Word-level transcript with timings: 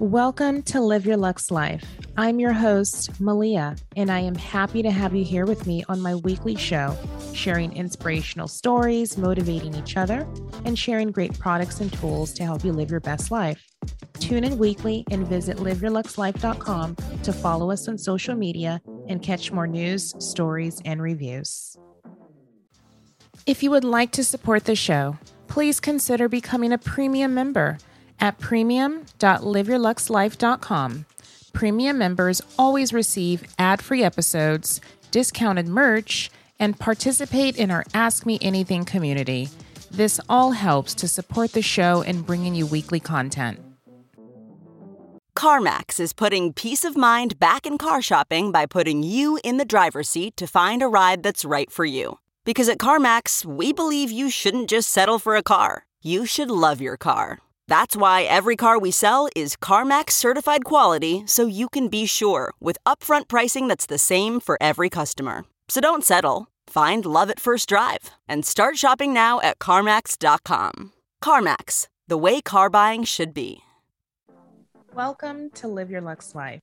Welcome 0.00 0.62
to 0.62 0.80
Live 0.80 1.06
Your 1.06 1.16
Lux 1.16 1.50
Life. 1.50 1.84
I'm 2.16 2.38
your 2.38 2.52
host, 2.52 3.20
Malia, 3.20 3.74
and 3.96 4.12
I 4.12 4.20
am 4.20 4.36
happy 4.36 4.80
to 4.80 4.92
have 4.92 5.12
you 5.12 5.24
here 5.24 5.44
with 5.44 5.66
me 5.66 5.84
on 5.88 6.00
my 6.00 6.14
weekly 6.14 6.54
show, 6.54 6.96
sharing 7.34 7.72
inspirational 7.76 8.46
stories, 8.46 9.18
motivating 9.18 9.74
each 9.74 9.96
other, 9.96 10.24
and 10.64 10.78
sharing 10.78 11.10
great 11.10 11.36
products 11.36 11.80
and 11.80 11.92
tools 11.92 12.32
to 12.34 12.44
help 12.44 12.64
you 12.64 12.72
live 12.72 12.92
your 12.92 13.00
best 13.00 13.32
life. 13.32 13.60
Tune 14.20 14.44
in 14.44 14.56
weekly 14.56 15.04
and 15.10 15.26
visit 15.26 15.56
liveyourluxlife.com 15.56 16.96
to 17.24 17.32
follow 17.32 17.72
us 17.72 17.88
on 17.88 17.98
social 17.98 18.36
media 18.36 18.80
and 19.08 19.20
catch 19.20 19.50
more 19.50 19.66
news, 19.66 20.14
stories, 20.24 20.80
and 20.84 21.02
reviews. 21.02 21.76
If 23.46 23.64
you 23.64 23.72
would 23.72 23.82
like 23.82 24.12
to 24.12 24.22
support 24.22 24.64
the 24.64 24.76
show, 24.76 25.18
please 25.48 25.80
consider 25.80 26.28
becoming 26.28 26.72
a 26.72 26.78
premium 26.78 27.34
member 27.34 27.78
at 28.20 28.38
premium.liveyourluxlife.com. 28.38 31.06
Premium 31.52 31.98
members 31.98 32.40
always 32.58 32.92
receive 32.92 33.42
ad 33.58 33.82
free 33.82 34.04
episodes, 34.04 34.80
discounted 35.10 35.66
merch, 35.66 36.30
and 36.60 36.78
participate 36.78 37.56
in 37.56 37.70
our 37.70 37.84
Ask 37.94 38.26
Me 38.26 38.38
Anything 38.40 38.84
community. 38.84 39.48
This 39.90 40.20
all 40.28 40.52
helps 40.52 40.94
to 40.94 41.08
support 41.08 41.52
the 41.52 41.62
show 41.62 42.02
and 42.02 42.26
bringing 42.26 42.54
you 42.54 42.66
weekly 42.66 43.00
content. 43.00 43.60
CarMax 45.34 46.00
is 46.00 46.12
putting 46.12 46.52
peace 46.52 46.84
of 46.84 46.96
mind 46.96 47.38
back 47.38 47.64
in 47.64 47.78
car 47.78 48.02
shopping 48.02 48.50
by 48.50 48.66
putting 48.66 49.04
you 49.04 49.38
in 49.44 49.56
the 49.56 49.64
driver's 49.64 50.08
seat 50.08 50.36
to 50.36 50.48
find 50.48 50.82
a 50.82 50.88
ride 50.88 51.22
that's 51.22 51.44
right 51.44 51.70
for 51.70 51.84
you. 51.84 52.18
Because 52.44 52.68
at 52.68 52.78
CarMax, 52.78 53.44
we 53.44 53.72
believe 53.72 54.10
you 54.10 54.30
shouldn't 54.30 54.68
just 54.68 54.88
settle 54.88 55.18
for 55.18 55.36
a 55.36 55.42
car, 55.42 55.86
you 56.02 56.26
should 56.26 56.50
love 56.50 56.80
your 56.80 56.96
car. 56.96 57.38
That's 57.68 57.94
why 57.94 58.22
every 58.22 58.56
car 58.56 58.78
we 58.78 58.90
sell 58.90 59.28
is 59.36 59.54
CarMax 59.54 60.12
certified 60.12 60.64
quality 60.64 61.24
so 61.26 61.44
you 61.44 61.68
can 61.68 61.88
be 61.88 62.06
sure 62.06 62.54
with 62.60 62.78
upfront 62.86 63.28
pricing 63.28 63.68
that's 63.68 63.84
the 63.84 63.98
same 63.98 64.40
for 64.40 64.56
every 64.58 64.88
customer. 64.88 65.44
So 65.68 65.82
don't 65.82 66.02
settle. 66.02 66.46
Find 66.66 67.04
love 67.04 67.28
at 67.28 67.38
first 67.38 67.68
drive 67.68 68.10
and 68.26 68.46
start 68.46 68.78
shopping 68.78 69.12
now 69.12 69.38
at 69.42 69.58
CarMax.com. 69.58 70.92
CarMax, 71.22 71.88
the 72.06 72.16
way 72.16 72.40
car 72.40 72.70
buying 72.70 73.04
should 73.04 73.34
be. 73.34 73.60
Welcome 74.94 75.50
to 75.56 75.68
Live 75.68 75.90
Your 75.90 76.00
Lux 76.00 76.34
Life. 76.34 76.62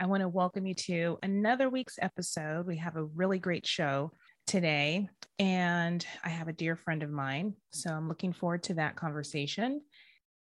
I 0.00 0.06
want 0.06 0.22
to 0.22 0.28
welcome 0.28 0.64
you 0.64 0.72
to 0.86 1.18
another 1.22 1.68
week's 1.68 1.98
episode. 2.00 2.66
We 2.66 2.78
have 2.78 2.96
a 2.96 3.04
really 3.04 3.38
great 3.38 3.66
show 3.66 4.12
today, 4.46 5.06
and 5.38 6.04
I 6.24 6.30
have 6.30 6.48
a 6.48 6.54
dear 6.54 6.76
friend 6.76 7.02
of 7.02 7.10
mine. 7.10 7.52
So 7.72 7.90
I'm 7.90 8.08
looking 8.08 8.32
forward 8.32 8.62
to 8.64 8.74
that 8.74 8.96
conversation. 8.96 9.82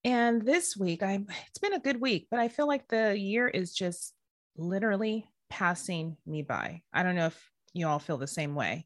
And 0.04 0.42
this 0.42 0.78
week, 0.78 1.04
I 1.04 1.20
it's 1.48 1.60
been 1.60 1.74
a 1.74 1.80
good 1.80 2.00
week, 2.00 2.28
but 2.32 2.40
I 2.40 2.48
feel 2.48 2.68
like 2.68 2.88
the 2.88 3.18
year 3.18 3.48
is 3.48 3.74
just 3.74 4.14
literally 4.58 5.30
passing 5.50 6.18
me 6.26 6.42
by. 6.42 6.82
I 6.94 7.04
don't 7.04 7.16
know 7.16 7.28
if 7.28 7.52
you 7.74 7.88
all 7.88 8.00
feel 8.00 8.18
the 8.18 8.28
same 8.28 8.56
way. 8.56 8.86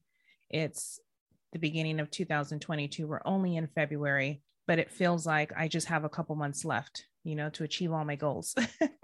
It's 0.50 1.00
the 1.52 1.60
beginning 1.60 2.00
of 2.00 2.10
2022. 2.10 3.08
We're 3.08 3.22
only 3.26 3.56
in 3.56 3.68
February, 3.68 4.42
but 4.68 4.80
it 4.80 4.92
feels 4.92 5.26
like 5.26 5.52
I 5.56 5.68
just 5.68 5.88
have 5.88 6.04
a 6.04 6.10
couple 6.10 6.36
months 6.36 6.66
left, 6.66 7.06
you 7.24 7.36
know, 7.36 7.50
to 7.52 7.64
achieve 7.64 7.92
all 7.92 8.06
my 8.06 8.16
goals. 8.16 8.56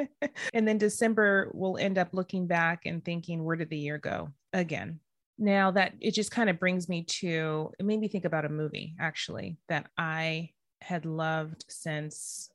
and 0.53 0.67
then 0.67 0.77
December 0.77 1.51
will 1.53 1.77
end 1.77 1.97
up 1.97 2.09
looking 2.13 2.47
back 2.47 2.85
and 2.85 3.03
thinking, 3.05 3.43
where 3.43 3.55
did 3.55 3.69
the 3.69 3.77
year 3.77 3.97
go 3.99 4.29
again? 4.53 4.99
Now 5.37 5.71
that 5.71 5.93
it 6.01 6.13
just 6.13 6.31
kind 6.31 6.49
of 6.49 6.59
brings 6.59 6.89
me 6.89 7.03
to, 7.03 7.71
it 7.79 7.85
made 7.85 7.99
me 7.99 8.07
think 8.07 8.25
about 8.25 8.45
a 8.45 8.49
movie 8.49 8.95
actually 8.99 9.57
that 9.69 9.87
I 9.97 10.49
had 10.81 11.05
loved 11.05 11.65
since 11.67 12.49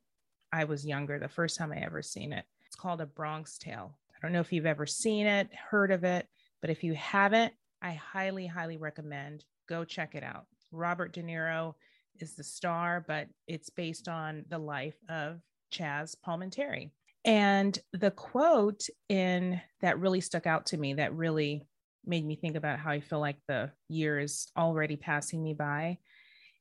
I 0.52 0.64
was 0.64 0.86
younger, 0.86 1.18
the 1.18 1.28
first 1.28 1.56
time 1.56 1.72
I 1.72 1.78
ever 1.78 2.02
seen 2.02 2.32
it. 2.32 2.44
It's 2.66 2.76
called 2.76 3.00
A 3.00 3.06
Bronx 3.06 3.58
Tale. 3.58 3.96
I 4.10 4.18
don't 4.22 4.32
know 4.32 4.40
if 4.40 4.52
you've 4.52 4.66
ever 4.66 4.86
seen 4.86 5.26
it, 5.26 5.48
heard 5.70 5.90
of 5.90 6.04
it, 6.04 6.28
but 6.60 6.70
if 6.70 6.82
you 6.82 6.94
haven't, 6.94 7.52
I 7.82 7.92
highly, 7.92 8.46
highly 8.46 8.76
recommend 8.76 9.44
go 9.68 9.84
check 9.84 10.14
it 10.14 10.22
out. 10.22 10.46
Robert 10.72 11.12
De 11.12 11.22
Niro 11.22 11.74
is 12.20 12.34
the 12.34 12.44
star, 12.44 13.04
but 13.06 13.28
it's 13.46 13.70
based 13.70 14.08
on 14.08 14.44
the 14.48 14.58
life 14.58 14.96
of 15.08 15.41
Chazz 15.72 16.16
Palminteri. 16.26 16.91
And 17.24 17.78
the 17.92 18.10
quote 18.10 18.86
in 19.08 19.60
that 19.80 19.98
really 19.98 20.20
stuck 20.20 20.46
out 20.46 20.66
to 20.66 20.76
me, 20.76 20.94
that 20.94 21.14
really 21.14 21.66
made 22.04 22.24
me 22.24 22.36
think 22.36 22.56
about 22.56 22.78
how 22.78 22.91
I 22.91 23.00
feel 23.00 23.20
like 23.20 23.38
the 23.48 23.70
year 23.88 24.18
is 24.18 24.48
already 24.56 24.96
passing 24.96 25.42
me 25.42 25.54
by, 25.54 25.98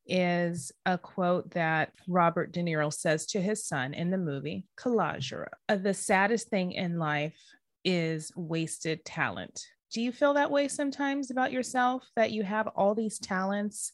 is 0.05 0.71
a 0.85 0.97
quote 0.97 1.51
that 1.51 1.91
Robert 2.07 2.51
De 2.51 2.61
Niro 2.61 2.91
says 2.91 3.25
to 3.27 3.41
his 3.41 3.65
son 3.65 3.93
in 3.93 4.11
the 4.11 4.17
movie 4.17 4.65
Calogero. 4.77 5.47
Uh, 5.69 5.75
the 5.75 5.93
saddest 5.93 6.49
thing 6.49 6.73
in 6.73 6.99
life 6.99 7.37
is 7.83 8.31
wasted 8.35 9.03
talent. 9.05 9.65
Do 9.91 10.01
you 10.01 10.11
feel 10.11 10.33
that 10.33 10.51
way 10.51 10.67
sometimes 10.67 11.31
about 11.31 11.51
yourself 11.51 12.07
that 12.15 12.31
you 12.31 12.43
have 12.43 12.67
all 12.67 12.95
these 12.95 13.19
talents 13.19 13.91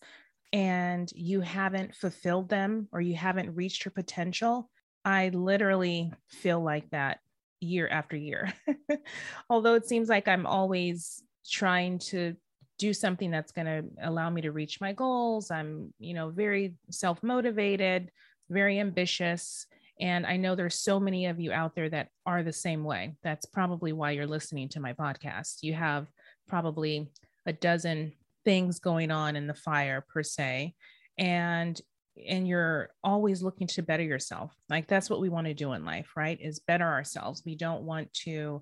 and 0.53 1.11
you 1.13 1.41
haven't 1.41 1.95
fulfilled 1.95 2.49
them 2.49 2.87
or 2.91 3.01
you 3.01 3.15
haven't 3.15 3.55
reached 3.55 3.85
your 3.85 3.91
potential? 3.91 4.69
I 5.03 5.29
literally 5.29 6.13
feel 6.29 6.61
like 6.63 6.89
that 6.91 7.19
year 7.59 7.87
after 7.87 8.15
year. 8.15 8.53
Although 9.49 9.75
it 9.75 9.87
seems 9.87 10.09
like 10.09 10.27
I'm 10.27 10.45
always 10.45 11.21
trying 11.49 11.99
to 11.99 12.35
do 12.79 12.93
something 12.93 13.29
that's 13.29 13.51
going 13.51 13.67
to 13.67 13.83
allow 14.07 14.29
me 14.29 14.41
to 14.41 14.51
reach 14.51 14.81
my 14.81 14.93
goals. 14.93 15.51
I'm, 15.51 15.93
you 15.99 16.13
know, 16.13 16.29
very 16.29 16.73
self 16.89 17.21
motivated, 17.21 18.09
very 18.49 18.79
ambitious. 18.79 19.67
And 19.99 20.25
I 20.25 20.37
know 20.37 20.55
there's 20.55 20.79
so 20.79 20.97
many 20.97 21.25
of 21.25 21.41
you 21.41 21.51
out 21.51 21.75
there 21.75 21.89
that 21.89 22.07
are 22.25 22.41
the 22.41 22.53
same 22.53 22.85
way. 22.85 23.15
That's 23.21 23.45
probably 23.45 23.91
why 23.91 24.11
you're 24.11 24.25
listening 24.25 24.69
to 24.69 24.79
my 24.79 24.93
podcast. 24.93 25.61
You 25.61 25.73
have 25.73 26.07
probably 26.47 27.11
a 27.45 27.51
dozen 27.51 28.13
things 28.45 28.79
going 28.79 29.11
on 29.11 29.35
in 29.35 29.45
the 29.45 29.53
fire, 29.53 30.03
per 30.07 30.23
se. 30.23 30.73
And 31.17 31.79
and 32.27 32.47
you're 32.47 32.89
always 33.03 33.41
looking 33.41 33.67
to 33.67 33.81
better 33.81 34.03
yourself. 34.03 34.53
Like 34.69 34.87
that's 34.87 35.09
what 35.09 35.21
we 35.21 35.29
want 35.29 35.47
to 35.47 35.53
do 35.53 35.73
in 35.73 35.85
life, 35.85 36.11
right? 36.15 36.39
Is 36.41 36.59
better 36.59 36.85
ourselves. 36.85 37.43
We 37.45 37.55
don't 37.55 37.83
want 37.83 38.11
to 38.25 38.61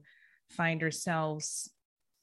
find 0.50 0.84
ourselves 0.84 1.70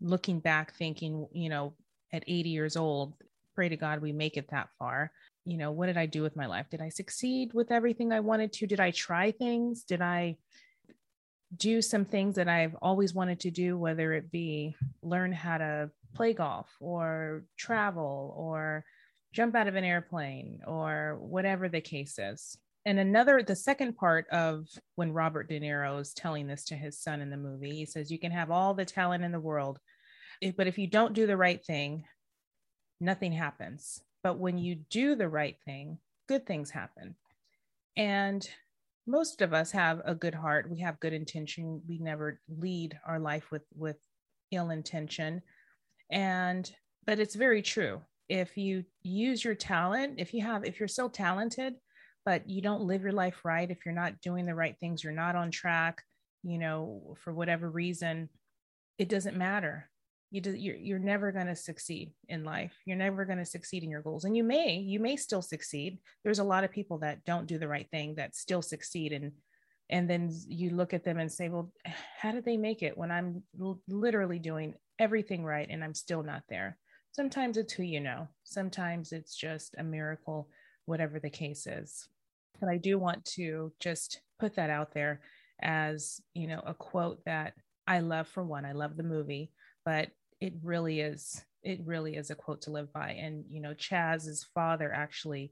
looking 0.01 0.41
back 0.41 0.75
thinking, 0.75 1.27
you 1.33 1.49
know, 1.49 1.75
at 2.15 2.25
80 2.27 2.49
years 2.49 2.77
old, 2.77 3.15
pray 3.55 3.69
to 3.69 3.77
God 3.77 4.01
we 4.01 4.13
make 4.13 4.37
it 4.37 4.49
that 4.51 4.69
far. 4.79 5.11
You 5.45 5.59
know, 5.59 5.73
what 5.73 5.87
did 5.87 5.99
I 5.99 6.07
do 6.07 6.23
with 6.23 6.37
my 6.37 6.47
life? 6.47 6.67
Did 6.71 6.81
I 6.81 6.89
succeed 6.89 7.53
with 7.53 7.71
everything 7.71 8.13
I 8.13 8.21
wanted 8.21 8.53
to? 8.55 8.67
Did 8.67 8.81
I 8.81 8.93
try 8.93 9.33
things? 9.33 9.83
Did 9.83 10.01
I 10.01 10.37
do 11.57 11.83
some 11.83 12.05
things 12.05 12.37
that 12.37 12.49
I've 12.49 12.77
always 12.81 13.15
wanted 13.15 13.41
to 13.41 13.51
do, 13.51 13.77
whether 13.77 14.13
it 14.13 14.31
be 14.31 14.77
learn 15.03 15.33
how 15.33 15.59
to 15.59 15.91
play 16.15 16.33
golf 16.33 16.69
or 16.81 17.45
travel 17.57 18.35
or 18.37 18.85
jump 19.33 19.55
out 19.55 19.67
of 19.67 19.75
an 19.75 19.85
airplane 19.85 20.61
or 20.67 21.19
whatever 21.21 21.69
the 21.69 21.81
case 21.81 22.19
is? 22.19 22.57
and 22.87 22.99
another 22.99 23.43
the 23.43 23.57
second 23.57 23.97
part 23.97 24.29
of 24.29 24.67
when 24.97 25.13
robert 25.13 25.49
de 25.49 25.59
niro 25.59 26.01
is 26.01 26.13
telling 26.13 26.47
this 26.47 26.65
to 26.65 26.75
his 26.75 26.99
son 26.99 27.21
in 27.21 27.31
the 27.31 27.37
movie 27.37 27.75
he 27.75 27.87
says 27.87 28.11
you 28.11 28.19
can 28.19 28.31
have 28.31 28.51
all 28.51 28.75
the 28.75 28.85
talent 28.85 29.25
in 29.25 29.33
the 29.33 29.41
world 29.41 29.79
but 30.57 30.67
if 30.67 30.79
you 30.79 30.87
don't 30.87 31.15
do 31.15 31.27
the 31.27 31.37
right 31.37 31.65
thing 31.65 32.05
nothing 33.01 33.33
happens. 33.33 34.03
But 34.23 34.39
when 34.39 34.59
you 34.59 34.77
do 34.91 35.15
the 35.15 35.29
right 35.29 35.57
thing 35.65 35.99
good 36.27 36.47
things 36.47 36.71
happen. 36.71 37.15
And 37.97 38.49
most 39.07 39.43
of 39.43 39.53
us 39.53 39.71
have 39.73 40.01
a 40.07 40.15
good 40.15 40.35
heart. 40.35 40.71
We 40.71 40.81
have 40.81 40.99
good 41.01 41.13
intention. 41.13 41.83
We 41.87 41.99
never 41.99 42.41
lead 42.49 42.99
our 43.07 43.19
life 43.19 43.51
with 43.51 43.65
with 43.77 43.99
ill 44.51 44.71
intention. 44.71 45.43
And 46.11 46.71
but 47.05 47.19
it's 47.19 47.35
very 47.35 47.61
true. 47.61 48.01
If 48.31 48.57
you 48.57 48.85
use 49.03 49.45
your 49.45 49.55
talent 49.55 50.15
if 50.19 50.33
you 50.33 50.43
have 50.43 50.65
if 50.65 50.81
you're 50.81 50.89
so 50.89 51.09
talented 51.09 51.75
but 52.25 52.49
you 52.49 52.63
don't 52.63 52.81
live 52.81 53.03
your 53.03 53.13
life 53.13 53.45
right 53.45 53.71
if 53.71 53.85
you're 53.85 53.95
not 53.95 54.19
doing 54.23 54.47
the 54.47 54.55
right 54.55 54.77
things 54.81 55.05
you're 55.05 55.13
not 55.13 55.37
on 55.37 55.51
track 55.51 56.03
you 56.43 56.57
know 56.57 57.15
for 57.23 57.35
whatever 57.35 57.69
reason 57.69 58.31
it 58.97 59.11
doesn't 59.11 59.37
matter 59.37 59.91
you 60.31 60.41
do, 60.41 60.53
you're, 60.55 60.77
you're 60.77 60.99
never 60.99 61.33
going 61.33 61.47
to 61.47 61.57
succeed 61.57 62.13
in 62.29 62.45
life. 62.45 62.73
You're 62.85 62.97
never 62.97 63.25
going 63.25 63.39
to 63.39 63.45
succeed 63.45 63.85
in 63.85 63.91
your 63.91 64.03
goals 64.03 64.25
and 64.25 64.37
you 64.37 64.45
may 64.45 64.77
you 64.77 65.01
may 65.01 65.17
still 65.17 65.43
succeed. 65.43 65.99
There's 66.25 66.41
a 66.41 66.45
lot 66.45 66.65
of 66.65 66.71
people 66.71 66.99
that 66.99 67.25
don't 67.25 67.47
do 67.47 67.59
the 67.59 67.69
right 67.69 67.89
thing 67.91 68.15
that 68.17 68.35
still 68.35 68.63
succeed 68.63 69.13
and 69.13 69.33
and 69.91 70.09
then 70.09 70.31
you 70.49 70.71
look 70.71 70.95
at 70.95 71.05
them 71.05 71.19
and 71.19 71.31
say 71.31 71.49
well 71.49 71.71
how 72.19 72.33
did 72.33 72.45
they 72.45 72.57
make 72.57 72.83
it 72.83 72.97
when 72.97 73.11
i'm 73.11 73.43
l- 73.61 73.83
literally 73.87 74.39
doing 74.39 74.75
everything 74.99 75.45
right 75.45 75.69
and 75.71 75.85
i'm 75.85 75.95
still 75.95 76.23
not 76.23 76.43
there? 76.49 76.79
Sometimes 77.13 77.57
it's 77.57 77.73
who 77.73 77.85
you 77.85 78.01
know. 78.01 78.27
Sometimes 78.43 79.13
it's 79.13 79.37
just 79.37 79.77
a 79.79 79.85
miracle 79.85 80.49
whatever 80.87 81.21
the 81.21 81.31
case 81.31 81.67
is. 81.67 82.09
But 82.61 82.69
I 82.69 82.77
do 82.77 82.99
want 82.99 83.25
to 83.37 83.73
just 83.79 84.21
put 84.41 84.57
that 84.57 84.69
out 84.69 84.93
there 84.95 85.21
as, 85.63 86.21
you 86.35 86.49
know, 86.49 86.61
a 86.67 86.75
quote 86.75 87.25
that 87.25 87.55
I 87.87 88.01
love 88.01 88.27
for 88.27 88.43
one. 88.43 88.65
I 88.65 88.73
love 88.73 88.97
the 88.97 89.05
movie, 89.05 89.53
but 89.85 90.11
it 90.41 90.55
really 90.63 91.01
is 91.01 91.43
it 91.63 91.81
really 91.85 92.17
is 92.17 92.31
a 92.31 92.35
quote 92.35 92.61
to 92.63 92.71
live 92.71 92.93
by. 92.93 93.13
And, 93.13 93.45
you 93.49 93.61
know, 93.61 93.73
Chazz's 93.73 94.47
father 94.55 94.93
actually 94.93 95.51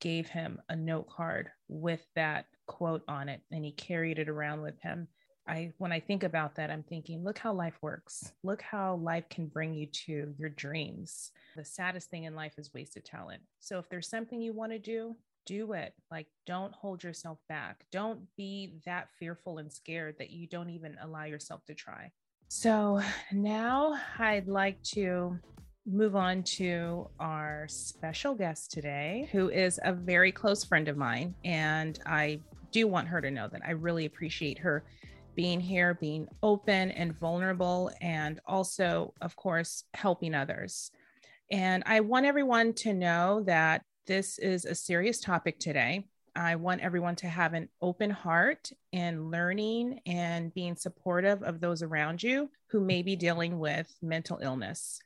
gave 0.00 0.26
him 0.26 0.58
a 0.70 0.76
note 0.76 1.08
card 1.10 1.50
with 1.68 2.04
that 2.16 2.46
quote 2.66 3.02
on 3.06 3.28
it 3.28 3.42
and 3.52 3.64
he 3.64 3.72
carried 3.72 4.18
it 4.18 4.30
around 4.30 4.62
with 4.62 4.80
him. 4.80 5.06
I 5.46 5.72
when 5.78 5.92
I 5.92 6.00
think 6.00 6.22
about 6.22 6.54
that, 6.56 6.70
I'm 6.70 6.82
thinking, 6.82 7.24
look 7.24 7.38
how 7.38 7.52
life 7.52 7.76
works. 7.82 8.32
Look 8.42 8.62
how 8.62 8.96
life 8.96 9.28
can 9.28 9.46
bring 9.46 9.74
you 9.74 9.86
to 10.06 10.34
your 10.38 10.50
dreams. 10.50 11.32
The 11.56 11.64
saddest 11.64 12.08
thing 12.08 12.24
in 12.24 12.34
life 12.34 12.54
is 12.56 12.72
wasted 12.72 13.04
talent. 13.04 13.42
So 13.58 13.78
if 13.78 13.88
there's 13.88 14.08
something 14.08 14.40
you 14.40 14.52
want 14.52 14.72
to 14.72 14.78
do, 14.78 15.16
do 15.46 15.72
it. 15.72 15.94
Like, 16.10 16.26
don't 16.46 16.72
hold 16.74 17.02
yourself 17.02 17.38
back. 17.48 17.84
Don't 17.90 18.20
be 18.36 18.80
that 18.86 19.08
fearful 19.18 19.58
and 19.58 19.72
scared 19.72 20.16
that 20.18 20.30
you 20.30 20.46
don't 20.46 20.70
even 20.70 20.96
allow 21.02 21.24
yourself 21.24 21.64
to 21.66 21.74
try. 21.74 22.12
So 22.52 23.00
now 23.30 23.96
I'd 24.18 24.48
like 24.48 24.82
to 24.94 25.38
move 25.86 26.16
on 26.16 26.42
to 26.42 27.08
our 27.20 27.68
special 27.68 28.34
guest 28.34 28.72
today, 28.72 29.28
who 29.30 29.50
is 29.50 29.78
a 29.84 29.92
very 29.92 30.32
close 30.32 30.64
friend 30.64 30.88
of 30.88 30.96
mine. 30.96 31.36
And 31.44 31.96
I 32.06 32.40
do 32.72 32.88
want 32.88 33.06
her 33.06 33.20
to 33.20 33.30
know 33.30 33.46
that 33.52 33.62
I 33.64 33.70
really 33.70 34.04
appreciate 34.04 34.58
her 34.58 34.82
being 35.36 35.60
here, 35.60 35.94
being 35.94 36.26
open 36.42 36.90
and 36.90 37.16
vulnerable, 37.16 37.92
and 38.00 38.40
also, 38.48 39.14
of 39.20 39.36
course, 39.36 39.84
helping 39.94 40.34
others. 40.34 40.90
And 41.52 41.84
I 41.86 42.00
want 42.00 42.26
everyone 42.26 42.72
to 42.78 42.92
know 42.92 43.44
that 43.46 43.84
this 44.08 44.40
is 44.40 44.64
a 44.64 44.74
serious 44.74 45.20
topic 45.20 45.60
today. 45.60 46.08
I 46.34 46.56
want 46.56 46.80
everyone 46.80 47.16
to 47.16 47.28
have 47.28 47.54
an 47.54 47.68
open 47.82 48.10
heart 48.10 48.70
in 48.92 49.30
learning 49.30 50.00
and 50.06 50.52
being 50.54 50.76
supportive 50.76 51.42
of 51.42 51.60
those 51.60 51.82
around 51.82 52.22
you 52.22 52.50
who 52.68 52.80
may 52.80 53.02
be 53.02 53.16
dealing 53.16 53.58
with 53.58 53.92
mental 54.02 54.38
illness. 54.42 55.00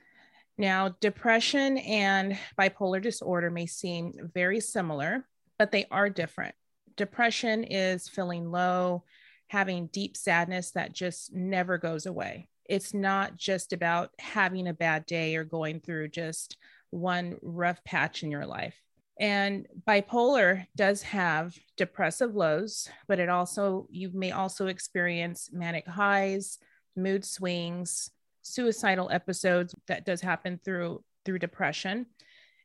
Now, 0.56 0.90
depression 1.00 1.78
and 1.78 2.38
bipolar 2.58 3.02
disorder 3.02 3.50
may 3.50 3.66
seem 3.66 4.30
very 4.34 4.60
similar, 4.60 5.26
but 5.58 5.72
they 5.72 5.86
are 5.90 6.08
different. 6.08 6.54
Depression 6.96 7.64
is 7.64 8.08
feeling 8.08 8.50
low, 8.50 9.04
having 9.48 9.88
deep 9.88 10.16
sadness 10.16 10.70
that 10.72 10.92
just 10.92 11.32
never 11.34 11.78
goes 11.78 12.06
away. 12.06 12.48
It's 12.66 12.94
not 12.94 13.36
just 13.36 13.72
about 13.72 14.10
having 14.18 14.68
a 14.68 14.74
bad 14.74 15.06
day 15.06 15.36
or 15.36 15.44
going 15.44 15.80
through 15.80 16.08
just 16.08 16.56
one 16.90 17.36
rough 17.42 17.82
patch 17.84 18.22
in 18.22 18.30
your 18.30 18.46
life. 18.46 18.80
And 19.18 19.66
bipolar 19.86 20.66
does 20.74 21.02
have 21.02 21.56
depressive 21.76 22.34
lows, 22.34 22.88
but 23.06 23.20
it 23.20 23.28
also, 23.28 23.86
you 23.90 24.10
may 24.12 24.32
also 24.32 24.66
experience 24.66 25.50
manic 25.52 25.86
highs, 25.86 26.58
mood 26.96 27.24
swings, 27.24 28.10
suicidal 28.42 29.10
episodes 29.10 29.74
that 29.86 30.04
does 30.04 30.20
happen 30.20 30.60
through 30.64 31.02
through 31.24 31.38
depression. 31.38 32.06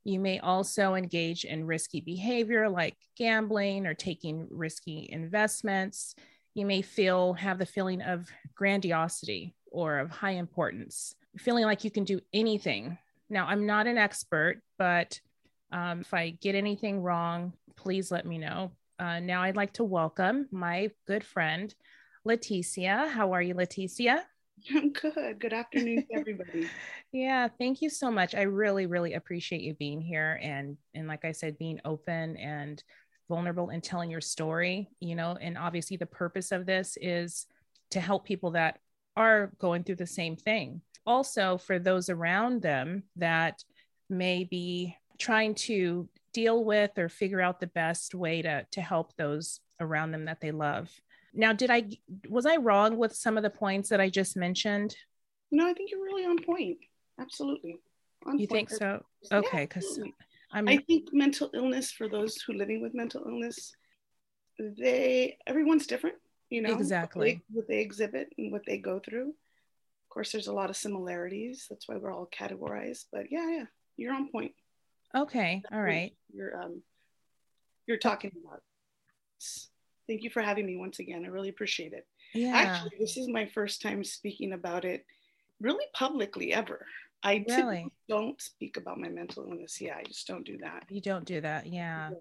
You 0.04 0.20
may 0.20 0.40
also 0.40 0.96
engage 0.96 1.46
in 1.46 1.66
risky 1.66 2.02
behavior 2.02 2.68
like 2.70 2.98
gambling 3.16 3.86
or 3.86 3.94
taking 3.94 4.48
risky 4.50 5.08
investments. 5.12 6.16
You 6.56 6.66
may 6.66 6.82
feel 6.82 7.34
have 7.34 7.58
the 7.58 7.66
feeling 7.66 8.02
of 8.02 8.28
grandiosity 8.56 9.56
or 9.72 10.00
of 10.00 10.10
high 10.10 10.32
importance, 10.32 11.16
feeling 11.38 11.64
like 11.64 11.84
you 11.84 11.92
can 11.92 12.04
do 12.04 12.20
anything. 12.34 12.98
Now, 13.30 13.46
I'm 13.48 13.66
not 13.66 13.88
an 13.88 13.98
expert, 13.98 14.62
but 14.78 15.20
um, 15.72 16.02
if 16.02 16.14
I 16.14 16.32
get 16.32 16.56
anything 16.56 17.02
wrong, 17.02 17.54
please 17.76 18.12
let 18.12 18.26
me 18.26 18.38
know. 18.38 18.72
Uh, 19.00 19.20
now 19.20 19.44
I'd 19.44 19.56
like 19.56 19.74
to 19.74 19.84
welcome 19.84 20.48
my 20.52 20.92
good 21.08 21.24
friend, 21.24 21.74
Leticia. 22.28 23.10
How 23.10 23.34
are 23.34 23.42
you, 23.42 23.56
Leticia? 23.56 24.22
I'm 24.74 24.92
good. 24.92 25.40
Good 25.40 25.54
afternoon 25.54 26.06
everybody. 26.14 26.70
yeah, 27.12 27.48
thank 27.48 27.82
you 27.82 27.90
so 27.90 28.12
much. 28.12 28.36
I 28.36 28.42
really, 28.42 28.88
really 28.88 29.14
appreciate 29.14 29.62
you 29.62 29.74
being 29.74 30.02
here 30.02 30.40
and 30.42 30.78
and 30.94 31.08
like 31.08 31.24
I 31.24 31.32
said, 31.32 31.58
being 31.58 31.80
open 31.86 32.36
and 32.38 32.84
vulnerable 33.30 33.70
and 33.70 33.84
telling 33.84 34.10
your 34.10 34.22
story, 34.22 34.90
you 35.00 35.16
know, 35.16 35.38
and 35.40 35.58
obviously 35.58 35.98
the 35.98 36.06
purpose 36.06 36.52
of 36.52 36.66
this 36.66 36.98
is 37.00 37.46
to 37.92 38.00
help 38.00 38.26
people 38.26 38.52
that 38.52 38.80
are 39.16 39.52
going 39.60 39.84
through 39.84 39.96
the 39.96 40.08
same 40.08 40.36
thing. 40.36 40.82
Also 41.06 41.58
for 41.58 41.80
those 41.80 42.10
around 42.10 42.62
them 42.62 43.04
that 43.16 43.64
may 44.10 44.44
be 44.44 44.96
trying 45.20 45.54
to 45.54 46.08
deal 46.34 46.64
with 46.64 46.98
or 46.98 47.10
figure 47.10 47.42
out 47.42 47.60
the 47.60 47.68
best 47.68 48.16
way 48.16 48.42
to 48.42 48.66
to 48.72 48.82
help 48.82 49.16
those 49.16 49.60
around 49.80 50.12
them 50.12 50.26
that 50.26 50.42
they 50.42 50.52
love. 50.52 50.90
Now, 51.34 51.54
did 51.54 51.70
I 51.70 51.90
was 52.28 52.46
I 52.46 52.58
wrong 52.58 52.98
with 52.98 53.16
some 53.16 53.38
of 53.38 53.44
the 53.44 53.50
points 53.50 53.90
that 53.90 54.02
I 54.02 54.10
just 54.10 54.36
mentioned? 54.36 54.96
No, 55.52 55.68
I 55.68 55.74
think 55.74 55.92
you're 55.92 56.04
really 56.04 56.26
on 56.26 56.42
point. 56.42 56.78
Absolutely. 57.20 57.80
On 58.26 58.38
you 58.40 58.48
point. 58.48 58.70
think 58.70 58.80
so? 58.80 59.04
Okay, 59.32 59.64
because 59.64 60.00
yeah, 60.02 60.12
I'm. 60.52 60.68
I 60.68 60.78
think 60.78 61.10
mental 61.12 61.50
illness 61.54 61.92
for 61.92 62.08
those 62.08 62.42
who 62.42 62.54
living 62.54 62.82
with 62.82 62.94
mental 62.94 63.24
illness, 63.26 63.74
they 64.58 65.38
everyone's 65.46 65.88
different. 65.88 66.16
You 66.50 66.64
know 66.64 66.74
exactly 66.74 67.20
what 67.20 67.28
they, 67.28 67.58
what 67.58 67.68
they 67.68 67.80
exhibit 67.80 68.34
and 68.38 68.52
what 68.52 68.64
they 68.66 68.78
go 68.78 69.00
through. 69.00 69.30
Of 69.30 70.14
course, 70.14 70.32
there's 70.32 70.48
a 70.48 70.54
lot 70.54 70.72
of 70.72 70.78
similarities. 70.78 71.68
That's 71.70 71.88
why 71.88 71.98
we're 71.98 72.14
all 72.14 72.28
categorized. 72.28 73.06
But 73.12 73.26
yeah, 73.30 73.50
yeah, 73.50 73.66
you're 73.96 74.14
on 74.14 74.32
point. 74.32 74.54
Okay. 75.16 75.62
All 75.72 75.82
right. 75.82 76.14
You're 76.34 76.62
um 76.62 76.82
you're 77.88 77.98
talking 77.98 78.32
about. 78.46 78.62
Thank 80.08 80.24
you 80.24 80.30
for 80.30 80.42
having 80.42 80.66
me 80.66 80.78
once 80.78 81.00
again. 81.00 81.24
I 81.26 81.30
really 81.30 81.50
appreciate 81.50 81.94
it. 81.94 82.06
Yeah. 82.34 82.56
Actually, 82.56 82.98
this 83.00 83.18
is 83.18 83.28
my 83.28 83.48
first 83.48 83.82
time 83.82 84.04
speaking 84.04 84.54
about 84.54 84.86
it 84.86 85.06
really 85.62 85.86
publicly 85.94 86.54
ever. 86.54 86.86
I 87.22 87.44
really? 87.48 87.92
don't 88.08 88.42
speak 88.42 88.78
about 88.78 88.98
my 88.98 89.10
mental 89.10 89.44
illness. 89.44 89.82
Yeah, 89.82 89.96
I 89.98 90.04
just 90.04 90.28
don't 90.28 90.46
do 90.46 90.58
that. 90.60 90.86
You 90.90 91.02
don't 91.02 91.26
do 91.26 91.42
that. 91.42 91.68
Yeah. 91.68 92.12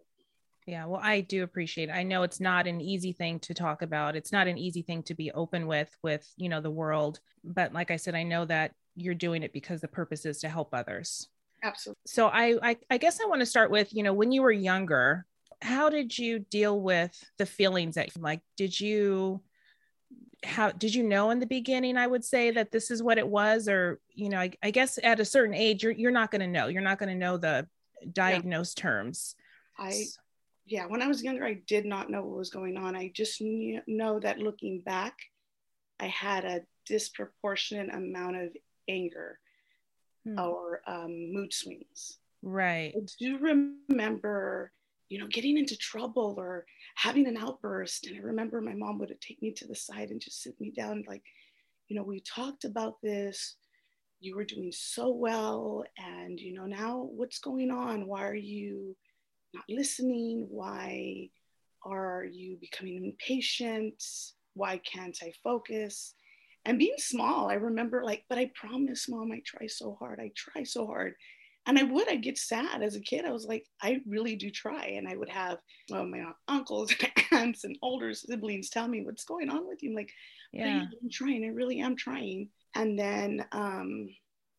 Yeah. 0.66 0.84
Well, 0.86 1.00
I 1.02 1.20
do 1.20 1.44
appreciate 1.44 1.88
it. 1.88 1.92
I 1.92 2.02
know 2.02 2.24
it's 2.24 2.40
not 2.40 2.66
an 2.66 2.80
easy 2.80 3.12
thing 3.12 3.38
to 3.40 3.54
talk 3.54 3.80
about. 3.80 4.16
It's 4.16 4.32
not 4.32 4.48
an 4.48 4.58
easy 4.58 4.82
thing 4.82 5.02
to 5.04 5.14
be 5.14 5.30
open 5.32 5.66
with, 5.66 5.96
with, 6.02 6.30
you 6.36 6.48
know, 6.48 6.60
the 6.60 6.70
world. 6.70 7.20
But 7.42 7.72
like 7.72 7.90
I 7.90 7.96
said, 7.96 8.14
I 8.14 8.22
know 8.22 8.44
that 8.46 8.74
you're 8.96 9.14
doing 9.14 9.42
it 9.42 9.52
because 9.52 9.80
the 9.80 9.88
purpose 9.88 10.26
is 10.26 10.40
to 10.40 10.48
help 10.48 10.74
others. 10.74 11.28
Absolutely. 11.62 12.00
So 12.06 12.28
I, 12.28 12.58
I, 12.62 12.76
I 12.90 12.98
guess 12.98 13.20
I 13.20 13.26
want 13.26 13.40
to 13.40 13.46
start 13.46 13.70
with, 13.70 13.92
you 13.94 14.02
know, 14.02 14.12
when 14.12 14.32
you 14.32 14.42
were 14.42 14.52
younger, 14.52 15.26
how 15.60 15.90
did 15.90 16.16
you 16.16 16.38
deal 16.38 16.80
with 16.80 17.12
the 17.36 17.46
feelings 17.46 17.96
that 17.96 18.10
like, 18.20 18.40
did 18.56 18.78
you, 18.78 19.42
how 20.44 20.70
did 20.70 20.94
you 20.94 21.02
know 21.02 21.30
in 21.30 21.40
the 21.40 21.46
beginning 21.46 21.96
i 21.96 22.06
would 22.06 22.24
say 22.24 22.50
that 22.50 22.70
this 22.70 22.90
is 22.90 23.02
what 23.02 23.18
it 23.18 23.26
was 23.26 23.68
or 23.68 24.00
you 24.14 24.28
know 24.28 24.38
i, 24.38 24.50
I 24.62 24.70
guess 24.70 24.98
at 25.02 25.20
a 25.20 25.24
certain 25.24 25.54
age 25.54 25.82
you're, 25.82 25.92
you're 25.92 26.10
not 26.12 26.30
going 26.30 26.40
to 26.40 26.46
know 26.46 26.68
you're 26.68 26.82
not 26.82 26.98
going 26.98 27.08
to 27.08 27.14
know 27.14 27.36
the 27.36 27.66
diagnosed 28.12 28.78
yeah. 28.78 28.82
terms 28.82 29.34
i 29.78 30.04
yeah 30.64 30.86
when 30.86 31.02
i 31.02 31.08
was 31.08 31.24
younger 31.24 31.44
i 31.44 31.54
did 31.66 31.84
not 31.84 32.08
know 32.08 32.22
what 32.22 32.38
was 32.38 32.50
going 32.50 32.76
on 32.76 32.94
i 32.94 33.10
just 33.12 33.40
knew, 33.40 33.80
know 33.88 34.20
that 34.20 34.38
looking 34.38 34.80
back 34.80 35.16
i 35.98 36.06
had 36.06 36.44
a 36.44 36.60
disproportionate 36.86 37.92
amount 37.92 38.36
of 38.36 38.50
anger 38.88 39.40
hmm. 40.34 40.38
or 40.38 40.82
um, 40.86 41.32
mood 41.32 41.52
swings. 41.52 42.18
Right. 42.42 42.94
I 42.96 43.00
do 43.18 43.38
remember 43.38 44.72
you 45.08 45.18
know, 45.18 45.26
getting 45.26 45.56
into 45.56 45.76
trouble 45.76 46.34
or 46.36 46.66
having 46.94 47.26
an 47.26 47.36
outburst. 47.36 48.06
And 48.06 48.16
I 48.16 48.20
remember 48.20 48.60
my 48.60 48.74
mom 48.74 48.98
would 48.98 49.14
take 49.20 49.40
me 49.40 49.52
to 49.52 49.66
the 49.66 49.74
side 49.74 50.10
and 50.10 50.20
just 50.20 50.42
sit 50.42 50.60
me 50.60 50.70
down, 50.70 51.04
like, 51.06 51.22
you 51.88 51.96
know, 51.96 52.02
we 52.02 52.20
talked 52.20 52.64
about 52.64 53.00
this. 53.02 53.56
You 54.20 54.36
were 54.36 54.44
doing 54.44 54.72
so 54.72 55.10
well. 55.10 55.84
And, 55.96 56.38
you 56.38 56.52
know, 56.54 56.66
now 56.66 57.08
what's 57.10 57.38
going 57.38 57.70
on? 57.70 58.06
Why 58.06 58.24
are 58.24 58.34
you 58.34 58.96
not 59.54 59.64
listening? 59.68 60.46
Why 60.50 61.30
are 61.84 62.24
you 62.24 62.58
becoming 62.60 63.04
impatient? 63.04 64.02
Why 64.54 64.78
can't 64.78 65.16
I 65.22 65.32
focus? 65.42 66.14
And 66.68 66.78
being 66.78 66.98
small, 66.98 67.48
I 67.48 67.54
remember 67.54 68.04
like, 68.04 68.24
but 68.28 68.36
I 68.36 68.50
promise, 68.54 69.08
mom, 69.08 69.32
I 69.32 69.40
try 69.44 69.66
so 69.66 69.96
hard. 69.98 70.20
I 70.20 70.30
try 70.36 70.64
so 70.64 70.86
hard 70.86 71.14
and 71.66 71.78
I 71.78 71.82
would, 71.82 72.10
I'd 72.10 72.22
get 72.22 72.36
sad 72.36 72.82
as 72.82 72.94
a 72.94 73.00
kid. 73.00 73.24
I 73.24 73.30
was 73.30 73.46
like, 73.46 73.64
I 73.80 74.00
really 74.06 74.36
do 74.36 74.50
try. 74.50 74.86
And 74.96 75.08
I 75.08 75.16
would 75.16 75.30
have 75.30 75.58
well, 75.90 76.06
my 76.06 76.24
uncles 76.46 76.92
and 77.00 77.24
aunts 77.32 77.64
and 77.64 77.78
older 77.80 78.12
siblings 78.12 78.68
tell 78.68 78.86
me, 78.86 79.02
what's 79.02 79.24
going 79.24 79.48
on 79.48 79.66
with 79.66 79.82
you? 79.82 79.90
I'm 79.90 79.96
like, 79.96 80.12
yeah, 80.52 80.84
I'm 81.02 81.10
trying. 81.10 81.42
I 81.42 81.48
really 81.48 81.80
am 81.80 81.96
trying. 81.96 82.50
And 82.74 82.98
then 82.98 83.46
um, 83.52 84.10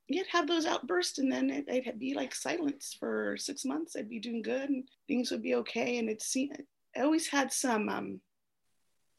you'd 0.08 0.26
have 0.32 0.48
those 0.48 0.66
outbursts 0.66 1.20
and 1.20 1.32
then 1.32 1.52
it, 1.52 1.86
would 1.86 2.00
be 2.00 2.16
like 2.16 2.34
silence 2.34 2.96
for 3.00 3.38
six 3.38 3.66
months. 3.66 3.96
I'd 3.96 4.10
be 4.10 4.20
doing 4.20 4.42
good 4.42 4.68
and 4.68 4.84
things 5.08 5.30
would 5.30 5.44
be 5.44 5.54
okay. 5.56 6.00
And 6.00 6.10
it's 6.10 6.26
seen, 6.26 6.54
I 6.98 7.02
always 7.02 7.28
had 7.28 7.54
some 7.54 7.88
um, 7.88 8.22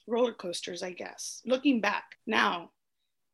roller 0.09 0.33
coasters, 0.33 0.83
I 0.83 0.91
guess. 0.91 1.41
Looking 1.47 1.81
back 1.81 2.05
now, 2.27 2.71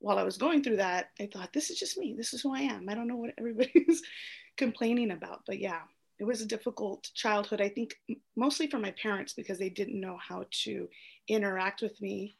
while 0.06 0.20
I 0.20 0.22
was 0.22 0.36
going 0.36 0.62
through 0.62 0.76
that, 0.76 1.10
I 1.18 1.28
thought, 1.32 1.52
this 1.52 1.68
is 1.68 1.80
just 1.80 1.98
me. 1.98 2.14
This 2.16 2.32
is 2.32 2.40
who 2.40 2.54
I 2.54 2.60
am. 2.60 2.88
I 2.88 2.94
don't 2.94 3.08
know 3.08 3.16
what 3.16 3.34
everybody's 3.38 4.02
complaining 4.56 5.10
about. 5.10 5.40
But 5.48 5.58
yeah, 5.58 5.80
it 6.20 6.24
was 6.24 6.40
a 6.40 6.46
difficult 6.46 7.10
childhood. 7.12 7.60
I 7.60 7.68
think 7.68 7.96
mostly 8.36 8.68
for 8.68 8.78
my 8.78 8.92
parents 9.02 9.32
because 9.32 9.58
they 9.58 9.68
didn't 9.68 10.00
know 10.00 10.16
how 10.16 10.44
to 10.62 10.88
interact 11.26 11.82
with 11.82 12.00
me. 12.00 12.36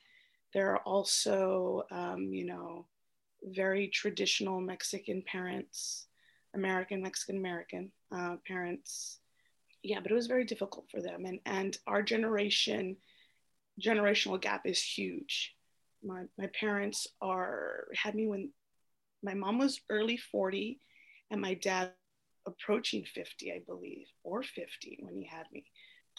There 0.55 0.71
are 0.71 0.79
also, 0.83 1.83
um, 1.91 2.33
you 2.33 2.45
know, 2.45 2.87
very 3.43 3.89
traditional 3.89 4.61
Mexican 4.61 5.25
parents, 5.27 6.07
American, 6.55 7.03
Mexican 7.03 7.37
American 7.37 7.91
uh, 8.15 8.37
parents. 8.47 9.19
Yeah, 9.83 9.99
but 9.99 10.13
it 10.13 10.15
was 10.15 10.29
very 10.29 10.45
difficult 10.45 10.89
for 10.89 11.03
them. 11.03 11.25
And, 11.25 11.41
and 11.47 11.77
our 11.89 12.01
generation, 12.01 12.97
generational 13.83 14.41
gap 14.41 14.67
is 14.67 14.81
huge. 14.81 15.56
My, 16.07 16.23
my 16.39 16.49
parents 16.59 17.07
are 17.21 17.89
had 17.95 18.15
me 18.15 18.27
when 18.27 18.51
my 19.23 19.35
mom 19.35 19.59
was 19.59 19.81
early 19.91 20.17
40 20.17 20.79
and 21.31 21.41
my 21.41 21.55
dad 21.55 21.93
approaching 22.47 23.05
50, 23.05 23.53
I 23.53 23.61
believe, 23.67 24.07
or 24.23 24.43
50 24.43 24.99
when 25.01 25.17
he 25.17 25.27
had 25.27 25.47
me. 25.53 25.65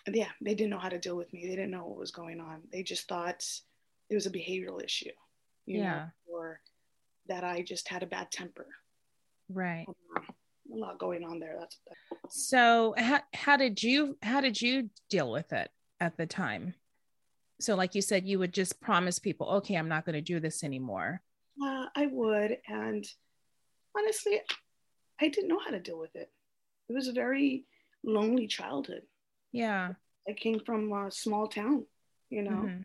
And 0.06 0.15
yeah, 0.15 0.29
they 0.41 0.56
didn't 0.56 0.72
know 0.72 0.79
how 0.79 0.89
to 0.89 1.00
deal 1.00 1.15
with 1.15 1.32
me. 1.34 1.44
They 1.48 1.56
didn't 1.56 1.72
know 1.72 1.86
what 1.86 1.98
was 1.98 2.12
going 2.12 2.39
on. 2.39 2.62
They 2.72 2.84
just 2.84 3.08
thought 3.08 3.44
it 4.10 4.15
was 4.15 4.25
a 4.25 4.32
behavioral 4.32 4.84
issue, 4.84 5.12
you 5.65 5.79
yeah. 5.79 5.96
know, 5.96 6.06
or 6.27 6.60
that 7.27 7.44
I 7.44 7.62
just 7.62 7.88
had 7.88 8.03
a 8.03 8.08
bad 8.08 8.32
temper. 8.32 8.67
Right. 9.50 9.86
Um, 10.15 10.24
a 10.74 10.75
lot 10.75 11.00
going 11.00 11.24
on 11.24 11.39
there. 11.39 11.56
That's 11.60 11.77
so 12.29 12.94
how, 12.98 13.22
how 13.34 13.58
did 13.58 13.82
you 13.82 14.17
how 14.22 14.41
did 14.41 14.62
you 14.62 14.89
deal 15.10 15.32
with 15.32 15.53
it 15.53 15.70
at 16.00 16.17
the 16.17 16.25
time? 16.25 16.74
So 17.60 17.76
like 17.76 17.96
you 17.96 18.02
said, 18.02 18.28
you 18.28 18.40
would 18.40 18.54
just 18.54 18.80
promise 18.80 19.20
people, 19.20 19.50
okay, 19.50 19.76
I'm 19.76 19.90
not 19.90 20.06
going 20.06 20.16
to 20.16 20.22
do 20.22 20.40
this 20.40 20.64
anymore. 20.64 21.22
Uh, 21.62 21.86
I 21.96 22.06
would. 22.06 22.58
And 22.68 23.06
honestly, 23.98 24.40
I 25.20 25.28
didn't 25.28 25.50
know 25.50 25.60
how 25.60 25.72
to 25.72 25.80
deal 25.80 26.00
with 26.00 26.16
it. 26.16 26.30
It 26.90 26.94
was 26.94 27.08
a 27.08 27.14
very 27.14 27.66
lonely 28.04 28.48
childhood. 28.48 29.04
Yeah. 29.52 29.94
I 30.30 30.34
came 30.34 30.60
from 30.60 30.92
a 30.92 31.12
small 31.12 31.48
town, 31.48 31.86
you 32.30 32.44
know. 32.44 32.52
Mm-hmm. 32.52 32.82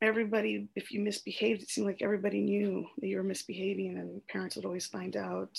Everybody, 0.00 0.68
if 0.74 0.90
you 0.90 1.00
misbehaved, 1.00 1.62
it 1.62 1.70
seemed 1.70 1.86
like 1.86 2.02
everybody 2.02 2.40
knew 2.40 2.86
that 2.98 3.06
you 3.06 3.16
were 3.16 3.22
misbehaving, 3.22 3.98
and 3.98 4.26
parents 4.26 4.56
would 4.56 4.64
always 4.64 4.86
find 4.86 5.16
out 5.16 5.58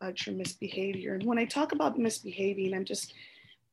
about 0.00 0.26
your 0.26 0.36
misbehavior. 0.36 1.14
And 1.14 1.24
when 1.24 1.38
I 1.38 1.44
talk 1.44 1.72
about 1.72 1.98
misbehaving, 1.98 2.72
I'm 2.72 2.86
just 2.86 3.12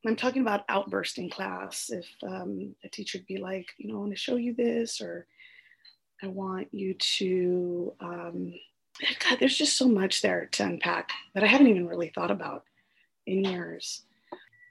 I'm 0.07 0.15
talking 0.15 0.41
about 0.41 0.65
outburst 0.69 1.17
in 1.17 1.29
class. 1.29 1.89
If 1.89 2.07
um, 2.23 2.75
a 2.83 2.89
teacher 2.89 3.17
would 3.17 3.27
be 3.27 3.37
like, 3.37 3.67
you 3.77 3.87
know, 3.87 3.95
I 3.95 3.99
want 3.99 4.11
to 4.11 4.17
show 4.17 4.35
you 4.35 4.53
this, 4.53 5.01
or 5.01 5.27
I 6.21 6.27
want 6.27 6.73
you 6.73 6.93
to 6.93 7.93
um, 7.99 8.53
God, 9.19 9.39
there's 9.39 9.57
just 9.57 9.77
so 9.77 9.87
much 9.87 10.21
there 10.21 10.47
to 10.53 10.63
unpack 10.63 11.11
that 11.33 11.43
I 11.43 11.47
haven't 11.47 11.67
even 11.67 11.87
really 11.87 12.09
thought 12.09 12.31
about 12.31 12.63
in 13.25 13.43
years. 13.43 14.01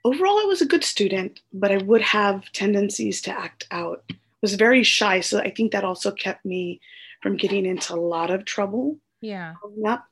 Overall, 0.05 0.39
I 0.39 0.45
was 0.45 0.61
a 0.61 0.67
good 0.67 0.85
student, 0.85 1.41
but 1.53 1.73
I 1.73 1.79
would 1.79 2.03
have 2.03 2.51
tendencies 2.53 3.23
to 3.23 3.39
act 3.39 3.67
out. 3.71 4.05
I 4.11 4.17
was 4.43 4.55
very 4.55 4.83
shy, 4.83 5.21
so 5.21 5.39
I 5.39 5.51
think 5.51 5.73
that 5.73 5.85
also 5.85 6.11
kept 6.11 6.45
me 6.45 6.81
from 7.23 7.37
getting 7.37 7.65
into 7.65 7.95
a 7.95 7.97
lot 7.97 8.31
of 8.31 8.45
trouble. 8.45 8.99
Yeah. 9.23 9.55
Up. 9.87 10.05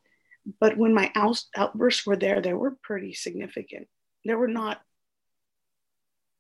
But 0.59 0.79
when 0.79 0.95
my 0.95 1.13
out- 1.15 1.45
outbursts 1.55 2.07
were 2.07 2.17
there, 2.17 2.41
they 2.41 2.55
were 2.55 2.77
pretty 2.83 3.13
significant. 3.13 3.87
They 4.25 4.35
were 4.35 4.49
not. 4.49 4.81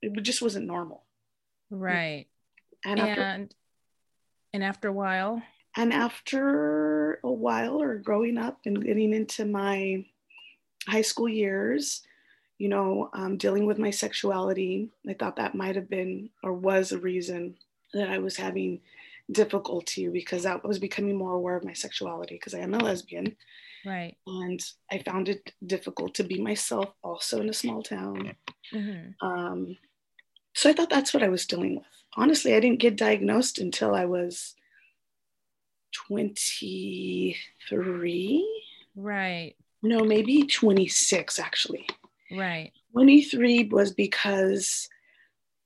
It 0.02 0.20
just 0.22 0.42
wasn't 0.42 0.66
normal. 0.66 1.04
Right. 1.70 2.26
And 2.84 3.00
and, 3.00 3.08
after, 3.08 3.48
and 4.52 4.64
after 4.64 4.88
a 4.88 4.92
while, 4.92 5.42
and 5.76 5.92
after 5.92 7.20
a 7.24 7.30
while 7.30 7.80
or 7.80 7.96
growing 7.96 8.38
up 8.38 8.58
and 8.66 8.84
getting 8.84 9.14
into 9.14 9.44
my 9.44 10.04
high 10.88 11.02
school 11.02 11.28
years 11.28 12.02
you 12.58 12.68
know 12.68 13.10
um, 13.12 13.36
dealing 13.36 13.66
with 13.66 13.78
my 13.78 13.90
sexuality 13.90 14.90
i 15.08 15.14
thought 15.14 15.36
that 15.36 15.54
might 15.54 15.76
have 15.76 15.88
been 15.88 16.28
or 16.42 16.52
was 16.52 16.92
a 16.92 16.98
reason 16.98 17.54
that 17.94 18.08
i 18.08 18.18
was 18.18 18.36
having 18.36 18.80
difficulty 19.30 20.08
because 20.08 20.44
i 20.44 20.56
was 20.64 20.78
becoming 20.78 21.16
more 21.16 21.34
aware 21.34 21.56
of 21.56 21.64
my 21.64 21.72
sexuality 21.72 22.34
because 22.34 22.54
i 22.54 22.58
am 22.58 22.74
a 22.74 22.78
lesbian 22.78 23.36
right 23.86 24.16
and 24.26 24.60
i 24.90 24.98
found 24.98 25.28
it 25.28 25.52
difficult 25.66 26.14
to 26.14 26.24
be 26.24 26.40
myself 26.40 26.92
also 27.02 27.40
in 27.40 27.48
a 27.48 27.54
small 27.54 27.82
town 27.82 28.32
mm-hmm. 28.72 29.26
um, 29.26 29.76
so 30.54 30.70
i 30.70 30.72
thought 30.72 30.90
that's 30.90 31.14
what 31.14 31.22
i 31.22 31.28
was 31.28 31.46
dealing 31.46 31.76
with 31.76 31.86
honestly 32.16 32.54
i 32.54 32.60
didn't 32.60 32.80
get 32.80 32.96
diagnosed 32.96 33.58
until 33.58 33.94
i 33.94 34.04
was 34.04 34.54
23. 35.92 37.36
Right. 38.96 39.54
No, 39.82 40.04
maybe 40.04 40.44
26 40.44 41.38
actually. 41.38 41.86
Right. 42.30 42.72
23 42.92 43.68
was 43.70 43.92
because 43.92 44.88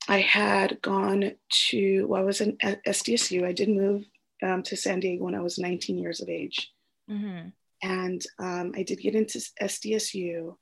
I 0.09 0.21
had 0.21 0.81
gone 0.83 1.33
to, 1.69 2.07
well, 2.07 2.21
I 2.21 2.25
was 2.25 2.41
in 2.41 2.57
SDSU. 2.59 3.45
I 3.45 3.53
did 3.53 3.69
move 3.69 4.05
um, 4.43 4.63
to 4.65 4.77
San 4.77 5.01
Diego 5.01 5.25
when 5.25 5.35
I 5.35 5.41
was 5.41 5.59
19 5.59 5.99
years 5.99 6.21
of 6.21 6.29
age. 6.29 6.73
Mm-hmm. 7.11 7.49
And 7.83 8.25
um, 8.39 8.73
I 8.77 8.83
did 8.83 9.01
get 9.01 9.15
into 9.15 9.39
SDSU. 9.61 10.57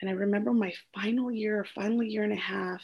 And 0.00 0.10
I 0.10 0.14
remember 0.14 0.52
my 0.52 0.72
final 0.94 1.30
year, 1.30 1.66
final 1.74 2.02
year 2.02 2.24
and 2.24 2.32
a 2.32 2.36
half, 2.36 2.82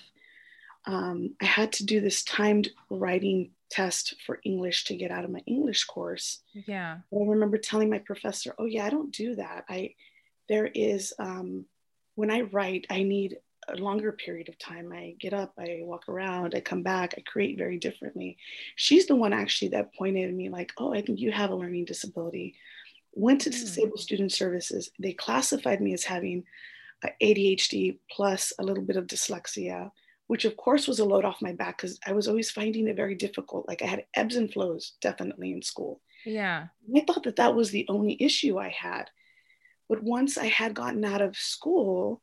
um, 0.87 1.35
I 1.40 1.45
had 1.45 1.73
to 1.75 1.85
do 1.85 2.00
this 2.00 2.23
timed 2.23 2.71
writing 2.90 3.50
test 3.71 4.14
for 4.25 4.40
English 4.45 4.85
to 4.85 4.97
get 4.97 5.11
out 5.11 5.25
of 5.25 5.31
my 5.31 5.43
English 5.47 5.85
course. 5.85 6.40
Yeah. 6.52 6.99
I 7.12 7.16
remember 7.16 7.59
telling 7.59 7.90
my 7.90 7.99
professor, 7.99 8.55
"Oh 8.59 8.66
yeah, 8.66 8.87
I 8.87 8.90
don't 8.90 9.12
do 9.12 9.35
that. 9.37 9.64
I 9.69 9.95
there 10.49 10.66
is 10.66 11.12
um, 11.19 11.66
when 12.14 12.31
I 12.31 12.43
write, 12.43 12.87
I 12.88 13.02
need 13.02 13.38
a 13.69 13.75
longer 13.75 14.12
period 14.12 14.49
of 14.49 14.59
time. 14.59 14.93
I 14.93 15.16
get 15.19 15.35
up, 15.35 15.55
I 15.59 15.81
walk 15.83 16.09
around, 16.09 16.55
I 16.55 16.61
come 16.61 16.85
back, 16.85 17.14
I 17.19 17.23
create 17.23 17.59
very 17.59 17.78
differently." 17.78 18.38
She's 18.76 19.07
the 19.07 19.16
one 19.16 19.33
actually 19.33 19.69
that 19.69 19.95
pointed 19.95 20.28
at 20.28 20.35
me 20.35 20.49
like, 20.50 20.73
"Oh, 20.78 20.95
I 20.95 21.02
think 21.02 21.19
you 21.19 21.33
have 21.33 21.50
a 21.50 21.57
learning 21.57 21.87
disability." 21.87 22.55
Went 23.12 23.40
to 23.40 23.50
mm. 23.50 23.52
Disabled 23.52 23.99
Student 23.99 24.31
Services. 24.31 24.90
They 25.00 25.14
classified 25.14 25.81
me 25.81 25.95
as 25.95 26.05
having 26.05 26.45
ADHD 27.21 27.99
plus 28.11 28.52
a 28.59 28.62
little 28.62 28.83
bit 28.83 28.97
of 28.97 29.07
dyslexia 29.07 29.90
which 30.26 30.45
of 30.45 30.56
course 30.56 30.88
was 30.88 30.99
a 30.99 31.04
load 31.04 31.25
off 31.25 31.42
my 31.42 31.52
back 31.52 31.78
because 31.78 31.99
I 32.06 32.12
was 32.12 32.28
always 32.28 32.50
finding 32.50 32.88
it 32.88 32.97
very 32.97 33.14
difficult. 33.14 33.68
Like 33.68 33.83
I 33.83 33.87
had 33.87 34.06
ebbs 34.14 34.37
and 34.37 34.52
flows 34.52 34.92
definitely 35.00 35.52
in 35.52 35.62
school. 35.62 36.00
Yeah. 36.25 36.66
I 36.95 37.00
thought 37.06 37.25
that 37.25 37.37
that 37.37 37.54
was 37.54 37.71
the 37.71 37.87
only 37.88 38.16
issue 38.21 38.59
I 38.59 38.68
had. 38.68 39.11
But 39.88 40.02
once 40.02 40.37
I 40.37 40.47
had 40.47 40.75
gotten 40.75 41.04
out 41.04 41.23
of 41.23 41.37
school, 41.37 42.21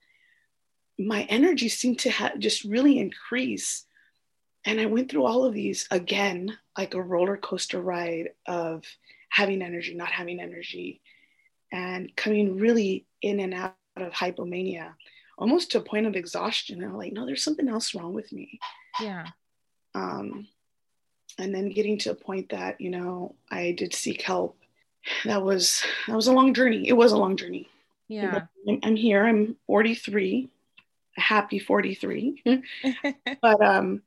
my 1.00 1.24
energy 1.24 1.70
seemed 1.70 2.00
to 2.00 2.12
have 2.12 2.40
just 2.40 2.66
really 2.66 3.00
increase. 3.00 3.86
And 4.66 4.82
I 4.82 4.86
went 4.86 5.10
through 5.10 5.26
all 5.26 5.46
of 5.46 5.54
these 5.54 5.88
again, 5.90 6.58
like 6.78 6.94
a 6.94 7.02
roller 7.02 7.38
coaster 7.38 7.82
ride 7.82 8.30
of 8.46 8.84
having 9.30 9.62
energy, 9.62 9.96
not 9.96 10.12
having 10.12 10.42
energy, 10.42 11.02
and 11.72 12.14
coming 12.16 12.58
really 12.58 13.06
in 13.22 13.40
and 13.40 13.54
out 13.54 13.76
of 13.96 14.12
hypomania 14.12 14.94
almost 15.38 15.72
to 15.72 15.80
a 15.80 15.84
point 15.84 16.06
of 16.06 16.16
exhaustion. 16.16 16.84
I'm 16.84 16.98
like, 16.98 17.14
no, 17.14 17.26
there's 17.26 17.44
something 17.44 17.68
else 17.68 17.96
wrong 17.96 18.14
with 18.14 18.32
me. 18.32 18.60
Yeah. 19.00 19.28
Um, 19.96 20.48
and 21.38 21.54
then 21.54 21.70
getting 21.70 21.98
to 22.00 22.12
a 22.12 22.16
point 22.16 22.50
that, 22.50 22.80
you 22.80 22.90
know, 22.90 23.36
I 23.50 23.72
did 23.72 23.94
seek 23.94 24.22
help. 24.22 24.58
That 25.26 25.44
was, 25.44 25.84
that 26.08 26.16
was 26.16 26.28
a 26.28 26.34
long 26.34 26.54
journey. 26.54 26.88
It 26.88 26.94
was 26.94 27.12
a 27.12 27.18
long 27.18 27.36
journey. 27.38 27.68
Yeah. 28.08 28.44
I'm 28.84 28.96
here. 28.96 29.26
I'm 29.26 29.58
43. 29.68 30.50
a 31.18 31.22
happy 31.22 31.60
43 31.60 32.44
but 33.42 33.62
um 33.62 34.02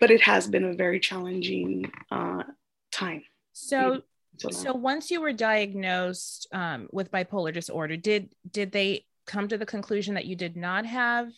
but 0.00 0.10
it 0.10 0.22
has 0.22 0.46
been 0.46 0.64
a 0.64 0.74
very 0.74 0.98
challenging 1.00 1.90
uh 2.10 2.42
time 2.90 3.22
so 3.52 4.02
so 4.50 4.72
once 4.72 5.10
you 5.10 5.20
were 5.20 5.34
diagnosed 5.34 6.46
um, 6.52 6.88
with 6.92 7.10
bipolar 7.10 7.52
disorder 7.52 7.96
did 7.96 8.30
did 8.50 8.72
they 8.72 9.04
come 9.30 9.46
to 9.48 9.56
the 9.56 9.66
conclusion 9.66 10.14
that 10.14 10.26
you 10.26 10.34
did 10.34 10.56
not 10.56 10.84
have 10.84 11.28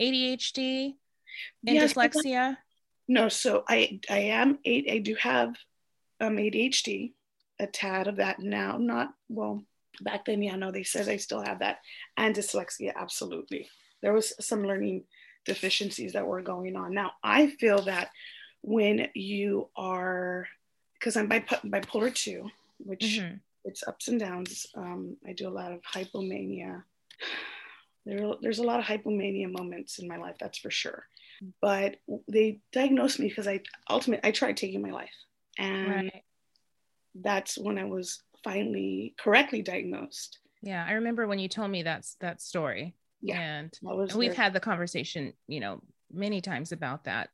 adhd 0.00 0.94
and 1.66 1.74
yes, 1.74 1.94
dyslexia? 1.94 2.56
No 3.08 3.28
so 3.28 3.64
i 3.68 4.00
i 4.08 4.18
am 4.18 4.58
i 4.64 5.00
do 5.02 5.16
have 5.16 5.54
um 6.20 6.36
adhd 6.36 7.12
a 7.58 7.66
tad 7.66 8.06
of 8.06 8.16
that 8.16 8.38
now 8.38 8.78
not 8.78 9.12
well 9.28 9.62
back 10.00 10.24
then 10.24 10.42
yeah 10.42 10.54
no 10.54 10.70
they 10.70 10.84
said 10.84 11.08
i 11.08 11.16
still 11.16 11.42
have 11.42 11.58
that 11.58 11.78
and 12.16 12.34
dyslexia 12.34 12.94
absolutely. 12.94 13.68
There 14.02 14.14
was 14.14 14.32
some 14.40 14.66
learning 14.66 15.04
deficiencies 15.44 16.14
that 16.14 16.26
were 16.26 16.40
going 16.42 16.76
on. 16.76 16.94
Now 16.94 17.12
i 17.22 17.48
feel 17.48 17.82
that 17.82 18.10
when 18.62 19.08
you 19.14 19.68
are 19.76 20.46
because 20.94 21.16
i'm 21.16 21.28
bipolar 21.28 22.14
2 22.14 22.48
which 22.78 23.20
mm-hmm. 23.20 23.36
it's 23.64 23.86
ups 23.86 24.08
and 24.08 24.20
downs 24.20 24.66
um, 24.76 25.16
i 25.26 25.32
do 25.32 25.48
a 25.48 25.50
lot 25.50 25.72
of 25.72 25.80
hypomania 25.82 26.82
there, 28.06 28.32
there's 28.40 28.58
a 28.58 28.64
lot 28.64 28.80
of 28.80 28.86
hypomania 28.86 29.50
moments 29.50 29.98
in 29.98 30.08
my 30.08 30.16
life 30.16 30.36
that's 30.40 30.58
for 30.58 30.70
sure 30.70 31.04
but 31.62 31.96
they 32.28 32.60
diagnosed 32.72 33.18
me 33.18 33.28
because 33.28 33.48
i 33.48 33.60
ultimately 33.88 34.28
i 34.28 34.32
tried 34.32 34.56
taking 34.56 34.82
my 34.82 34.90
life 34.90 35.14
and 35.58 35.90
right. 35.90 36.22
that's 37.14 37.56
when 37.56 37.78
i 37.78 37.84
was 37.84 38.22
finally 38.42 39.14
correctly 39.18 39.62
diagnosed. 39.62 40.38
Yeah, 40.62 40.84
I 40.86 40.92
remember 40.92 41.26
when 41.26 41.38
you 41.38 41.48
told 41.48 41.70
me 41.70 41.82
that's 41.82 42.16
that 42.20 42.40
story. 42.40 42.94
Yeah, 43.22 43.40
and, 43.40 43.78
and 43.82 44.12
we've 44.14 44.36
had 44.36 44.52
the 44.52 44.60
conversation, 44.60 45.34
you 45.46 45.60
know, 45.60 45.82
many 46.10 46.40
times 46.40 46.72
about 46.72 47.04
that. 47.04 47.28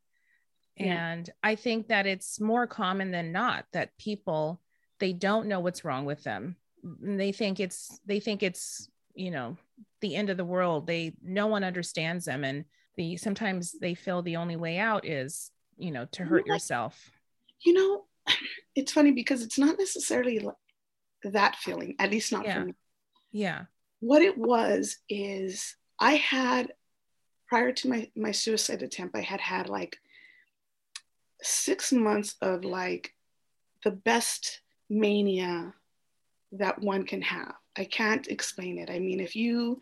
Yeah. 0.76 1.12
And 1.12 1.30
I 1.42 1.54
think 1.54 1.88
that 1.88 2.06
it's 2.06 2.40
more 2.40 2.66
common 2.66 3.10
than 3.10 3.32
not 3.32 3.66
that 3.72 3.96
people 3.98 4.60
they 4.98 5.12
don't 5.12 5.46
know 5.46 5.60
what's 5.60 5.84
wrong 5.84 6.04
with 6.04 6.22
them. 6.24 6.56
They 7.00 7.32
think 7.32 7.60
it's 7.60 8.00
they 8.06 8.20
think 8.20 8.42
it's 8.42 8.88
you 9.14 9.30
know 9.30 9.56
the 10.00 10.14
end 10.16 10.30
of 10.30 10.37
the 10.37 10.45
world. 10.45 10.87
They 10.87 11.14
no 11.23 11.47
one 11.47 11.64
understands 11.64 12.25
them, 12.25 12.45
and 12.45 12.64
the 12.97 13.16
sometimes 13.16 13.73
they 13.73 13.95
feel 13.95 14.23
the 14.23 14.37
only 14.37 14.56
way 14.56 14.78
out 14.78 15.06
is 15.06 15.50
you 15.76 15.90
know 15.90 16.06
to 16.12 16.25
hurt 16.25 16.47
yourself. 16.47 17.11
You 17.61 17.73
know, 17.73 18.04
it's 18.75 18.92
funny 18.92 19.12
because 19.12 19.42
it's 19.42 19.59
not 19.59 19.78
necessarily 19.78 20.38
like 20.38 20.54
that 21.25 21.56
feeling, 21.56 21.97
at 21.99 22.11
least 22.11 22.33
not 22.33 22.45
yeah. 22.45 22.54
for 22.54 22.66
me. 22.66 22.75
Yeah. 23.33 23.62
What 24.00 24.23
it 24.23 24.37
was 24.37 24.99
is 25.09 25.76
I 25.99 26.16
had, 26.16 26.73
prior 27.49 27.73
to 27.73 27.88
my, 27.88 28.11
my 28.16 28.33
suicide 28.33 28.83
attempt, 28.83 29.16
I 29.16 29.23
had 29.23 29.40
had 29.40 29.68
like 29.68 29.97
six 31.42 31.92
months 31.92 32.37
of 32.40 32.64
like 32.64 33.12
the 33.85 33.90
best 33.90 34.61
mania 34.88 35.75
that 36.52 36.80
one 36.80 37.04
can 37.04 37.23
have. 37.23 37.54
I 37.76 37.85
can't 37.85 38.26
explain 38.28 38.78
it. 38.78 38.90
I 38.90 38.99
mean, 38.99 39.21
if 39.21 39.37
you, 39.37 39.80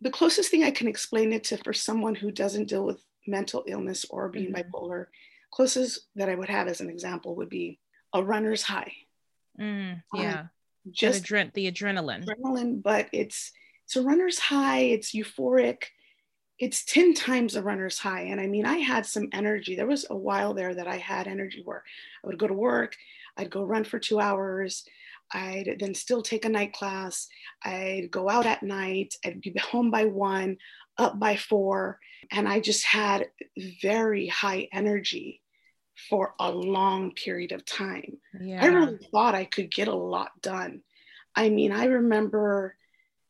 the 0.00 0.10
closest 0.10 0.50
thing 0.50 0.64
I 0.64 0.70
can 0.70 0.88
explain 0.88 1.32
it 1.32 1.44
to 1.44 1.58
for 1.58 1.72
someone 1.72 2.14
who 2.14 2.30
doesn't 2.30 2.68
deal 2.68 2.84
with 2.84 3.02
mental 3.26 3.64
illness 3.66 4.04
or 4.10 4.28
being 4.28 4.52
mm-hmm. 4.52 4.70
bipolar, 4.70 5.06
closest 5.50 6.00
that 6.16 6.28
I 6.28 6.34
would 6.34 6.48
have 6.48 6.68
as 6.68 6.80
an 6.80 6.90
example 6.90 7.36
would 7.36 7.48
be 7.48 7.78
a 8.12 8.22
runner's 8.22 8.62
high. 8.62 8.92
Mm, 9.60 10.02
yeah. 10.14 10.40
Um, 10.40 10.50
just 10.90 11.24
adre- 11.24 11.52
the 11.52 11.70
adrenaline. 11.70 12.24
Adrenaline, 12.24 12.82
but 12.82 13.08
it's 13.12 13.52
it's 13.84 13.96
a 13.96 14.02
runner's 14.02 14.38
high. 14.38 14.80
It's 14.80 15.14
euphoric. 15.14 15.84
It's 16.58 16.84
10 16.84 17.14
times 17.14 17.56
a 17.56 17.62
runner's 17.62 17.98
high. 17.98 18.22
And 18.22 18.40
I 18.40 18.46
mean, 18.46 18.64
I 18.64 18.78
had 18.78 19.04
some 19.06 19.28
energy. 19.32 19.76
There 19.76 19.86
was 19.86 20.06
a 20.08 20.16
while 20.16 20.54
there 20.54 20.74
that 20.74 20.86
I 20.86 20.96
had 20.96 21.26
energy 21.26 21.62
where 21.64 21.82
I 22.22 22.28
would 22.28 22.38
go 22.38 22.46
to 22.46 22.54
work, 22.54 22.96
I'd 23.36 23.50
go 23.50 23.64
run 23.64 23.84
for 23.84 23.98
two 23.98 24.20
hours. 24.20 24.84
I'd 25.32 25.76
then 25.80 25.94
still 25.94 26.22
take 26.22 26.44
a 26.44 26.48
night 26.48 26.72
class. 26.72 27.28
I'd 27.64 28.10
go 28.10 28.28
out 28.28 28.46
at 28.46 28.62
night. 28.62 29.14
I'd 29.24 29.40
be 29.40 29.54
home 29.58 29.90
by 29.90 30.04
one, 30.04 30.58
up 30.98 31.18
by 31.18 31.36
four. 31.36 31.98
And 32.30 32.48
I 32.48 32.60
just 32.60 32.84
had 32.84 33.28
very 33.82 34.28
high 34.28 34.68
energy 34.72 35.42
for 36.08 36.34
a 36.40 36.50
long 36.50 37.12
period 37.12 37.52
of 37.52 37.64
time. 37.64 38.18
Yeah. 38.40 38.62
I 38.62 38.66
really 38.66 38.98
thought 39.12 39.34
I 39.34 39.44
could 39.44 39.70
get 39.70 39.88
a 39.88 39.94
lot 39.94 40.30
done. 40.40 40.82
I 41.36 41.48
mean, 41.48 41.72
I 41.72 41.86
remember 41.86 42.76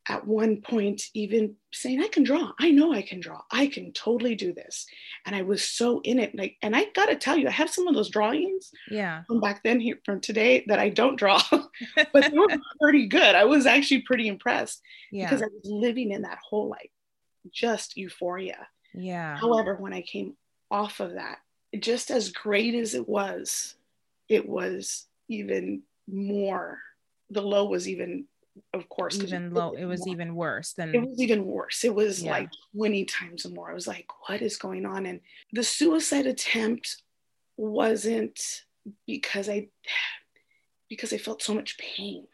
at 0.06 0.26
one 0.26 0.60
point 0.60 1.02
even 1.14 1.56
saying, 1.72 2.02
I 2.02 2.08
can 2.08 2.24
draw. 2.24 2.52
I 2.58 2.70
know 2.70 2.92
I 2.92 3.02
can 3.02 3.20
draw. 3.20 3.40
I 3.50 3.66
can 3.68 3.92
totally 3.92 4.34
do 4.34 4.52
this. 4.52 4.86
And 5.24 5.34
I 5.34 5.42
was 5.42 5.64
so 5.64 6.00
in 6.02 6.18
it. 6.18 6.34
Like, 6.34 6.56
and 6.62 6.76
I 6.76 6.86
gotta 6.94 7.16
tell 7.16 7.36
you, 7.36 7.48
I 7.48 7.52
have 7.52 7.70
some 7.70 7.88
of 7.88 7.94
those 7.94 8.10
drawings 8.10 8.70
yeah. 8.90 9.22
from 9.26 9.40
back 9.40 9.62
then 9.62 9.80
here 9.80 9.98
from 10.04 10.20
today 10.20 10.64
that 10.68 10.78
I 10.78 10.90
don't 10.90 11.16
draw, 11.16 11.40
but 11.50 12.30
they 12.30 12.38
were 12.38 12.48
pretty 12.80 13.06
good. 13.06 13.34
I 13.34 13.44
was 13.44 13.66
actually 13.66 14.02
pretty 14.02 14.28
impressed 14.28 14.82
yeah. 15.10 15.26
because 15.26 15.42
I 15.42 15.46
was 15.46 15.64
living 15.64 16.12
in 16.12 16.22
that 16.22 16.38
whole 16.38 16.68
like 16.68 16.92
just 17.50 17.96
euphoria. 17.96 18.68
Yeah. 18.92 19.36
However, 19.36 19.74
when 19.74 19.92
I 19.92 20.02
came 20.02 20.36
off 20.70 21.00
of 21.00 21.14
that, 21.14 21.38
just 21.78 22.10
as 22.10 22.30
great 22.30 22.74
as 22.74 22.94
it 22.94 23.08
was, 23.08 23.74
it 24.28 24.48
was 24.48 25.06
even 25.28 25.82
more. 26.06 26.78
The 27.30 27.42
low 27.42 27.66
was 27.66 27.88
even, 27.88 28.26
of 28.72 28.88
course, 28.88 29.20
even 29.20 29.52
low. 29.52 29.72
It 29.72 29.84
was 29.84 30.06
more. 30.06 30.14
even 30.14 30.34
worse 30.34 30.72
than. 30.72 30.94
It 30.94 31.08
was 31.08 31.20
even 31.20 31.44
worse. 31.44 31.84
It 31.84 31.94
was 31.94 32.22
yeah. 32.22 32.32
like 32.32 32.50
20 32.76 33.04
times 33.04 33.46
more. 33.46 33.70
I 33.70 33.74
was 33.74 33.86
like, 33.86 34.06
what 34.26 34.42
is 34.42 34.56
going 34.56 34.86
on? 34.86 35.06
And 35.06 35.20
the 35.52 35.64
suicide 35.64 36.26
attempt 36.26 37.02
wasn't 37.56 38.40
because 39.06 39.48
I, 39.48 39.68
because 40.88 41.12
I 41.12 41.18
felt 41.18 41.42
so 41.42 41.54
much 41.54 41.78
pain. 41.78 42.26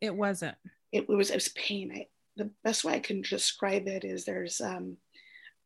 It 0.00 0.14
wasn't. 0.14 0.56
It, 0.92 1.06
it 1.08 1.08
was. 1.08 1.30
It 1.30 1.36
was 1.36 1.48
pain. 1.48 1.92
I, 1.94 2.06
the 2.36 2.50
best 2.62 2.84
way 2.84 2.94
I 2.94 3.00
can 3.00 3.22
describe 3.22 3.86
it 3.86 4.04
is 4.04 4.24
there's 4.24 4.60
um, 4.60 4.96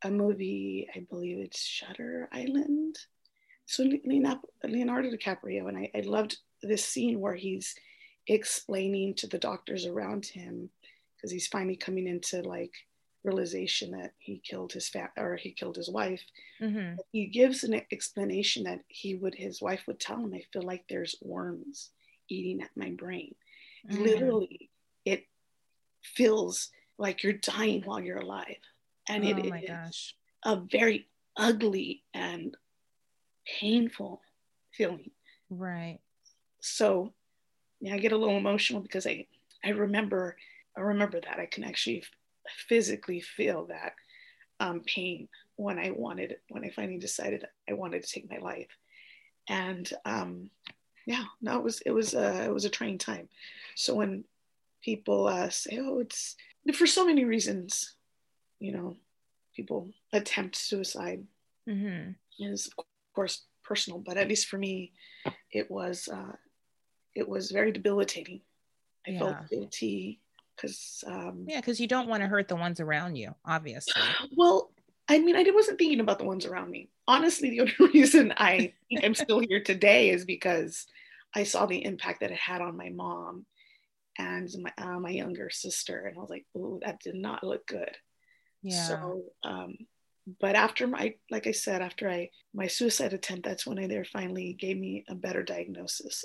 a 0.02 0.10
movie, 0.10 0.88
I 0.94 1.00
believe 1.08 1.38
it's 1.38 1.60
Shutter 1.60 2.28
Island. 2.32 2.98
So 3.66 3.84
Leonardo 4.04 5.10
DiCaprio, 5.10 5.68
and 5.68 5.76
I, 5.76 5.90
I 5.94 6.00
loved 6.00 6.38
this 6.62 6.84
scene 6.84 7.20
where 7.20 7.34
he's 7.34 7.74
explaining 8.28 9.14
to 9.14 9.26
the 9.26 9.38
doctors 9.38 9.86
around 9.86 10.26
him 10.26 10.70
because 11.16 11.32
he's 11.32 11.48
finally 11.48 11.76
coming 11.76 12.06
into 12.06 12.42
like 12.42 12.72
realization 13.24 13.90
that 13.90 14.12
he 14.18 14.40
killed 14.44 14.72
his 14.72 14.88
fat 14.88 15.10
or 15.16 15.36
he 15.36 15.50
killed 15.50 15.76
his 15.76 15.90
wife. 15.90 16.22
Mm-hmm. 16.60 16.96
He 17.10 17.26
gives 17.26 17.64
an 17.64 17.80
explanation 17.90 18.64
that 18.64 18.80
he 18.88 19.14
would 19.14 19.34
his 19.34 19.60
wife 19.60 19.82
would 19.86 19.98
tell 19.98 20.18
him, 20.18 20.32
I 20.34 20.44
feel 20.52 20.62
like 20.62 20.84
there's 20.88 21.16
worms 21.20 21.90
eating 22.28 22.62
at 22.62 22.70
my 22.76 22.90
brain. 22.90 23.34
Mm-hmm. 23.90 24.02
Literally, 24.02 24.70
it 25.04 25.26
feels 26.02 26.70
like 26.98 27.22
you're 27.22 27.32
dying 27.32 27.82
while 27.84 28.00
you're 28.00 28.18
alive 28.18 28.56
and 29.08 29.24
oh 29.24 29.28
it 29.28 29.38
is 29.44 29.68
gosh. 29.68 30.14
a 30.44 30.56
very 30.70 31.06
ugly 31.36 32.02
and 32.12 32.56
painful 33.60 34.20
feeling 34.72 35.10
right 35.50 35.98
so 36.60 37.12
yeah 37.80 37.94
i 37.94 37.98
get 37.98 38.12
a 38.12 38.16
little 38.16 38.36
emotional 38.36 38.80
because 38.80 39.06
i 39.06 39.26
i 39.64 39.70
remember 39.70 40.36
i 40.76 40.80
remember 40.80 41.20
that. 41.20 41.38
I 41.38 41.46
can 41.46 41.64
actually 41.64 42.04
physically 42.68 43.20
feel 43.20 43.66
that 43.66 43.92
um, 44.60 44.80
pain 44.86 45.28
when 45.56 45.78
i 45.78 45.90
wanted 45.90 46.36
when 46.48 46.64
i 46.64 46.70
finally 46.70 46.98
decided 46.98 47.44
i 47.68 47.72
wanted 47.72 48.02
to 48.02 48.08
take 48.08 48.30
my 48.30 48.38
life. 48.38 48.68
And 49.48 49.90
um, 50.04 50.50
yeah 51.06 51.24
no 51.40 51.58
it 51.58 51.64
was 51.64 51.80
it 51.82 51.90
was 51.90 52.14
uh, 52.14 52.44
it 52.44 52.52
was 52.52 52.64
a 52.64 52.70
trying 52.70 52.98
time. 52.98 53.28
So 53.74 53.94
when 53.94 54.24
people 54.82 55.26
uh, 55.26 55.48
say 55.48 55.78
oh 55.80 55.98
it's 56.00 56.36
for 56.74 56.86
so 56.86 57.06
many 57.06 57.24
reasons 57.24 57.96
you 58.60 58.72
know, 58.72 58.96
people 59.54 59.90
attempt 60.12 60.56
suicide. 60.56 61.24
Mm-hmm. 61.68 62.12
is 62.42 62.70
of 62.78 62.84
course 63.14 63.44
personal, 63.62 63.98
but 63.98 64.16
at 64.16 64.26
least 64.26 64.46
for 64.46 64.56
me, 64.56 64.92
it 65.52 65.70
was 65.70 66.08
uh, 66.08 66.32
it 67.18 67.28
was 67.28 67.50
very 67.50 67.72
debilitating. 67.72 68.40
I 69.06 69.10
yeah. 69.12 69.18
felt 69.18 69.50
guilty 69.50 70.20
because 70.56 71.04
um, 71.06 71.46
yeah, 71.48 71.60
because 71.60 71.80
you 71.80 71.86
don't 71.86 72.08
want 72.08 72.22
to 72.22 72.28
hurt 72.28 72.48
the 72.48 72.56
ones 72.56 72.80
around 72.80 73.16
you, 73.16 73.34
obviously. 73.44 74.00
Well, 74.36 74.70
I 75.08 75.18
mean, 75.18 75.36
I 75.36 75.44
wasn't 75.50 75.78
thinking 75.78 76.00
about 76.00 76.18
the 76.18 76.26
ones 76.26 76.44
around 76.44 76.70
me. 76.70 76.90
Honestly, 77.06 77.50
the 77.50 77.60
only 77.80 78.00
reason 78.00 78.34
I 78.36 78.74
I'm 79.02 79.14
still 79.14 79.40
here 79.40 79.62
today 79.62 80.10
is 80.10 80.24
because 80.24 80.86
I 81.34 81.44
saw 81.44 81.66
the 81.66 81.84
impact 81.84 82.20
that 82.20 82.30
it 82.30 82.38
had 82.38 82.60
on 82.60 82.76
my 82.76 82.90
mom 82.90 83.46
and 84.18 84.48
my, 84.60 84.72
uh, 84.78 84.98
my 84.98 85.10
younger 85.10 85.50
sister, 85.50 86.06
and 86.06 86.16
I 86.16 86.20
was 86.20 86.30
like, 86.30 86.46
"Oh, 86.56 86.80
that 86.84 87.00
did 87.00 87.14
not 87.14 87.44
look 87.44 87.66
good." 87.66 87.96
Yeah. 88.62 88.82
So, 88.82 89.22
um, 89.44 89.76
but 90.40 90.56
after 90.56 90.86
my, 90.86 91.14
like 91.30 91.46
I 91.46 91.52
said, 91.52 91.80
after 91.80 92.10
I 92.10 92.30
my 92.52 92.66
suicide 92.66 93.12
attempt, 93.12 93.44
that's 93.44 93.66
when 93.66 93.78
I 93.78 93.86
there 93.86 94.04
finally 94.04 94.52
gave 94.52 94.76
me 94.76 95.04
a 95.08 95.14
better 95.14 95.42
diagnosis, 95.42 96.24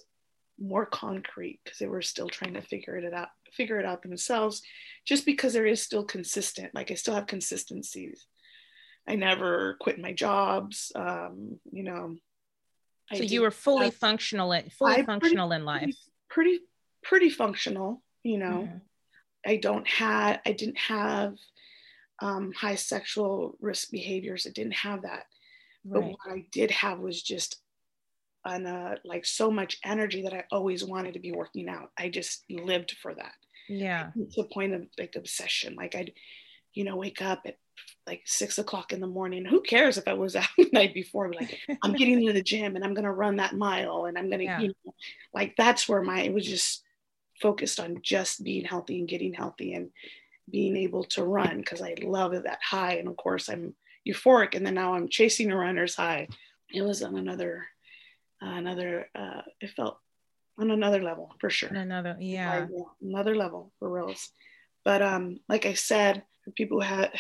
more 0.60 0.86
concrete, 0.86 1.60
because 1.64 1.80
they 1.80 1.88
were 1.88 2.02
still 2.02 2.30
trying 2.30 2.54
to 2.54 2.62
figure 2.62 2.96
it 2.96 3.14
out, 3.14 3.30
figure 3.54 3.80
it 3.80 3.86
out 3.86 4.02
themselves, 4.02 4.62
just 5.06 5.26
because 5.26 5.54
there 5.54 5.66
is 5.66 5.82
still 5.82 6.04
consistent, 6.04 6.74
like 6.74 6.92
I 6.92 6.96
still 6.96 7.16
have 7.16 7.28
consistencies 7.28 8.26
I 9.08 9.16
never 9.16 9.76
quit 9.80 10.00
my 10.00 10.14
jobs. 10.14 10.92
Um, 10.96 11.60
you 11.72 11.84
know. 11.84 12.16
So 13.14 13.24
you 13.24 13.42
were 13.42 13.52
fully 13.52 13.92
functional, 13.92 14.58
fully 14.78 14.96
I 14.96 15.04
functional 15.04 15.50
pretty, 15.50 15.62
in 15.62 15.66
life. 15.66 15.96
Pretty, 16.30 16.60
pretty 17.04 17.30
functional. 17.30 18.02
You 18.24 18.38
know, 18.38 18.70
mm-hmm. 18.70 18.78
I 19.46 19.58
don't 19.58 19.88
have, 19.88 20.40
I 20.46 20.54
didn't 20.54 20.80
have 20.80 21.36
um, 22.22 22.54
high 22.54 22.76
sexual 22.76 23.58
risk 23.60 23.92
behaviors. 23.92 24.48
I 24.48 24.52
didn't 24.52 24.76
have 24.76 25.02
that. 25.02 25.26
Right. 25.86 26.02
But 26.02 26.04
what 26.04 26.18
I 26.30 26.46
did 26.52 26.72
have 26.72 27.00
was 27.00 27.22
just 27.22 27.62
an, 28.46 28.66
uh, 28.66 28.96
like 29.06 29.26
so 29.26 29.50
much 29.50 29.80
energy 29.84 30.24
that 30.24 30.34
I 30.34 30.44
always 30.52 30.84
wanted 30.84 31.14
to 31.14 31.20
be 31.20 31.32
working 31.32 31.70
out. 31.70 31.92
I 31.98 32.10
just 32.10 32.44
lived 32.50 32.96
for 33.02 33.14
that. 33.14 33.34
Yeah. 33.70 34.12
To 34.16 34.42
the 34.44 34.50
point 34.50 34.74
of 34.74 34.86
like 34.98 35.16
obsession. 35.16 35.76
Like 35.76 35.96
I'd, 35.96 36.14
you 36.74 36.84
know, 36.84 36.96
wake 36.96 37.22
up 37.22 37.42
at 37.46 37.58
like 38.06 38.22
six 38.26 38.58
o'clock 38.58 38.92
in 38.92 39.00
the 39.00 39.08
morning. 39.08 39.46
Who 39.46 39.62
cares 39.62 39.98
if 39.98 40.08
I 40.08 40.14
was 40.14 40.36
out 40.36 40.48
the 40.58 40.70
night 40.74 40.94
before? 40.94 41.32
Like 41.32 41.58
I'm 41.82 41.94
getting 41.98 42.22
into 42.22 42.34
the 42.34 42.44
gym 42.44 42.76
and 42.76 42.84
I'm 42.84 42.94
gonna 42.94 43.14
run 43.14 43.38
that 43.38 43.56
mile 43.56 44.06
and 44.06 44.18
I'm 44.18 44.30
gonna, 44.30 44.44
yeah. 44.44 44.60
you 44.60 44.74
know, 44.86 44.94
like 45.34 45.56
that's 45.58 45.88
where 45.88 46.02
my 46.02 46.22
it 46.22 46.34
was 46.34 46.46
just 46.46 46.84
focused 47.42 47.80
on 47.80 48.00
just 48.02 48.44
being 48.44 48.66
healthy 48.66 49.00
and 49.00 49.08
getting 49.08 49.34
healthy 49.34 49.74
and 49.74 49.90
being 50.50 50.76
able 50.78 51.04
to 51.06 51.24
run 51.24 51.58
because 51.58 51.82
I 51.82 51.96
love 52.02 52.32
that 52.32 52.60
high. 52.62 52.96
And 52.96 53.08
of 53.08 53.18
course 53.18 53.50
I'm 53.50 53.76
euphoric 54.08 54.56
and 54.56 54.66
then 54.66 54.76
now 54.76 54.94
I'm 54.94 55.10
chasing 55.10 55.52
a 55.52 55.58
runner's 55.58 55.96
high. 55.96 56.28
It 56.74 56.82
was 56.82 57.02
on 57.02 57.16
another 57.16 57.66
another 58.50 59.10
uh 59.16 59.42
it 59.62 59.72
felt 59.72 59.98
on 60.58 60.72
another 60.72 61.02
level 61.02 61.34
for 61.40 61.50
sure. 61.50 61.70
Another, 61.70 62.16
yeah. 62.20 62.68
Another 63.02 63.36
level 63.36 63.72
for 63.80 63.90
reals. 63.90 64.30
But 64.84 65.02
um, 65.02 65.40
like 65.50 65.66
I 65.66 65.74
said, 65.74 66.24
for 66.44 66.52
people 66.52 66.82
who 66.82 66.88
had 66.88 67.12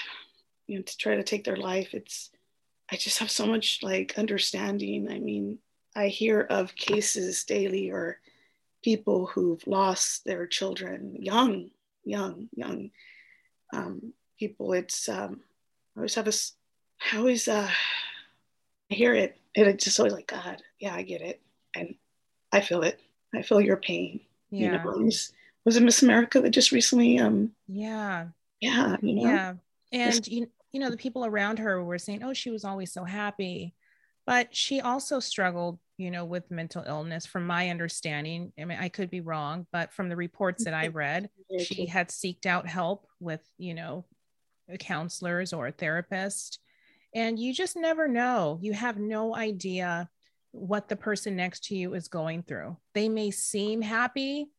you 0.68 0.78
know 0.78 0.84
to 0.84 0.98
try 0.98 1.16
to 1.16 1.24
take 1.24 1.44
their 1.44 1.58
life, 1.58 1.94
it's 1.94 2.30
I 2.92 2.96
just 2.96 3.20
have 3.20 3.32
so 3.32 3.46
much 3.46 3.80
like 3.82 4.18
understanding. 4.18 5.10
I 5.10 5.20
mean, 5.20 5.60
I 5.96 6.08
hear 6.08 6.42
of 6.42 6.76
cases 6.76 7.44
daily 7.46 7.90
or 7.90 8.20
people 8.84 9.28
who've 9.28 9.66
lost 9.66 10.26
their 10.26 10.46
children 10.46 11.16
young, 11.20 11.70
young, 12.04 12.50
young 12.54 12.92
um, 13.72 14.14
people. 14.38 14.74
It's 14.74 15.08
um, 15.08 15.42
I 15.96 16.00
always 16.00 16.16
have 16.16 16.26
this. 16.26 16.54
I 17.12 17.18
always 17.18 17.48
uh, 17.48 17.70
I 18.92 18.94
hear 18.94 19.14
it, 19.14 19.40
and 19.56 19.68
it's 19.68 19.84
just 19.84 20.00
always 20.00 20.14
like 20.14 20.28
God. 20.28 20.62
Yeah, 20.80 20.96
I 20.96 21.04
get 21.04 21.22
it, 21.22 21.42
and 21.76 21.96
I 22.52 22.62
feel 22.62 22.82
it. 22.84 23.00
I 23.34 23.42
feel 23.42 23.62
your 23.62 23.78
pain. 23.78 24.22
Yeah. 24.52 24.66
You 24.66 24.72
know, 24.72 25.04
was, 25.04 25.34
was 25.66 25.78
it 25.78 25.84
Miss 25.84 26.04
America 26.04 26.42
that 26.42 26.52
just 26.52 26.72
recently? 26.72 27.20
Um. 27.20 27.52
Yeah. 27.68 28.28
Yeah. 28.60 28.98
You 29.02 29.16
know? 29.16 29.24
Yeah. 29.24 29.54
And 29.92 30.28
you, 30.28 30.48
you 30.72 30.80
know, 30.80 30.90
the 30.90 30.98
people 30.98 31.26
around 31.26 31.60
her 31.60 31.84
were 31.84 32.00
saying, 32.00 32.24
"Oh, 32.24 32.34
she 32.34 32.50
was 32.50 32.66
always 32.66 32.92
so 32.92 33.04
happy," 33.04 33.74
but 34.26 34.56
she 34.56 34.82
also 34.82 35.20
struggled, 35.20 35.80
you 35.98 36.10
know, 36.12 36.26
with 36.26 36.50
mental 36.50 36.84
illness. 36.86 37.26
From 37.26 37.46
my 37.46 37.70
understanding, 37.70 38.54
I 38.60 38.66
mean, 38.66 38.80
I 38.80 38.90
could 38.90 39.10
be 39.10 39.22
wrong, 39.22 39.68
but 39.72 39.94
from 39.94 40.10
the 40.10 40.16
reports 40.16 40.66
that 40.66 40.74
I 40.74 40.88
read, 40.94 41.30
she 41.60 41.86
had 41.86 42.10
seeked 42.10 42.46
out 42.46 42.68
help 42.68 43.08
with, 43.20 43.42
you 43.58 43.74
know, 43.76 44.06
counselors 44.80 45.54
or 45.54 45.68
a 45.68 45.72
therapist. 45.72 46.60
And 47.16 47.40
you 47.40 47.54
just 47.54 47.76
never 47.76 48.08
know. 48.08 48.60
You 48.62 48.74
have 48.74 48.98
no 48.98 49.36
idea 49.36 50.10
what 50.52 50.88
the 50.88 50.96
person 50.96 51.36
next 51.36 51.66
to 51.66 51.76
you 51.76 51.94
is 51.94 52.08
going 52.08 52.44
through. 52.44 52.78
They 52.94 53.10
may 53.10 53.32
seem 53.32 53.82
happy 53.82 54.50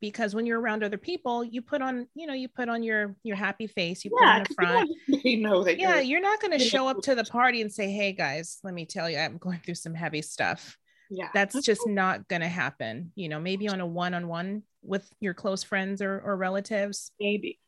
because 0.00 0.34
when 0.34 0.46
you're 0.46 0.60
around 0.60 0.82
other 0.82 0.98
people, 0.98 1.44
you 1.44 1.62
put 1.62 1.80
on, 1.80 2.08
you 2.14 2.26
know, 2.26 2.32
you 2.34 2.48
put 2.48 2.68
on 2.68 2.82
your 2.82 3.14
your 3.22 3.36
happy 3.36 3.66
face, 3.66 4.04
you 4.04 4.10
yeah, 4.20 4.38
put 4.38 4.38
in 4.38 4.44
the 4.48 4.54
front. 4.54 4.90
You 5.24 5.40
know 5.40 5.62
that 5.62 5.78
yeah, 5.78 5.96
you're, 5.96 6.02
you're 6.02 6.20
not 6.20 6.40
going 6.40 6.50
to 6.50 6.58
show 6.58 6.88
up 6.88 7.00
to 7.02 7.14
the 7.14 7.22
party 7.24 7.60
and 7.60 7.72
say, 7.72 7.90
"Hey 7.90 8.12
guys, 8.12 8.58
let 8.64 8.74
me 8.74 8.84
tell 8.84 9.08
you, 9.08 9.18
I'm 9.18 9.38
going 9.38 9.60
through 9.64 9.76
some 9.76 9.94
heavy 9.94 10.20
stuff." 10.20 10.76
Yeah, 11.08 11.28
that's 11.32 11.60
just 11.62 11.86
not 11.86 12.26
going 12.26 12.42
to 12.42 12.48
happen. 12.48 13.12
You 13.14 13.28
know, 13.28 13.38
maybe 13.38 13.68
on 13.68 13.80
a 13.80 13.86
one-on-one 13.86 14.64
with 14.82 15.08
your 15.20 15.34
close 15.34 15.62
friends 15.62 16.02
or, 16.02 16.20
or 16.20 16.36
relatives. 16.36 17.12
Maybe. 17.20 17.60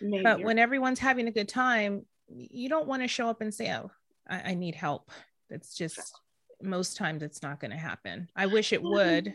maybe. 0.00 0.22
But 0.22 0.42
when 0.42 0.58
everyone's 0.58 1.00
having 1.00 1.26
a 1.26 1.32
good 1.32 1.48
time, 1.48 2.04
you 2.34 2.68
don't 2.68 2.86
want 2.86 3.02
to 3.02 3.08
show 3.08 3.28
up 3.28 3.40
and 3.40 3.52
say, 3.52 3.72
"Oh, 3.72 3.90
I, 4.28 4.50
I 4.50 4.54
need 4.54 4.74
help." 4.74 5.10
It's 5.48 5.74
just 5.74 6.20
most 6.62 6.96
times 6.96 7.22
it's 7.22 7.42
not 7.42 7.60
going 7.60 7.70
to 7.70 7.76
happen. 7.76 8.28
I 8.36 8.46
wish 8.46 8.72
it 8.72 8.82
would. 8.82 9.32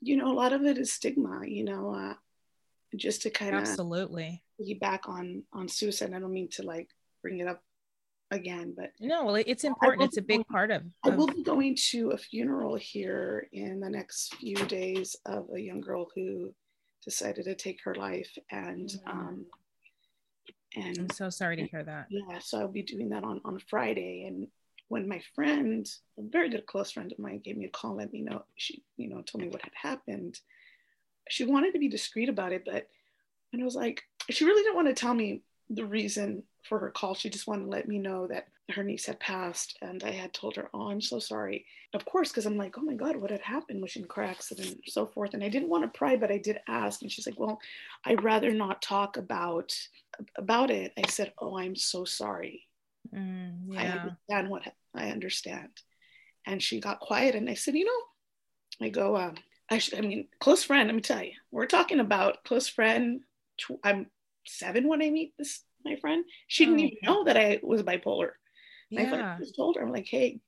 You 0.00 0.16
know, 0.16 0.30
a 0.30 0.34
lot 0.34 0.52
of 0.52 0.64
it 0.64 0.78
is 0.78 0.92
stigma, 0.92 1.46
you 1.46 1.64
know, 1.64 1.92
uh, 1.94 2.14
just 2.96 3.22
to 3.22 3.30
kind 3.30 3.54
of 3.54 3.60
absolutely 3.60 4.42
back 4.80 5.08
on 5.08 5.42
on 5.52 5.68
suicide. 5.68 6.12
I 6.14 6.20
don't 6.20 6.32
mean 6.32 6.48
to 6.52 6.62
like 6.62 6.90
bring 7.22 7.40
it 7.40 7.48
up 7.48 7.62
again, 8.30 8.74
but 8.76 8.92
no, 9.00 9.24
well, 9.24 9.34
it's 9.34 9.64
important. 9.64 10.02
It's 10.02 10.16
a 10.16 10.22
big 10.22 10.46
part 10.48 10.70
of, 10.70 10.82
of. 10.82 11.12
I 11.12 11.16
will 11.16 11.26
be 11.26 11.42
going 11.42 11.76
to 11.90 12.10
a 12.10 12.18
funeral 12.18 12.76
here 12.76 13.48
in 13.52 13.80
the 13.80 13.90
next 13.90 14.34
few 14.36 14.56
days 14.56 15.16
of 15.26 15.48
a 15.54 15.60
young 15.60 15.80
girl 15.80 16.08
who 16.14 16.52
decided 17.04 17.44
to 17.44 17.54
take 17.54 17.80
her 17.84 17.94
life, 17.94 18.36
and 18.50 18.88
mm-hmm. 18.88 19.10
um, 19.10 19.46
and 20.76 20.98
I'm 20.98 21.10
so 21.10 21.30
sorry 21.30 21.56
to 21.56 21.66
hear 21.66 21.82
that. 21.82 22.06
Yeah, 22.10 22.38
so 22.38 22.60
I'll 22.60 22.68
be 22.68 22.82
doing 22.82 23.08
that 23.08 23.24
on 23.24 23.40
on 23.44 23.58
Friday, 23.58 24.24
and 24.26 24.46
when 24.88 25.08
my 25.08 25.20
friend, 25.34 25.90
a 26.18 26.22
very 26.22 26.48
good 26.48 26.66
close 26.66 26.92
friend 26.92 27.10
of 27.10 27.18
mine, 27.18 27.40
gave 27.44 27.56
me 27.56 27.64
a 27.64 27.70
call, 27.70 27.96
let 27.96 28.12
me 28.12 28.20
know, 28.20 28.44
she, 28.54 28.84
you 28.96 29.08
know, 29.08 29.20
told 29.22 29.42
me 29.42 29.48
what 29.48 29.62
had 29.62 29.72
happened. 29.74 30.38
She 31.28 31.44
wanted 31.44 31.72
to 31.72 31.80
be 31.80 31.88
discreet 31.88 32.28
about 32.28 32.52
it, 32.52 32.64
but, 32.64 32.86
and 33.52 33.60
I 33.60 33.64
was 33.64 33.74
like, 33.74 34.04
she 34.30 34.44
really 34.44 34.62
didn't 34.62 34.76
want 34.76 34.86
to 34.86 34.94
tell 34.94 35.14
me 35.14 35.42
the 35.70 35.84
reason 35.84 36.44
for 36.62 36.78
her 36.78 36.90
call. 36.90 37.14
She 37.14 37.30
just 37.30 37.46
wanted 37.46 37.64
to 37.64 37.70
let 37.70 37.88
me 37.88 37.98
know 37.98 38.26
that 38.28 38.46
her 38.70 38.82
niece 38.82 39.06
had 39.06 39.20
passed. 39.20 39.78
And 39.82 40.02
I 40.04 40.10
had 40.10 40.32
told 40.32 40.56
her, 40.56 40.68
oh, 40.74 40.90
I'm 40.90 41.00
so 41.00 41.18
sorry. 41.18 41.64
Of 41.94 42.04
course, 42.04 42.30
because 42.30 42.46
I'm 42.46 42.56
like, 42.56 42.76
oh 42.78 42.82
my 42.82 42.94
God, 42.94 43.16
what 43.16 43.30
had 43.30 43.40
happened? 43.40 43.80
Was 43.80 43.92
she 43.92 44.00
in 44.00 44.04
a 44.04 44.08
car 44.08 44.24
accident 44.24 44.68
and 44.68 44.80
so 44.86 45.06
forth? 45.06 45.34
And 45.34 45.42
I 45.42 45.48
didn't 45.48 45.68
want 45.68 45.84
to 45.84 45.98
pry, 45.98 46.16
but 46.16 46.30
I 46.32 46.38
did 46.38 46.58
ask. 46.68 47.02
And 47.02 47.10
she's 47.10 47.26
like, 47.26 47.38
well, 47.38 47.60
I'd 48.04 48.24
rather 48.24 48.52
not 48.52 48.82
talk 48.82 49.16
about 49.16 49.76
about 50.36 50.70
it. 50.70 50.92
I 50.96 51.08
said, 51.08 51.32
oh, 51.38 51.58
I'm 51.58 51.76
so 51.76 52.04
sorry. 52.04 52.64
Mm, 53.14 53.72
yeah. 53.72 53.80
I 53.80 53.86
understand 53.98 54.50
what 54.50 54.62
I 54.94 55.10
understand. 55.10 55.70
And 56.46 56.62
she 56.62 56.80
got 56.80 57.00
quiet 57.00 57.34
and 57.34 57.48
I 57.50 57.54
said, 57.54 57.74
you 57.74 57.84
know, 57.84 58.86
I 58.86 58.88
go, 58.90 59.16
um, 59.16 59.34
I, 59.70 59.78
sh- 59.78 59.94
I 59.96 60.00
mean, 60.00 60.28
close 60.38 60.64
friend, 60.64 60.88
let 60.88 60.94
me 60.94 61.00
tell 61.00 61.22
you, 61.22 61.32
we're 61.50 61.66
talking 61.66 62.00
about 62.00 62.44
close 62.44 62.68
friend. 62.68 63.20
Tw- 63.58 63.80
I'm 63.82 64.06
seven 64.46 64.86
when 64.86 65.02
I 65.02 65.10
meet 65.10 65.34
this, 65.38 65.62
my 65.84 65.96
friend. 65.96 66.24
She 66.46 66.66
didn't 66.66 66.80
oh. 66.80 66.84
even 66.84 66.98
know 67.02 67.24
that 67.24 67.36
I 67.36 67.60
was 67.62 67.82
bipolar. 67.82 68.30
Yeah. 68.90 69.02
My 69.02 69.08
friend 69.08 69.38
just 69.40 69.56
told 69.56 69.76
her, 69.76 69.82
I'm 69.82 69.92
like, 69.92 70.06
hey, 70.06 70.40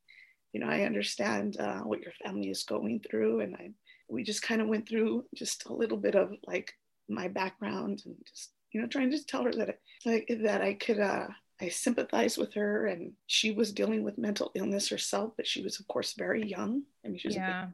you 0.53 0.61
know, 0.61 0.69
I 0.69 0.83
understand 0.83 1.57
uh, 1.59 1.81
what 1.81 2.01
your 2.01 2.13
family 2.25 2.49
is 2.51 2.63
going 2.63 3.01
through. 3.01 3.41
And 3.41 3.57
I, 3.57 3.71
we 4.09 4.23
just 4.23 4.43
kind 4.43 4.61
of 4.61 4.69
went 4.69 4.89
through 4.89 5.25
just 5.35 5.67
a 5.67 5.73
little 5.73 5.99
bit 5.99 6.15
of 6.15 6.33
like 6.47 6.75
my 7.09 7.29
background 7.29 8.03
and 8.07 8.15
just, 8.27 8.53
you 8.73 8.81
know, 8.81 8.87
trying 8.87 9.11
to 9.11 9.25
tell 9.25 9.45
her 9.45 9.53
that, 9.53 9.79
like, 10.05 10.31
that 10.43 10.63
I 10.63 10.75
could, 10.75 11.01
uh, 11.01 11.29
I 11.61 11.69
sympathized 11.69 12.39
with 12.39 12.55
her, 12.55 12.87
and 12.87 13.13
she 13.27 13.51
was 13.51 13.73
dealing 13.73 14.05
with 14.05 14.19
mental 14.19 14.53
illness 14.55 14.89
herself, 14.89 15.33
but 15.37 15.47
she 15.47 15.63
was, 15.63 15.81
of 15.81 15.89
course, 15.89 16.15
very 16.15 16.47
young. 16.47 16.83
I 17.05 17.09
mean, 17.09 17.19
she 17.19 17.29
was 17.29 17.37
yeah. 17.37 17.69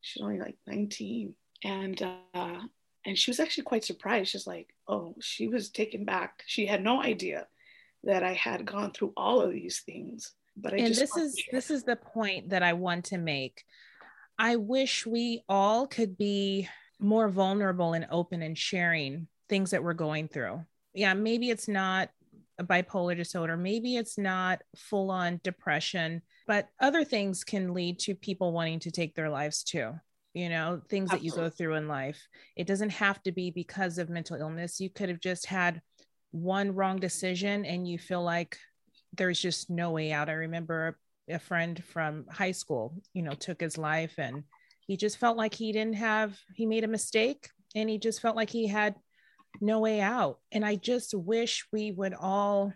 she's 0.00 0.22
only 0.22 0.38
like 0.38 0.56
19, 0.66 1.34
and 1.64 2.02
uh, 2.34 2.60
and 3.04 3.16
she 3.16 3.30
was 3.30 3.38
actually 3.38 3.64
quite 3.64 3.84
surprised. 3.84 4.30
She's 4.30 4.46
like, 4.46 4.74
"Oh, 4.88 5.14
she 5.20 5.46
was 5.46 5.70
taken 5.70 6.04
back. 6.04 6.42
She 6.46 6.66
had 6.66 6.82
no 6.82 7.00
idea 7.00 7.46
that 8.02 8.24
I 8.24 8.32
had 8.32 8.66
gone 8.66 8.90
through 8.90 9.12
all 9.16 9.40
of 9.40 9.52
these 9.52 9.80
things." 9.80 10.32
But 10.56 10.74
I 10.74 10.78
and 10.78 10.94
this 10.94 11.16
is 11.16 11.40
this 11.52 11.70
is 11.70 11.84
the 11.84 11.96
point 11.96 12.50
that 12.50 12.64
I 12.64 12.72
want 12.72 13.06
to 13.06 13.18
make. 13.18 13.64
I 14.38 14.56
wish 14.56 15.06
we 15.06 15.44
all 15.48 15.86
could 15.86 16.18
be 16.18 16.68
more 16.98 17.28
vulnerable 17.28 17.92
and 17.92 18.06
open 18.10 18.42
and 18.42 18.58
sharing 18.58 19.28
things 19.48 19.70
that 19.70 19.82
we're 19.82 19.94
going 19.94 20.28
through. 20.28 20.64
Yeah, 20.94 21.14
maybe 21.14 21.50
it's 21.50 21.68
not 21.68 22.10
a 22.58 22.64
bipolar 22.64 23.16
disorder. 23.16 23.56
Maybe 23.56 23.96
it's 23.96 24.16
not 24.16 24.62
full 24.76 25.10
on 25.10 25.40
depression, 25.44 26.22
but 26.46 26.68
other 26.80 27.04
things 27.04 27.44
can 27.44 27.74
lead 27.74 27.98
to 28.00 28.14
people 28.14 28.52
wanting 28.52 28.80
to 28.80 28.90
take 28.90 29.14
their 29.14 29.28
lives 29.28 29.62
too. 29.62 29.92
You 30.32 30.48
know, 30.50 30.82
things 30.90 31.10
Absolutely. 31.10 31.30
that 31.30 31.36
you 31.36 31.42
go 31.42 31.50
through 31.50 31.74
in 31.74 31.88
life. 31.88 32.28
It 32.56 32.66
doesn't 32.66 32.90
have 32.90 33.22
to 33.22 33.32
be 33.32 33.50
because 33.50 33.98
of 33.98 34.10
mental 34.10 34.36
illness. 34.36 34.80
You 34.80 34.90
could 34.90 35.08
have 35.08 35.20
just 35.20 35.46
had 35.46 35.80
one 36.30 36.74
wrong 36.74 36.98
decision 36.98 37.64
and 37.64 37.88
you 37.88 37.98
feel 37.98 38.22
like 38.22 38.58
there's 39.16 39.40
just 39.40 39.70
no 39.70 39.92
way 39.92 40.12
out. 40.12 40.28
I 40.28 40.32
remember 40.32 40.98
a 41.28 41.38
friend 41.38 41.82
from 41.84 42.26
high 42.30 42.52
school, 42.52 42.94
you 43.14 43.22
know, 43.22 43.32
took 43.32 43.60
his 43.60 43.78
life 43.78 44.14
and 44.18 44.44
he 44.80 44.96
just 44.96 45.18
felt 45.18 45.36
like 45.36 45.54
he 45.54 45.72
didn't 45.72 45.96
have, 45.96 46.38
he 46.54 46.66
made 46.66 46.84
a 46.84 46.88
mistake 46.88 47.48
and 47.74 47.88
he 47.88 47.98
just 47.98 48.20
felt 48.20 48.36
like 48.36 48.50
he 48.50 48.66
had 48.66 48.94
no 49.60 49.80
way 49.80 50.00
out. 50.00 50.38
And 50.52 50.64
I 50.64 50.76
just 50.76 51.14
wish 51.14 51.66
we 51.72 51.92
would 51.92 52.14
all 52.14 52.72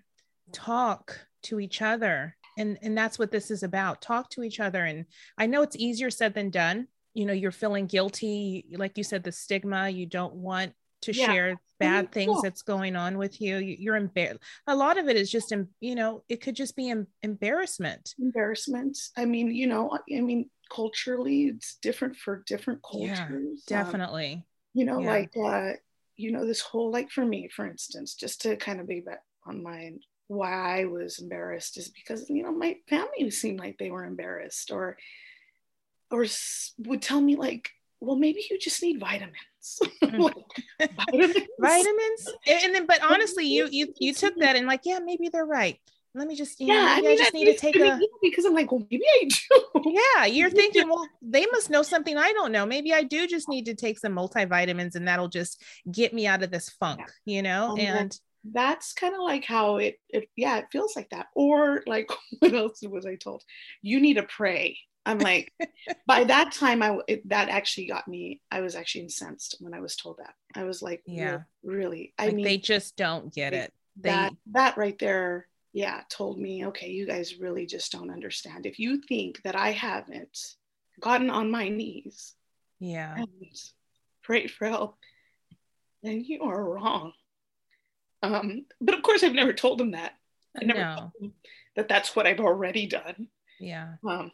talk 0.52 1.18
to 1.44 1.60
each 1.60 1.82
other. 1.82 2.36
And, 2.58 2.78
and 2.82 2.96
that's 2.96 3.18
what 3.18 3.30
this 3.30 3.50
is 3.50 3.62
about 3.62 4.02
talk 4.02 4.30
to 4.30 4.42
each 4.42 4.60
other. 4.60 4.84
And 4.84 5.06
I 5.38 5.46
know 5.46 5.62
it's 5.62 5.76
easier 5.76 6.10
said 6.10 6.34
than 6.34 6.50
done. 6.50 6.88
You 7.14 7.26
know, 7.26 7.32
you're 7.32 7.52
feeling 7.52 7.86
guilty. 7.86 8.66
Like 8.72 8.98
you 8.98 9.04
said, 9.04 9.24
the 9.24 9.32
stigma, 9.32 9.88
you 9.88 10.06
don't 10.06 10.34
want 10.34 10.72
to 11.02 11.12
yeah. 11.12 11.26
share 11.26 11.60
bad 11.78 12.12
things 12.12 12.32
cool. 12.32 12.42
that's 12.42 12.62
going 12.62 12.94
on 12.94 13.16
with 13.16 13.40
you. 13.40 13.56
You're 13.56 13.96
embarrassed. 13.96 14.40
A 14.66 14.76
lot 14.76 14.98
of 14.98 15.08
it 15.08 15.16
is 15.16 15.30
just, 15.30 15.52
you 15.80 15.94
know, 15.94 16.22
it 16.28 16.42
could 16.42 16.54
just 16.54 16.76
be 16.76 16.90
em- 16.90 17.06
embarrassment. 17.22 18.14
Embarrassment. 18.18 18.98
I 19.16 19.24
mean, 19.24 19.54
you 19.54 19.66
know, 19.66 19.98
I 20.14 20.20
mean, 20.20 20.50
culturally, 20.70 21.44
it's 21.44 21.76
different 21.80 22.16
for 22.16 22.42
different 22.46 22.82
cultures. 22.82 23.08
Yeah, 23.68 23.80
um, 23.80 23.84
definitely. 23.84 24.32
Um, 24.34 24.44
you 24.74 24.84
know, 24.84 25.00
yeah. 25.00 25.10
like, 25.10 25.30
uh, 25.42 25.72
you 26.20 26.32
know, 26.32 26.46
this 26.46 26.60
whole, 26.60 26.90
like 26.90 27.10
for 27.10 27.24
me, 27.24 27.48
for 27.48 27.66
instance, 27.66 28.14
just 28.14 28.42
to 28.42 28.56
kind 28.56 28.80
of 28.80 28.86
be 28.86 29.00
back 29.00 29.22
on 29.46 29.62
my 29.62 29.92
why 30.28 30.80
I 30.80 30.84
was 30.84 31.18
embarrassed 31.18 31.76
is 31.76 31.88
because, 31.88 32.30
you 32.30 32.42
know, 32.42 32.52
my 32.52 32.76
family 32.88 33.30
seemed 33.30 33.58
like 33.58 33.78
they 33.78 33.90
were 33.90 34.04
embarrassed 34.04 34.70
or, 34.70 34.96
or 36.10 36.24
would 36.78 37.02
tell 37.02 37.20
me 37.20 37.36
like, 37.36 37.70
well, 38.00 38.16
maybe 38.16 38.44
you 38.48 38.58
just 38.58 38.82
need 38.82 39.00
vitamins. 39.00 39.36
Mm. 40.02 40.32
vitamins. 40.80 41.36
vitamins. 41.60 42.32
And 42.46 42.74
then, 42.74 42.86
but 42.86 43.02
honestly, 43.02 43.44
you 43.46 43.68
you 43.70 43.92
you 43.98 44.14
took 44.14 44.34
that 44.38 44.56
and 44.56 44.66
like, 44.66 44.80
yeah, 44.84 44.98
maybe 45.04 45.28
they're 45.28 45.44
right. 45.44 45.78
Let 46.14 46.26
me 46.26 46.34
just, 46.34 46.60
yeah, 46.60 46.74
know, 46.74 46.86
I, 46.86 47.00
mean, 47.00 47.10
I 47.10 47.16
just 47.16 47.34
need 47.34 47.44
to 47.46 47.56
take 47.56 47.76
a 47.76 48.00
because 48.22 48.44
I'm 48.44 48.54
like, 48.54 48.72
well, 48.72 48.86
maybe 48.90 49.04
I 49.04 49.28
do. 49.28 49.92
Yeah, 50.16 50.26
you're 50.26 50.50
thinking, 50.60 50.88
well, 50.88 51.06
they 51.22 51.46
must 51.46 51.70
know 51.70 51.82
something 51.82 52.16
I 52.16 52.32
don't 52.32 52.52
know. 52.52 52.66
Maybe 52.66 52.92
I 52.92 53.02
do 53.02 53.26
just 53.26 53.48
need 53.48 53.66
to 53.66 53.74
take 53.74 53.98
some 53.98 54.14
multivitamins, 54.14 54.96
and 54.96 55.06
that'll 55.06 55.28
just 55.28 55.62
get 55.90 56.12
me 56.12 56.26
out 56.26 56.42
of 56.42 56.50
this 56.50 56.68
funk, 56.68 57.00
yeah. 57.00 57.34
you 57.36 57.42
know. 57.42 57.70
Um, 57.72 57.78
and 57.78 58.20
that's 58.44 58.92
kind 58.92 59.14
of 59.14 59.20
like 59.20 59.44
how 59.44 59.76
it, 59.76 59.96
it, 60.08 60.28
yeah, 60.36 60.58
it 60.58 60.66
feels 60.72 60.96
like 60.96 61.10
that. 61.10 61.26
Or 61.34 61.82
like, 61.86 62.10
what 62.40 62.54
else 62.54 62.80
was 62.82 63.06
I 63.06 63.14
told? 63.14 63.42
You 63.82 64.00
need 64.00 64.14
to 64.14 64.24
pray 64.24 64.78
I'm 65.06 65.18
like, 65.18 65.52
by 66.06 66.24
that 66.24 66.52
time, 66.52 66.82
I 66.82 66.98
it, 67.08 67.28
that 67.28 67.48
actually 67.48 67.86
got 67.86 68.06
me. 68.06 68.40
I 68.50 68.60
was 68.60 68.76
actually 68.76 69.02
incensed 69.02 69.56
when 69.60 69.74
I 69.74 69.80
was 69.80 69.96
told 69.96 70.18
that. 70.18 70.34
I 70.54 70.64
was 70.64 70.82
like, 70.82 71.02
yeah, 71.06 71.40
really. 71.62 72.12
I 72.18 72.26
like 72.26 72.36
mean, 72.36 72.44
they 72.44 72.58
just 72.58 72.96
don't 72.96 73.32
get 73.32 73.54
it. 73.54 73.72
They 73.96 74.10
that 74.10 74.32
that 74.52 74.76
right 74.76 74.98
there, 74.98 75.46
yeah, 75.72 76.00
told 76.08 76.38
me, 76.38 76.66
okay, 76.66 76.90
you 76.90 77.06
guys 77.06 77.38
really 77.38 77.66
just 77.66 77.92
don't 77.92 78.10
understand. 78.10 78.66
If 78.66 78.78
you 78.78 79.00
think 79.00 79.42
that 79.42 79.56
I 79.56 79.70
haven't 79.70 80.56
gotten 81.00 81.30
on 81.30 81.50
my 81.50 81.68
knees, 81.68 82.34
yeah, 82.78 83.16
and 83.16 83.28
prayed 84.22 84.50
for 84.50 84.68
help, 84.68 84.96
then 86.02 86.24
you 86.24 86.42
are 86.42 86.64
wrong. 86.64 87.12
Um, 88.22 88.66
but 88.80 88.94
of 88.94 89.02
course, 89.02 89.22
I've 89.22 89.32
never 89.32 89.52
told 89.52 89.78
them 89.78 89.92
that. 89.92 90.14
I 90.60 90.64
never 90.64 90.80
no. 90.80 90.96
Told 90.96 91.12
them 91.20 91.32
that 91.76 91.88
that's 91.88 92.14
what 92.14 92.26
I've 92.26 92.40
already 92.40 92.86
done. 92.86 93.28
Yeah. 93.58 93.94
Um, 94.06 94.32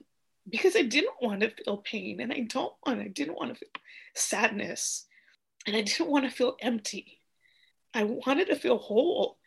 because 0.49 0.77
I 0.77 0.83
didn't 0.83 1.15
want 1.21 1.41
to 1.41 1.51
feel 1.51 1.79
pain 1.79 2.21
and 2.21 2.33
I 2.33 2.41
don't 2.41 2.73
want, 2.87 3.01
I 3.01 3.09
didn't 3.09 3.37
want 3.37 3.53
to 3.53 3.59
feel 3.59 3.69
sadness 4.15 5.07
and 5.67 5.77
I 5.77 5.83
didn't 5.83 6.09
want 6.09 6.25
to 6.25 6.31
feel 6.31 6.57
empty. 6.61 7.21
I 7.93 8.05
wanted 8.05 8.49
to 8.49 8.57
feel 8.57 8.79
whole. 8.79 9.39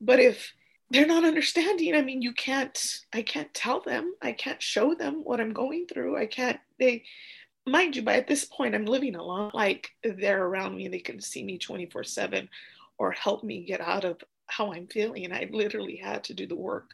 But 0.00 0.18
if 0.18 0.52
they're 0.90 1.06
not 1.06 1.24
understanding, 1.24 1.94
I 1.94 2.02
mean, 2.02 2.22
you 2.22 2.32
can't, 2.32 3.00
I 3.12 3.22
can't 3.22 3.52
tell 3.52 3.80
them, 3.80 4.14
I 4.22 4.32
can't 4.32 4.62
show 4.62 4.94
them 4.94 5.22
what 5.24 5.40
I'm 5.40 5.52
going 5.52 5.86
through. 5.86 6.16
I 6.16 6.26
can't, 6.26 6.60
they, 6.78 7.04
mind 7.66 7.96
you, 7.96 8.02
by 8.02 8.14
at 8.14 8.28
this 8.28 8.44
point, 8.44 8.74
I'm 8.74 8.86
living 8.86 9.16
alone. 9.16 9.50
Like 9.52 9.90
they're 10.04 10.44
around 10.44 10.76
me, 10.76 10.88
they 10.88 11.00
can 11.00 11.20
see 11.20 11.42
me 11.42 11.58
24 11.58 12.04
7 12.04 12.48
or 12.98 13.12
help 13.12 13.42
me 13.42 13.64
get 13.64 13.80
out 13.80 14.04
of 14.04 14.22
how 14.46 14.72
I'm 14.72 14.86
feeling. 14.86 15.32
I 15.32 15.48
literally 15.52 15.96
had 15.96 16.24
to 16.24 16.34
do 16.34 16.46
the 16.46 16.54
work 16.54 16.90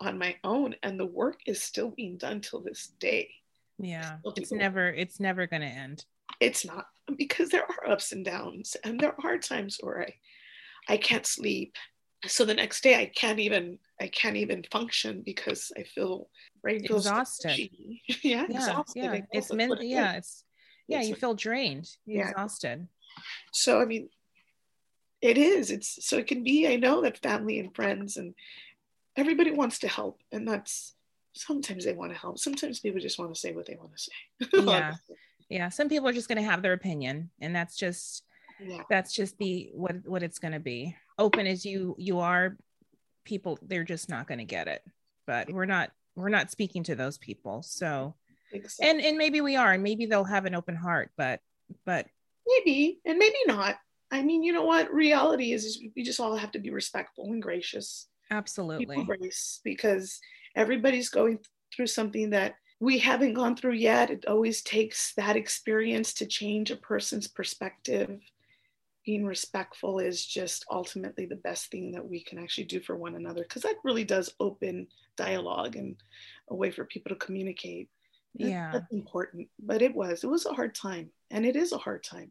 on 0.00 0.18
my 0.18 0.36
own 0.44 0.74
and 0.82 0.98
the 0.98 1.06
work 1.06 1.40
is 1.46 1.62
still 1.62 1.90
being 1.90 2.16
done 2.16 2.40
till 2.40 2.60
this 2.60 2.92
day 2.98 3.30
yeah 3.78 4.16
it's 4.36 4.52
never 4.52 4.88
it's 4.88 5.20
never 5.20 5.46
going 5.46 5.62
to 5.62 5.68
end 5.68 6.04
it's 6.38 6.64
not 6.64 6.86
because 7.16 7.48
there 7.50 7.64
are 7.64 7.90
ups 7.90 8.12
and 8.12 8.24
downs 8.24 8.76
and 8.84 8.98
there 8.98 9.14
are 9.24 9.38
times 9.38 9.78
where 9.80 10.02
i 10.02 10.14
i 10.88 10.96
can't 10.96 11.26
sleep 11.26 11.76
so 12.26 12.44
the 12.44 12.54
next 12.54 12.82
day 12.82 12.96
i 12.96 13.06
can't 13.06 13.38
even 13.38 13.78
i 14.00 14.06
can't 14.08 14.36
even 14.36 14.62
function 14.70 15.22
because 15.24 15.72
i 15.78 15.82
feel 15.82 16.28
brain 16.62 16.82
feels 16.86 17.06
exhausted. 17.06 17.56
yeah, 18.06 18.16
yeah 18.22 18.44
exhausted. 18.44 19.02
yeah. 19.02 19.20
It's 19.32 19.52
meant 19.52 19.82
yeah 19.82 20.12
it's 20.14 20.44
yeah 20.86 20.98
it's 20.98 21.08
you 21.08 21.14
like, 21.14 21.20
feel 21.20 21.34
drained 21.34 21.88
yeah. 22.06 22.28
exhausted. 22.28 22.88
So 23.52 23.80
i 23.80 23.84
mean 23.84 24.08
it 25.20 25.38
is 25.38 25.70
it's 25.70 26.04
so 26.04 26.18
it 26.18 26.26
can 26.26 26.42
be 26.42 26.66
i 26.68 26.76
know 26.76 27.02
that 27.02 27.18
family 27.18 27.58
and 27.58 27.74
friends 27.74 28.16
and 28.16 28.34
everybody 29.16 29.50
wants 29.50 29.80
to 29.80 29.88
help 29.88 30.20
and 30.32 30.46
that's 30.48 30.94
sometimes 31.34 31.84
they 31.84 31.92
want 31.92 32.12
to 32.12 32.18
help 32.18 32.38
sometimes 32.38 32.80
people 32.80 33.00
just 33.00 33.18
want 33.18 33.32
to 33.32 33.38
say 33.38 33.52
what 33.52 33.66
they 33.66 33.76
want 33.76 33.92
to 33.96 34.02
say. 34.02 34.64
Yeah. 34.66 34.94
Yeah 35.48 35.68
some 35.68 35.88
people 35.88 36.08
are 36.08 36.12
just 36.12 36.28
going 36.28 36.42
to 36.42 36.48
have 36.48 36.62
their 36.62 36.72
opinion 36.72 37.30
and 37.40 37.54
that's 37.54 37.76
just 37.76 38.24
yeah. 38.62 38.82
that's 38.88 39.12
just 39.14 39.38
the 39.38 39.70
what 39.74 39.96
what 40.06 40.22
it's 40.22 40.38
going 40.38 40.52
to 40.52 40.60
be 40.60 40.94
open 41.20 41.46
as 41.46 41.64
you 41.64 41.94
you 41.98 42.18
are 42.18 42.56
people 43.24 43.58
they're 43.62 43.84
just 43.84 44.08
not 44.08 44.26
going 44.26 44.38
to 44.38 44.44
get 44.44 44.66
it 44.66 44.82
but 45.26 45.50
we're 45.50 45.66
not 45.66 45.90
we're 46.16 46.28
not 46.28 46.50
speaking 46.50 46.82
to 46.82 46.94
those 46.94 47.18
people 47.18 47.62
so 47.62 48.14
exactly. 48.52 48.90
and 48.90 49.00
and 49.00 49.18
maybe 49.18 49.40
we 49.40 49.54
are 49.56 49.72
and 49.72 49.82
maybe 49.82 50.06
they'll 50.06 50.24
have 50.24 50.46
an 50.46 50.54
open 50.54 50.74
heart 50.74 51.10
but 51.16 51.40
but 51.84 52.06
maybe 52.48 52.98
and 53.04 53.18
maybe 53.18 53.36
not 53.46 53.76
i 54.10 54.22
mean 54.22 54.42
you 54.42 54.52
know 54.52 54.64
what 54.64 54.92
reality 54.92 55.52
is, 55.52 55.64
is 55.64 55.80
we 55.94 56.02
just 56.02 56.18
all 56.18 56.34
have 56.34 56.50
to 56.50 56.58
be 56.58 56.70
respectful 56.70 57.26
and 57.26 57.42
gracious 57.42 58.08
Absolutely. 58.30 59.02
Grace, 59.04 59.60
because 59.64 60.20
everybody's 60.54 61.08
going 61.08 61.40
through 61.74 61.88
something 61.88 62.30
that 62.30 62.54
we 62.78 62.98
haven't 62.98 63.34
gone 63.34 63.56
through 63.56 63.74
yet. 63.74 64.10
It 64.10 64.24
always 64.26 64.62
takes 64.62 65.12
that 65.14 65.36
experience 65.36 66.14
to 66.14 66.26
change 66.26 66.70
a 66.70 66.76
person's 66.76 67.26
perspective. 67.26 68.20
Being 69.04 69.24
respectful 69.24 69.98
is 69.98 70.24
just 70.24 70.64
ultimately 70.70 71.26
the 71.26 71.36
best 71.36 71.70
thing 71.70 71.92
that 71.92 72.06
we 72.06 72.22
can 72.22 72.38
actually 72.38 72.64
do 72.64 72.80
for 72.80 72.96
one 72.96 73.14
another 73.14 73.42
because 73.42 73.62
that 73.62 73.76
really 73.82 74.04
does 74.04 74.34
open 74.40 74.86
dialogue 75.16 75.76
and 75.76 75.96
a 76.48 76.54
way 76.54 76.70
for 76.70 76.84
people 76.84 77.10
to 77.10 77.16
communicate. 77.16 77.88
Yeah. 78.34 78.70
That's 78.72 78.92
important. 78.92 79.48
But 79.58 79.82
it 79.82 79.94
was, 79.94 80.22
it 80.22 80.28
was 80.28 80.46
a 80.46 80.52
hard 80.52 80.74
time. 80.74 81.10
And 81.30 81.46
it 81.46 81.56
is 81.56 81.72
a 81.72 81.78
hard 81.78 82.04
time 82.04 82.30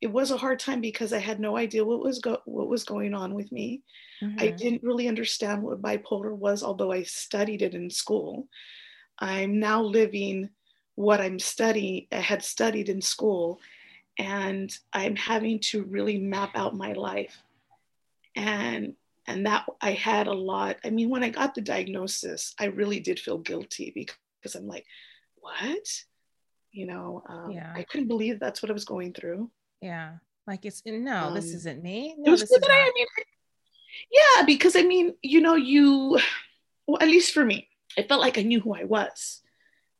it 0.00 0.10
was 0.10 0.30
a 0.30 0.36
hard 0.36 0.58
time 0.58 0.80
because 0.80 1.12
I 1.12 1.18
had 1.18 1.40
no 1.40 1.56
idea 1.56 1.84
what 1.84 2.00
was 2.00 2.20
go- 2.20 2.42
what 2.46 2.68
was 2.68 2.84
going 2.84 3.14
on 3.14 3.34
with 3.34 3.52
me. 3.52 3.82
Mm-hmm. 4.22 4.40
I 4.40 4.48
didn't 4.48 4.82
really 4.82 5.08
understand 5.08 5.62
what 5.62 5.82
bipolar 5.82 6.34
was, 6.34 6.62
although 6.62 6.90
I 6.90 7.02
studied 7.02 7.62
it 7.62 7.74
in 7.74 7.90
school. 7.90 8.48
I'm 9.18 9.60
now 9.60 9.82
living 9.82 10.48
what 10.94 11.20
I'm 11.20 11.38
studying, 11.38 12.06
I 12.12 12.16
had 12.16 12.42
studied 12.42 12.88
in 12.88 13.00
school, 13.00 13.60
and 14.20 14.70
I'm 14.92 15.16
having 15.16 15.60
to 15.70 15.82
really 15.84 16.18
map 16.18 16.50
out 16.54 16.76
my 16.76 16.92
life. 16.92 17.42
And 18.36 18.94
and 19.26 19.46
that 19.46 19.66
I 19.80 19.92
had 19.92 20.26
a 20.26 20.32
lot. 20.32 20.76
I 20.84 20.90
mean, 20.90 21.08
when 21.10 21.24
I 21.24 21.30
got 21.30 21.54
the 21.54 21.60
diagnosis, 21.60 22.54
I 22.58 22.66
really 22.66 23.00
did 23.00 23.18
feel 23.18 23.38
guilty 23.38 23.92
because 23.94 24.54
I'm 24.54 24.66
like, 24.66 24.86
what? 25.36 26.04
You 26.72 26.86
know, 26.86 27.22
um, 27.28 27.50
yeah. 27.50 27.72
I 27.74 27.82
couldn't 27.82 28.08
believe 28.08 28.38
that's 28.38 28.62
what 28.62 28.70
I 28.70 28.74
was 28.74 28.84
going 28.84 29.12
through 29.12 29.50
yeah. 29.80 30.12
Like 30.46 30.64
it's 30.64 30.82
no, 30.84 31.28
um, 31.28 31.34
this 31.34 31.52
isn't 31.52 31.82
me. 31.82 32.14
No, 32.18 32.32
this 32.32 32.42
is 32.42 32.50
not. 32.60 32.70
I 32.70 32.90
mean, 32.94 33.06
yeah, 34.10 34.44
because 34.44 34.74
I 34.76 34.82
mean, 34.82 35.14
you 35.22 35.40
know, 35.40 35.54
you, 35.54 36.18
well, 36.86 36.98
at 37.00 37.08
least 37.08 37.32
for 37.32 37.44
me, 37.44 37.68
I 37.96 38.02
felt 38.02 38.20
like 38.20 38.38
I 38.38 38.42
knew 38.42 38.60
who 38.60 38.74
I 38.74 38.84
was. 38.84 39.42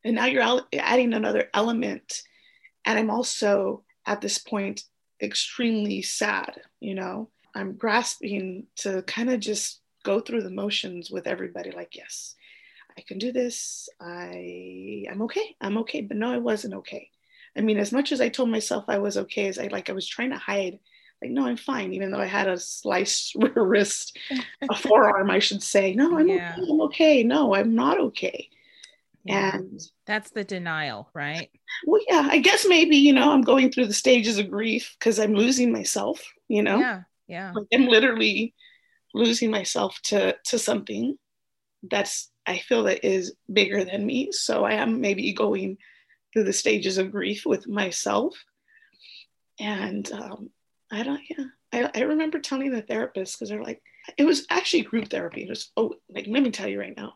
And 0.03 0.17
now 0.17 0.25
you're 0.25 0.63
adding 0.75 1.13
another 1.13 1.51
element. 1.53 2.23
And 2.85 2.99
I'm 2.99 3.11
also 3.11 3.85
at 4.11 4.21
this 4.21 4.39
point 4.39 4.83
extremely 5.23 6.03
sad, 6.03 6.61
you 6.81 6.95
know. 6.95 7.31
I'm 7.55 7.75
grasping 7.75 8.67
to 8.77 9.03
kind 9.03 9.31
of 9.31 9.41
just 9.41 9.81
go 10.05 10.21
through 10.21 10.43
the 10.43 10.51
motions 10.51 11.11
with 11.11 11.27
everybody 11.27 11.71
like, 11.71 11.97
yes, 11.97 12.35
I 12.99 13.03
can 13.03 13.19
do 13.19 13.33
this. 13.33 13.89
I 14.01 15.05
I'm 15.11 15.23
okay. 15.23 15.57
I'm 15.61 15.79
okay. 15.79 16.01
But 16.01 16.17
no, 16.17 16.33
I 16.33 16.39
wasn't 16.39 16.75
okay. 16.75 17.11
I 17.57 17.61
mean, 17.61 17.79
as 17.79 17.93
much 17.93 18.13
as 18.13 18.21
I 18.21 18.29
told 18.29 18.51
myself 18.51 18.85
I 18.89 18.99
was 18.99 19.17
okay, 19.17 19.49
as 19.49 19.59
I 19.59 19.69
like 19.69 19.91
I 19.91 19.95
was 19.95 20.07
trying 20.07 20.31
to 20.31 20.39
hide, 20.39 20.79
like, 21.23 21.31
no, 21.31 21.47
I'm 21.47 21.57
fine, 21.57 21.93
even 21.93 22.11
though 22.11 22.21
I 22.21 22.27
had 22.27 22.49
a 22.49 22.59
sliced 22.59 23.35
wrist, 23.55 24.19
a 24.69 24.75
forearm, 24.75 25.31
I 25.31 25.39
should 25.39 25.63
say. 25.63 25.95
No, 25.95 26.19
I'm 26.19 26.29
yeah. 26.29 26.55
okay. 26.57 26.71
I'm 26.71 26.81
okay. 26.83 27.23
No, 27.23 27.55
I'm 27.55 27.75
not 27.75 28.01
okay. 28.01 28.49
Yeah. 29.25 29.57
And 29.57 29.81
that's 30.07 30.31
the 30.31 30.45
denial, 30.45 31.11
right? 31.15 31.51
Well, 31.87 32.01
yeah, 32.09 32.27
I 32.31 32.39
guess 32.39 32.67
maybe, 32.67 32.97
you 32.97 33.13
know, 33.13 33.33
I'm 33.33 33.43
going 33.43 33.71
through 33.71 33.87
the 33.87 33.95
stages 33.95 34.39
of 34.39 34.51
grief 34.51 34.97
because 34.99 35.19
I'm 35.19 35.35
losing 35.35 35.73
myself, 35.73 36.23
you 36.49 36.63
know? 36.63 36.79
Yeah. 36.79 37.03
Yeah. 37.29 37.53
Like 37.55 37.67
I'm 37.73 37.87
literally 37.87 38.55
losing 39.15 39.51
myself 39.51 39.99
to 40.05 40.37
to 40.47 40.59
something 40.59 41.17
that's 41.83 42.31
I 42.47 42.59
feel 42.59 42.85
that 42.85 43.07
is 43.07 43.35
bigger 43.53 43.85
than 43.85 44.05
me. 44.05 44.33
So 44.33 44.65
I 44.65 44.75
am 44.75 45.01
maybe 45.01 45.33
going 45.33 45.79
through 46.33 46.45
the 46.45 46.53
stages 46.53 46.99
of 46.99 47.13
grief 47.13 47.45
with 47.47 47.69
myself. 47.69 48.37
And 49.59 50.11
um, 50.13 50.51
I 50.91 51.03
don't, 51.03 51.21
yeah, 51.29 51.45
I, 51.73 51.91
I 51.95 52.03
remember 52.05 52.39
telling 52.39 52.71
the 52.71 52.83
therapist 52.83 53.39
because 53.39 53.51
they're 53.51 53.63
like, 53.63 53.83
it 54.17 54.25
was 54.25 54.47
actually 54.51 54.83
group 54.83 55.09
therapy. 55.09 55.43
It 55.43 55.51
was, 55.51 55.71
oh, 55.77 55.95
like, 56.09 56.27
let 56.27 56.43
me 56.43 56.51
tell 56.51 56.69
you 56.69 56.81
right 56.81 56.97
now. 56.97 57.15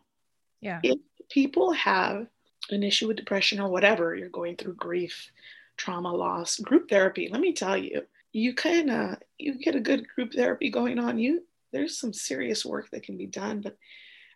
Yeah. 0.61 0.81
If 0.83 0.99
people 1.31 1.73
have 1.73 2.27
an 2.71 2.83
issue 2.83 3.09
with 3.09 3.17
depression 3.17 3.61
or 3.61 3.69
whatever, 3.69 4.15
you're 4.15 4.29
going 4.29 4.57
through 4.57 4.75
grief, 4.75 5.31
trauma, 5.77 6.13
loss, 6.13 6.59
group 6.59 6.89
therapy, 6.89 7.29
let 7.31 7.41
me 7.41 7.53
tell 7.53 7.77
you, 7.77 8.03
you 8.33 8.55
kind 8.55 8.91
of 8.91 9.13
uh, 9.13 9.17
you 9.39 9.59
get 9.59 9.77
a 9.77 9.81
good 9.81 10.07
group 10.09 10.33
therapy 10.33 10.71
going 10.71 10.99
on. 10.99 11.19
You 11.19 11.45
there's 11.73 11.99
some 11.99 12.13
serious 12.13 12.65
work 12.65 12.91
that 12.91 13.03
can 13.03 13.17
be 13.17 13.27
done 13.27 13.61
but 13.61 13.77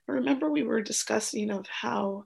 I 0.09 0.12
remember 0.12 0.48
we 0.51 0.62
were 0.62 0.81
discussing 0.81 1.51
of 1.51 1.66
how 1.66 2.24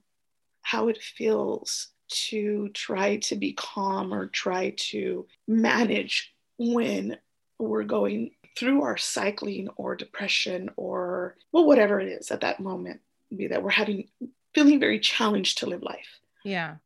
how 0.62 0.88
it 0.88 1.02
feels 1.02 1.88
to 2.08 2.68
try 2.74 3.16
to 3.16 3.36
be 3.36 3.54
calm 3.54 4.12
or 4.14 4.26
try 4.26 4.74
to 4.76 5.26
manage 5.48 6.32
when 6.58 7.16
we're 7.58 7.84
going 7.84 8.32
through 8.56 8.82
our 8.82 8.96
cycling 8.96 9.68
or 9.76 9.96
depression 9.96 10.70
or 10.76 11.36
well 11.52 11.66
whatever 11.66 11.98
it 12.00 12.08
is 12.08 12.30
at 12.30 12.42
that 12.42 12.60
moment 12.60 13.00
be 13.34 13.48
that 13.48 13.62
we're 13.62 13.70
having 13.70 14.08
feeling 14.54 14.80
very 14.80 14.98
challenged 14.98 15.58
to 15.58 15.66
live 15.66 15.82
life. 15.82 16.20
Yeah. 16.44 16.76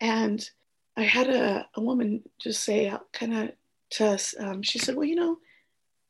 And 0.00 0.48
i 0.96 1.02
had 1.02 1.28
a, 1.28 1.66
a 1.74 1.80
woman 1.80 2.22
just 2.40 2.64
say 2.64 2.92
kind 3.12 3.36
of 3.36 3.50
to 3.90 4.06
us 4.06 4.34
um, 4.38 4.62
she 4.62 4.78
said 4.78 4.96
well 4.96 5.04
you 5.04 5.14
know 5.14 5.36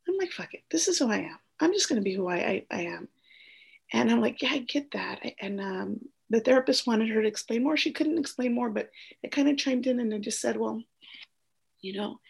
i'm 0.09 0.17
like 0.19 0.33
fuck 0.33 0.55
it. 0.55 0.63
This 0.71 0.89
is 0.89 0.99
who 0.99 1.11
i 1.11 1.19
am. 1.19 1.39
I'm 1.61 1.73
just 1.73 1.89
going 1.89 2.01
to 2.01 2.05
be 2.05 2.15
who 2.15 2.29
I, 2.29 2.37
I, 2.37 2.67
I 2.71 2.81
am. 2.83 3.09
And 3.93 4.11
i'm 4.11 4.21
like 4.21 4.41
yeah 4.43 4.53
i 4.53 4.59
get 4.59 4.93
that. 4.93 5.21
And 5.41 5.61
um, 5.61 6.01
the 6.31 6.41
therapist 6.41 6.87
wanted 6.87 7.09
her 7.11 7.23
to 7.23 7.29
explain 7.29 7.63
more. 7.63 7.77
She 7.77 7.93
couldn't 7.93 8.19
explain 8.19 8.55
more 8.55 8.71
but 8.71 8.91
it 9.23 9.33
kind 9.33 9.49
of 9.49 9.57
chimed 9.57 9.87
in 9.87 10.01
and 10.01 10.15
I 10.15 10.19
just 10.19 10.41
said 10.41 10.57
well 10.57 10.83
you 11.81 11.95
know 11.95 12.21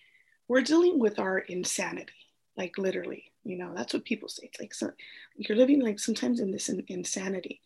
we're 0.48 0.62
dealing 0.62 0.98
with 0.98 1.18
our 1.18 1.38
insanity. 1.38 2.12
Like 2.56 2.78
literally 2.78 3.32
you 3.44 3.58
know 3.58 3.72
that's 3.76 3.92
what 3.92 4.04
people 4.04 4.28
say. 4.28 4.48
It's 4.50 4.60
like 4.60 4.74
so, 4.74 4.90
you're 5.36 5.58
living 5.58 5.80
like 5.80 5.98
sometimes 5.98 6.40
in 6.40 6.50
this 6.50 6.68
in, 6.68 6.82
insanity 6.88 7.60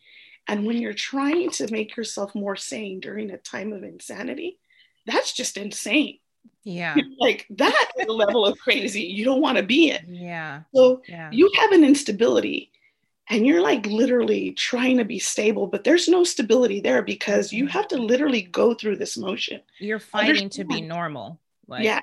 and 0.51 0.67
when 0.67 0.79
you're 0.79 0.93
trying 0.93 1.51
to 1.51 1.71
make 1.71 1.97
yourself 1.97 2.35
more 2.35 2.57
sane 2.57 2.99
during 2.99 3.31
a 3.31 3.39
time 3.39 3.73
of 3.73 3.85
insanity 3.85 4.59
that's 5.07 5.33
just 5.33 5.57
insane. 5.57 6.19
Yeah. 6.63 6.97
Like 7.19 7.47
that 7.51 7.91
is 7.99 8.07
a 8.07 8.13
level 8.13 8.47
of 8.47 8.59
crazy 8.59 9.03
you 9.03 9.25
don't 9.25 9.41
want 9.41 9.59
to 9.59 9.63
be 9.63 9.91
in. 9.91 10.15
Yeah. 10.15 10.63
So 10.75 11.03
yeah. 11.09 11.31
you 11.33 11.51
have 11.59 11.73
an 11.73 11.85
instability 11.85 12.71
and 13.29 13.47
you're 13.47 13.61
like 13.61 13.87
literally 13.87 14.53
trying 14.53 14.99
to 14.99 15.05
be 15.05 15.19
stable 15.19 15.67
but 15.67 15.85
there's 15.85 16.09
no 16.09 16.25
stability 16.25 16.81
there 16.81 17.03
because 17.03 17.53
you 17.53 17.65
mm-hmm. 17.65 17.73
have 17.73 17.89
to 17.89 17.97
literally 17.97 18.43
go 18.43 18.75
through 18.75 18.97
this 18.97 19.17
motion. 19.17 19.61
You're 19.79 19.99
fighting 19.99 20.45
Understand. 20.45 20.69
to 20.69 20.75
be 20.75 20.81
normal 20.81 21.41
like 21.67 21.85
yeah. 21.85 22.01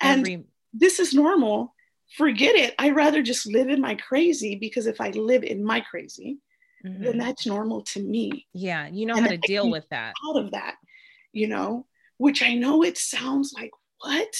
And 0.00 0.20
every... 0.20 0.44
this 0.72 0.98
is 1.00 1.12
normal 1.14 1.74
forget 2.16 2.56
it. 2.56 2.74
I 2.78 2.90
rather 2.90 3.22
just 3.22 3.46
live 3.46 3.68
in 3.68 3.80
my 3.80 3.94
crazy 3.94 4.56
because 4.56 4.86
if 4.86 5.00
i 5.00 5.10
live 5.10 5.44
in 5.44 5.64
my 5.64 5.80
crazy 5.80 6.38
mm-hmm. 6.84 7.02
then 7.02 7.18
that's 7.18 7.46
normal 7.46 7.82
to 7.82 8.02
me 8.02 8.46
yeah 8.52 8.88
you 8.88 9.06
know 9.06 9.14
and 9.14 9.22
how 9.22 9.30
to 9.30 9.38
deal 9.38 9.70
with 9.70 9.88
that 9.90 10.14
out 10.28 10.36
of 10.36 10.50
that 10.52 10.76
you 11.32 11.46
know 11.46 11.86
which 12.16 12.42
i 12.42 12.54
know 12.54 12.82
it 12.82 12.98
sounds 12.98 13.52
like 13.54 13.70
what 14.02 14.34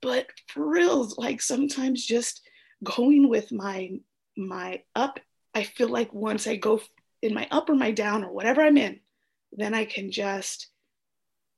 but 0.00 0.26
for 0.48 0.68
real 0.68 1.08
like 1.16 1.40
sometimes 1.40 2.04
just 2.04 2.42
going 2.84 3.28
with 3.28 3.50
my 3.52 3.90
my 4.36 4.82
up 4.94 5.18
i 5.54 5.62
feel 5.62 5.88
like 5.88 6.12
once 6.12 6.46
i 6.46 6.56
go 6.56 6.80
in 7.22 7.34
my 7.34 7.46
up 7.50 7.68
or 7.68 7.74
my 7.74 7.90
down 7.90 8.24
or 8.24 8.32
whatever 8.32 8.62
i'm 8.62 8.76
in 8.76 9.00
then 9.52 9.74
i 9.74 9.84
can 9.84 10.10
just 10.10 10.68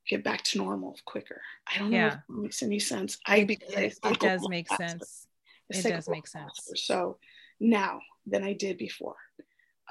get 0.07 0.25
back 0.25 0.43
to 0.43 0.59
normal 0.59 0.97
quicker 1.05 1.41
i 1.73 1.79
don't 1.79 1.93
yeah. 1.93 2.01
know 2.01 2.09
if 2.09 2.15
it 2.15 2.43
makes 2.43 2.63
any 2.63 2.79
sense 2.79 3.19
i 3.27 3.45
because 3.45 3.73
it, 3.75 3.99
I 4.03 4.11
it 4.11 4.21
does 4.21 4.49
make 4.49 4.69
faster. 4.69 4.89
sense 4.89 5.27
it 5.69 5.83
does 5.83 6.09
make 6.09 6.27
sense 6.27 6.53
faster. 6.57 6.77
so 6.77 7.19
now 7.61 8.01
than 8.27 8.43
i 8.43 8.55
did 8.55 8.79
before 8.79 9.17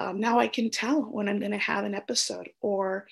um, 0.00 0.18
now 0.18 0.38
i 0.38 0.48
can 0.48 0.70
tell 0.70 1.02
when 1.02 1.28
i'm 1.28 1.38
going 1.38 1.52
to 1.52 1.58
have 1.58 1.84
an 1.84 1.94
episode 1.94 2.48
or 2.60 3.06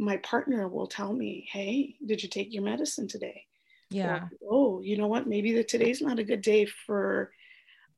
my 0.00 0.16
partner 0.18 0.66
will 0.66 0.86
tell 0.86 1.12
me 1.12 1.46
hey 1.52 1.94
did 2.04 2.22
you 2.22 2.28
take 2.28 2.52
your 2.52 2.62
medicine 2.62 3.06
today? 3.06 3.44
Yeah. 3.90 4.22
Or, 4.22 4.30
oh 4.50 4.80
you 4.80 4.96
know 4.96 5.08
what? 5.08 5.26
Maybe 5.26 5.52
the 5.52 5.62
today's 5.62 6.00
not 6.00 6.18
a 6.18 6.24
good 6.24 6.42
day 6.42 6.64
for 6.64 7.30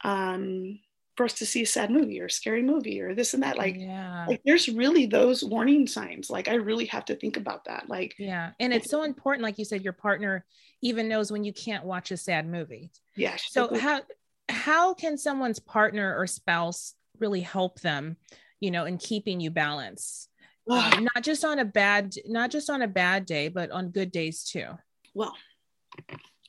um 0.02 0.80
for 1.16 1.24
us 1.24 1.34
to 1.34 1.46
see 1.46 1.62
a 1.62 1.66
sad 1.66 1.90
movie 1.90 2.20
or 2.20 2.26
a 2.26 2.30
scary 2.30 2.62
movie 2.62 3.00
or 3.00 3.14
this 3.14 3.34
and 3.34 3.42
that. 3.42 3.56
Like 3.56 3.76
yeah. 3.78 4.26
like 4.26 4.42
there's 4.44 4.68
really 4.68 5.06
those 5.06 5.44
warning 5.44 5.86
signs. 5.86 6.28
Like 6.28 6.48
i 6.48 6.54
really 6.54 6.86
have 6.86 7.04
to 7.06 7.14
think 7.14 7.36
about 7.36 7.66
that. 7.66 7.88
Like 7.88 8.14
yeah. 8.18 8.50
And 8.58 8.72
it's 8.72 8.90
so 8.90 9.04
important 9.04 9.44
like 9.44 9.58
you 9.58 9.64
said 9.64 9.84
your 9.84 9.92
partner 9.92 10.44
even 10.80 11.08
knows 11.08 11.30
when 11.30 11.44
you 11.44 11.52
can't 11.52 11.84
watch 11.84 12.10
a 12.10 12.16
sad 12.16 12.48
movie. 12.48 12.90
Yeah 13.14 13.36
so 13.36 13.78
how 13.78 14.00
how 14.48 14.94
can 14.94 15.16
someone's 15.16 15.60
partner 15.60 16.16
or 16.18 16.26
spouse 16.26 16.94
really 17.22 17.40
help 17.40 17.80
them 17.80 18.16
you 18.60 18.70
know 18.70 18.84
in 18.84 18.98
keeping 18.98 19.40
you 19.40 19.50
balance 19.50 20.28
um, 20.68 21.08
not 21.14 21.22
just 21.22 21.44
on 21.44 21.58
a 21.58 21.64
bad 21.64 22.14
not 22.26 22.50
just 22.50 22.68
on 22.68 22.82
a 22.82 22.88
bad 22.88 23.24
day 23.24 23.48
but 23.48 23.70
on 23.70 23.88
good 23.88 24.12
days 24.12 24.44
too 24.44 24.68
well 25.14 25.34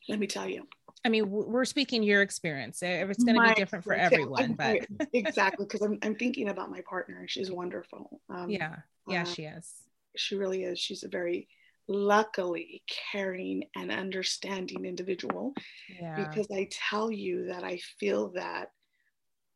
let 0.09 0.19
me 0.19 0.27
tell 0.27 0.47
you. 0.47 0.67
I 1.05 1.09
mean, 1.09 1.29
we're 1.29 1.65
speaking 1.65 2.01
your 2.01 2.21
experience. 2.21 2.81
It's 2.81 3.23
going 3.23 3.35
to 3.35 3.49
be 3.49 3.53
different 3.55 3.83
for 3.83 3.93
everyone, 3.93 4.53
but 4.53 4.79
exactly 5.11 5.65
because 5.65 5.81
I'm, 5.81 5.99
I'm 6.01 6.15
thinking 6.15 6.49
about 6.49 6.71
my 6.71 6.81
partner. 6.81 7.25
She's 7.27 7.51
wonderful. 7.51 8.21
Um, 8.29 8.49
yeah, 8.49 8.77
yeah, 9.07 9.23
uh, 9.23 9.25
she 9.25 9.43
is. 9.43 9.73
She 10.15 10.35
really 10.35 10.63
is. 10.63 10.79
She's 10.79 11.03
a 11.03 11.09
very 11.09 11.49
luckily 11.89 12.83
caring 13.11 13.65
and 13.75 13.91
understanding 13.91 14.85
individual. 14.85 15.53
Yeah. 15.99 16.15
Because 16.15 16.47
I 16.51 16.69
tell 16.71 17.11
you 17.11 17.47
that 17.47 17.65
I 17.65 17.79
feel 17.99 18.29
that 18.35 18.69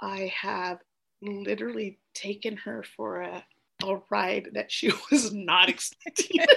I 0.01 0.33
have 0.41 0.79
literally 1.21 1.99
taken 2.13 2.57
her 2.57 2.83
for 2.95 3.21
a, 3.21 3.43
a 3.83 3.99
ride 4.09 4.49
that 4.53 4.71
she 4.71 4.91
was 5.11 5.33
not 5.33 5.69
expecting. 5.69 6.45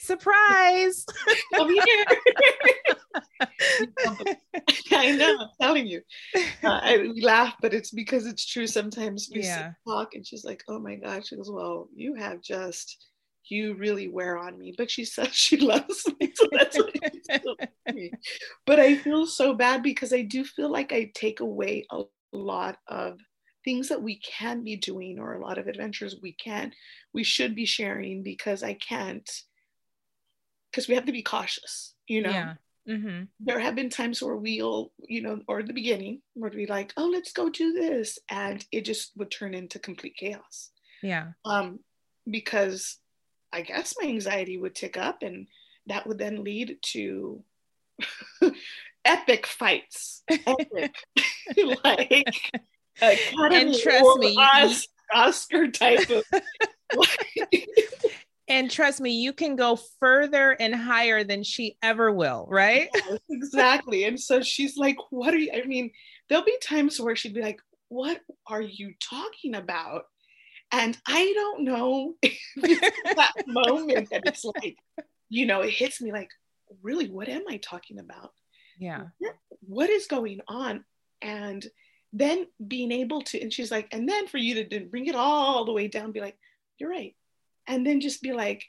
Surprise! 0.00 1.04
Come 1.54 1.72
here. 1.72 2.04
I 4.92 5.12
know, 5.12 5.36
I'm 5.40 5.48
telling 5.60 5.86
you. 5.86 6.00
Uh, 6.34 6.40
I 6.82 7.12
laugh, 7.20 7.54
but 7.60 7.74
it's 7.74 7.90
because 7.90 8.26
it's 8.26 8.44
true. 8.46 8.66
Sometimes 8.66 9.30
we 9.32 9.42
yeah. 9.42 9.72
talk 9.86 10.14
and 10.14 10.26
she's 10.26 10.44
like, 10.44 10.64
oh 10.68 10.78
my 10.78 10.96
gosh. 10.96 11.28
She 11.28 11.36
goes, 11.36 11.50
well, 11.50 11.88
you 11.94 12.14
have 12.14 12.42
just, 12.42 13.06
you 13.48 13.74
really 13.74 14.08
wear 14.08 14.38
on 14.38 14.58
me. 14.58 14.74
But 14.76 14.90
she 14.90 15.04
says 15.04 15.28
she 15.34 15.58
loves 15.58 16.04
me. 16.20 16.32
So 16.34 16.48
that's 16.50 16.76
what 16.76 16.94
me. 17.94 18.10
But 18.66 18.80
I 18.80 18.96
feel 18.96 19.26
so 19.26 19.54
bad 19.54 19.82
because 19.82 20.12
I 20.12 20.22
do 20.22 20.44
feel 20.44 20.70
like 20.70 20.92
I 20.92 21.10
take 21.14 21.40
away 21.40 21.86
a 21.90 22.02
lot 22.32 22.78
of 22.86 23.18
things 23.64 23.88
that 23.88 24.02
we 24.02 24.20
can 24.20 24.64
be 24.64 24.76
doing 24.76 25.18
or 25.18 25.34
a 25.34 25.40
lot 25.40 25.58
of 25.58 25.66
adventures 25.66 26.16
we 26.22 26.32
can't, 26.32 26.74
we 27.12 27.24
should 27.24 27.54
be 27.54 27.66
sharing 27.66 28.22
because 28.22 28.62
i 28.62 28.74
can't 28.74 29.28
because 30.70 30.88
we 30.88 30.94
have 30.94 31.06
to 31.06 31.12
be 31.12 31.22
cautious, 31.22 31.94
you 32.06 32.22
know. 32.22 32.30
Yeah. 32.30 32.54
Mm-hmm. 32.88 33.24
There 33.40 33.58
have 33.58 33.74
been 33.74 33.90
times 33.90 34.22
where 34.22 34.36
we'll, 34.36 34.92
you 35.06 35.22
know, 35.22 35.40
or 35.46 35.62
the 35.62 35.72
beginning, 35.72 36.22
where 36.34 36.50
we 36.54 36.66
like, 36.66 36.92
oh, 36.96 37.06
let's 37.06 37.32
go 37.32 37.50
do 37.50 37.72
this, 37.72 38.18
and 38.30 38.64
it 38.72 38.84
just 38.84 39.12
would 39.16 39.30
turn 39.30 39.54
into 39.54 39.78
complete 39.78 40.16
chaos. 40.16 40.70
Yeah. 41.02 41.28
Um, 41.44 41.80
because 42.30 42.98
I 43.52 43.62
guess 43.62 43.94
my 44.00 44.08
anxiety 44.08 44.56
would 44.56 44.74
tick 44.74 44.96
up, 44.96 45.22
and 45.22 45.46
that 45.86 46.06
would 46.06 46.18
then 46.18 46.44
lead 46.44 46.78
to 46.92 47.42
epic 49.08 49.46
fights, 49.46 50.22
epic, 50.30 50.94
like 51.84 52.28
and 53.00 53.74
trust 53.74 54.18
me, 54.18 54.36
Oscar 55.12 55.68
type 55.68 56.08
of. 56.10 56.24
and 58.48 58.70
trust 58.70 59.00
me 59.00 59.10
you 59.10 59.32
can 59.32 59.56
go 59.56 59.78
further 60.00 60.52
and 60.52 60.74
higher 60.74 61.24
than 61.24 61.42
she 61.42 61.76
ever 61.82 62.12
will 62.12 62.46
right? 62.50 62.88
Yes, 62.94 63.18
exactly. 63.30 64.04
And 64.04 64.18
so 64.18 64.40
she's 64.40 64.76
like 64.76 64.96
what 65.10 65.34
are 65.34 65.38
you 65.38 65.50
i 65.52 65.66
mean 65.66 65.90
there'll 66.28 66.44
be 66.44 66.56
times 66.62 67.00
where 67.00 67.16
she'd 67.16 67.34
be 67.34 67.42
like 67.42 67.60
what 67.88 68.20
are 68.46 68.60
you 68.62 68.92
talking 69.00 69.54
about? 69.54 70.04
And 70.72 70.96
i 71.06 71.32
don't 71.34 71.64
know 71.64 72.14
that 72.22 73.32
moment 73.46 74.10
that 74.10 74.26
it's 74.26 74.44
like 74.44 74.76
you 75.28 75.46
know 75.46 75.60
it 75.60 75.70
hits 75.70 76.00
me 76.00 76.12
like 76.12 76.30
really 76.82 77.08
what 77.08 77.28
am 77.28 77.42
i 77.48 77.56
talking 77.58 77.98
about 77.98 78.32
yeah 78.78 79.30
what 79.66 79.90
is 79.90 80.06
going 80.06 80.40
on 80.48 80.84
and 81.20 81.66
then 82.12 82.46
being 82.66 82.90
able 82.90 83.20
to 83.20 83.40
and 83.40 83.52
she's 83.52 83.70
like 83.70 83.88
and 83.92 84.08
then 84.08 84.26
for 84.26 84.38
you 84.38 84.64
to 84.64 84.80
bring 84.86 85.06
it 85.06 85.14
all 85.14 85.64
the 85.64 85.72
way 85.72 85.88
down 85.88 86.12
be 86.12 86.20
like 86.20 86.36
you're 86.78 86.90
right 86.90 87.14
and 87.68 87.86
then 87.86 88.00
just 88.00 88.22
be 88.22 88.32
like, 88.32 88.64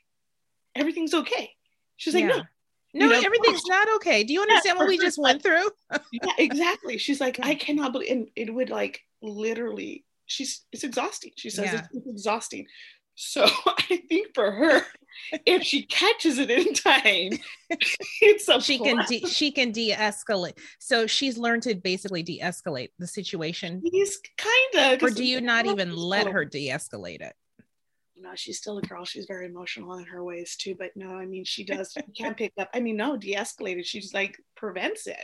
everything's 0.76 1.14
okay. 1.14 1.52
She's 1.98 2.14
like, 2.14 2.26
yeah. 2.26 2.30
no. 2.30 2.44
No, 2.92 3.08
know, 3.08 3.22
everything's 3.24 3.62
not 3.68 3.88
okay. 3.98 4.24
Do 4.24 4.34
you 4.34 4.42
understand 4.42 4.80
what 4.80 4.88
we 4.88 4.98
just 4.98 5.20
went 5.20 5.44
through? 5.44 5.70
yeah, 6.12 6.32
exactly. 6.40 6.98
She's 6.98 7.22
like, 7.22 7.40
I 7.44 7.54
cannot 7.54 7.92
believe, 7.92 8.10
and 8.10 8.28
it 8.36 8.52
would 8.52 8.72
like 8.72 9.02
literally, 9.22 10.06
she's, 10.26 10.62
it's 10.72 10.84
exhausting. 10.84 11.32
She 11.36 11.52
says 11.52 11.66
yeah. 11.66 11.80
it's, 11.80 11.88
it's 11.94 12.08
exhausting. 12.08 12.66
So 13.22 13.46
I 13.68 14.02
think 14.08 14.34
for 14.34 14.50
her, 14.50 14.82
if 15.46 15.62
she 15.64 15.84
catches 15.84 16.40
it 16.40 16.50
in 16.50 16.74
time, 16.74 17.38
it's 18.22 18.48
a 18.48 18.62
she 18.62 18.80
can 18.80 19.04
de- 19.08 19.28
she 19.28 19.52
can 19.52 19.74
de-escalate. 19.74 20.58
So 20.80 21.06
she's 21.06 21.38
learned 21.38 21.64
to 21.64 21.76
basically 21.76 22.24
de-escalate 22.24 22.92
the 22.98 23.08
situation. 23.08 23.82
He's 23.84 24.20
kind 24.38 24.94
of. 24.94 25.04
Or 25.04 25.10
do 25.10 25.26
you 25.26 25.42
not 25.42 25.66
even 25.66 25.94
let 25.94 26.28
her 26.28 26.46
de-escalate 26.46 27.22
it? 27.22 27.34
you 28.16 28.24
know, 28.24 28.32
she's 28.36 28.58
still 28.58 28.78
a 28.78 28.82
girl. 28.82 29.04
She's 29.06 29.26
very 29.26 29.46
emotional 29.46 29.98
in 29.98 30.06
her 30.06 30.24
ways 30.24 30.56
too. 30.56 30.76
But 30.78 30.92
no, 30.96 31.12
I 31.12 31.26
mean, 31.26 31.44
she 31.44 31.66
does. 31.66 31.92
She 31.94 32.02
can't 32.14 32.38
pick 32.38 32.54
up. 32.58 32.70
I 32.74 32.80
mean, 32.80 32.96
no, 32.96 33.18
de-escalated. 33.18 33.86
She's 33.86 34.14
like 34.14 34.38
prevents 34.56 35.08
it 35.08 35.24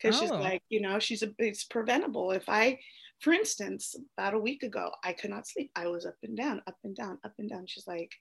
because 0.00 0.16
oh. 0.16 0.20
she's 0.22 0.30
like, 0.30 0.62
you 0.70 0.80
know, 0.80 0.98
she's 0.98 1.22
a. 1.22 1.32
It's 1.38 1.64
preventable. 1.64 2.32
If 2.32 2.48
I, 2.48 2.78
for 3.20 3.32
instance, 3.32 3.94
about 4.16 4.34
a 4.34 4.38
week 4.38 4.62
ago, 4.62 4.90
I 5.02 5.12
could 5.12 5.30
not 5.30 5.46
sleep. 5.46 5.70
I 5.74 5.86
was 5.88 6.06
up 6.06 6.16
and 6.22 6.36
down, 6.36 6.62
up 6.66 6.76
and 6.84 6.94
down, 6.94 7.18
up 7.24 7.32
and 7.38 7.48
down. 7.48 7.66
She's 7.66 7.86
like, 7.86 8.12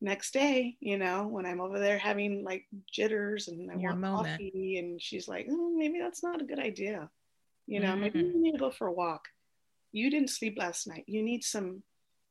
next 0.00 0.32
day, 0.32 0.76
you 0.80 0.98
know, 0.98 1.26
when 1.26 1.46
I'm 1.46 1.60
over 1.60 1.78
there 1.78 1.98
having 1.98 2.44
like 2.44 2.66
jitters 2.92 3.48
and 3.48 3.70
I 3.70 3.74
Your 3.74 3.90
want 3.90 4.00
moment. 4.00 4.40
coffee, 4.40 4.78
and 4.78 5.00
she's 5.00 5.28
like, 5.28 5.46
oh, 5.50 5.72
maybe 5.76 5.98
that's 5.98 6.22
not 6.22 6.40
a 6.40 6.44
good 6.44 6.58
idea. 6.58 7.10
You 7.66 7.80
know, 7.80 7.88
mm-hmm. 7.88 8.00
maybe 8.00 8.18
you 8.20 8.40
need 8.40 8.52
to 8.52 8.58
go 8.58 8.70
for 8.70 8.86
a 8.86 8.92
walk. 8.92 9.28
You 9.92 10.10
didn't 10.10 10.30
sleep 10.30 10.56
last 10.58 10.86
night. 10.86 11.04
You 11.06 11.22
need 11.22 11.42
some 11.44 11.82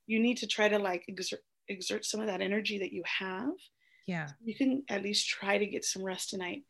you 0.07 0.19
need 0.19 0.37
to 0.37 0.47
try 0.47 0.69
to 0.69 0.79
like 0.79 1.03
exert, 1.09 1.41
exert 1.67 2.05
some 2.05 2.21
of 2.21 2.27
that 2.27 2.41
energy 2.41 2.79
that 2.79 2.93
you 2.93 3.03
have. 3.05 3.51
Yeah. 4.07 4.29
You 4.43 4.55
can 4.55 4.83
at 4.89 5.03
least 5.03 5.27
try 5.27 5.57
to 5.57 5.65
get 5.65 5.83
some 5.83 6.01
rest 6.01 6.29
tonight 6.29 6.63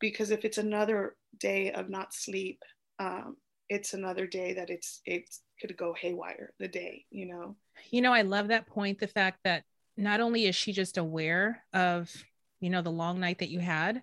because 0.00 0.30
if 0.30 0.46
it's 0.46 0.56
another 0.56 1.14
day 1.38 1.72
of 1.72 1.90
not 1.90 2.14
sleep, 2.14 2.62
um, 2.98 3.36
it's 3.70 3.94
another 3.94 4.26
day 4.26 4.52
that 4.54 4.68
it's 4.68 5.00
it 5.06 5.30
could 5.60 5.76
go 5.76 5.94
haywire 5.94 6.52
the 6.58 6.68
day, 6.68 7.06
you 7.10 7.26
know. 7.26 7.56
You 7.90 8.02
know, 8.02 8.12
I 8.12 8.22
love 8.22 8.48
that 8.48 8.66
point. 8.66 8.98
The 8.98 9.06
fact 9.06 9.38
that 9.44 9.62
not 9.96 10.20
only 10.20 10.46
is 10.46 10.56
she 10.56 10.72
just 10.72 10.98
aware 10.98 11.62
of, 11.72 12.12
you 12.58 12.68
know, 12.68 12.82
the 12.82 12.90
long 12.90 13.20
night 13.20 13.38
that 13.38 13.48
you 13.48 13.60
had, 13.60 14.02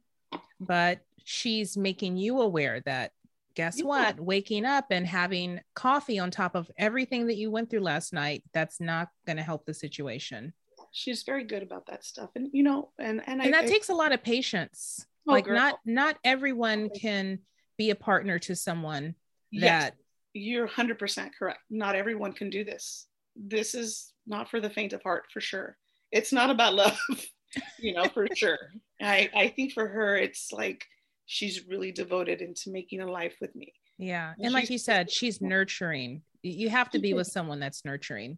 but 0.59 1.01
she's 1.24 1.76
making 1.76 2.15
you 2.15 2.41
aware 2.41 2.80
that 2.86 3.11
guess 3.55 3.80
yeah. 3.80 3.86
what? 3.86 4.20
Waking 4.20 4.65
up 4.65 4.86
and 4.89 5.05
having 5.05 5.59
coffee 5.76 6.18
on 6.18 6.32
top 6.32 6.55
of 6.55 6.72
everything 6.78 7.28
that 7.28 7.36
you 7.36 7.51
went 7.51 7.70
through 7.70 7.82
last 7.82 8.13
night, 8.13 8.43
that's 8.53 8.80
not 8.80 9.09
going 9.26 9.38
to 9.38 9.43
help 9.43 9.65
the 9.65 9.74
situation. 9.74 10.53
She's 10.93 11.24
very 11.24 11.43
good 11.43 11.61
about 11.61 11.88
that 11.88 12.05
stuff. 12.05 12.30
And, 12.36 12.49
you 12.53 12.63
know, 12.63 12.91
and, 12.97 13.22
and, 13.28 13.41
and 13.41 13.55
I, 13.55 13.61
that 13.61 13.65
I, 13.65 13.68
takes 13.68 13.89
a 13.89 13.93
lot 13.93 14.13
of 14.13 14.24
patience. 14.24 15.05
Oh, 15.28 15.34
like 15.34 15.45
girl. 15.45 15.55
not, 15.55 15.80
not 15.86 16.18
everyone 16.24 16.89
can 16.89 17.39
be 17.78 17.89
a 17.89 17.95
partner 17.95 18.39
to 18.39 18.55
someone 18.55 19.15
yes, 19.51 19.91
you're 20.33 20.67
100% 20.67 21.29
correct. 21.37 21.59
Not 21.69 21.95
everyone 21.95 22.33
can 22.33 22.49
do 22.49 22.63
this. 22.63 23.07
This 23.35 23.75
is 23.75 24.13
not 24.25 24.49
for 24.49 24.59
the 24.59 24.69
faint 24.69 24.93
of 24.93 25.01
heart 25.03 25.25
for 25.31 25.41
sure. 25.41 25.77
It's 26.11 26.31
not 26.31 26.49
about 26.49 26.75
love, 26.75 26.97
you 27.79 27.93
know, 27.93 28.05
for 28.05 28.27
sure. 28.35 28.57
I, 29.01 29.29
I 29.35 29.47
think 29.49 29.73
for 29.73 29.87
her, 29.87 30.15
it's 30.15 30.51
like, 30.51 30.83
she's 31.25 31.67
really 31.67 31.91
devoted 31.91 32.41
into 32.41 32.71
making 32.71 33.01
a 33.01 33.11
life 33.11 33.35
with 33.41 33.53
me. 33.55 33.73
Yeah. 33.97 34.33
And, 34.37 34.45
and 34.45 34.53
like 34.53 34.69
you 34.69 34.77
said, 34.77 35.11
she's 35.11 35.41
nurturing. 35.41 36.21
You 36.41 36.69
have 36.69 36.89
to 36.91 36.99
be 36.99 37.13
with 37.13 37.27
someone 37.27 37.59
that's 37.59 37.83
nurturing. 37.83 38.37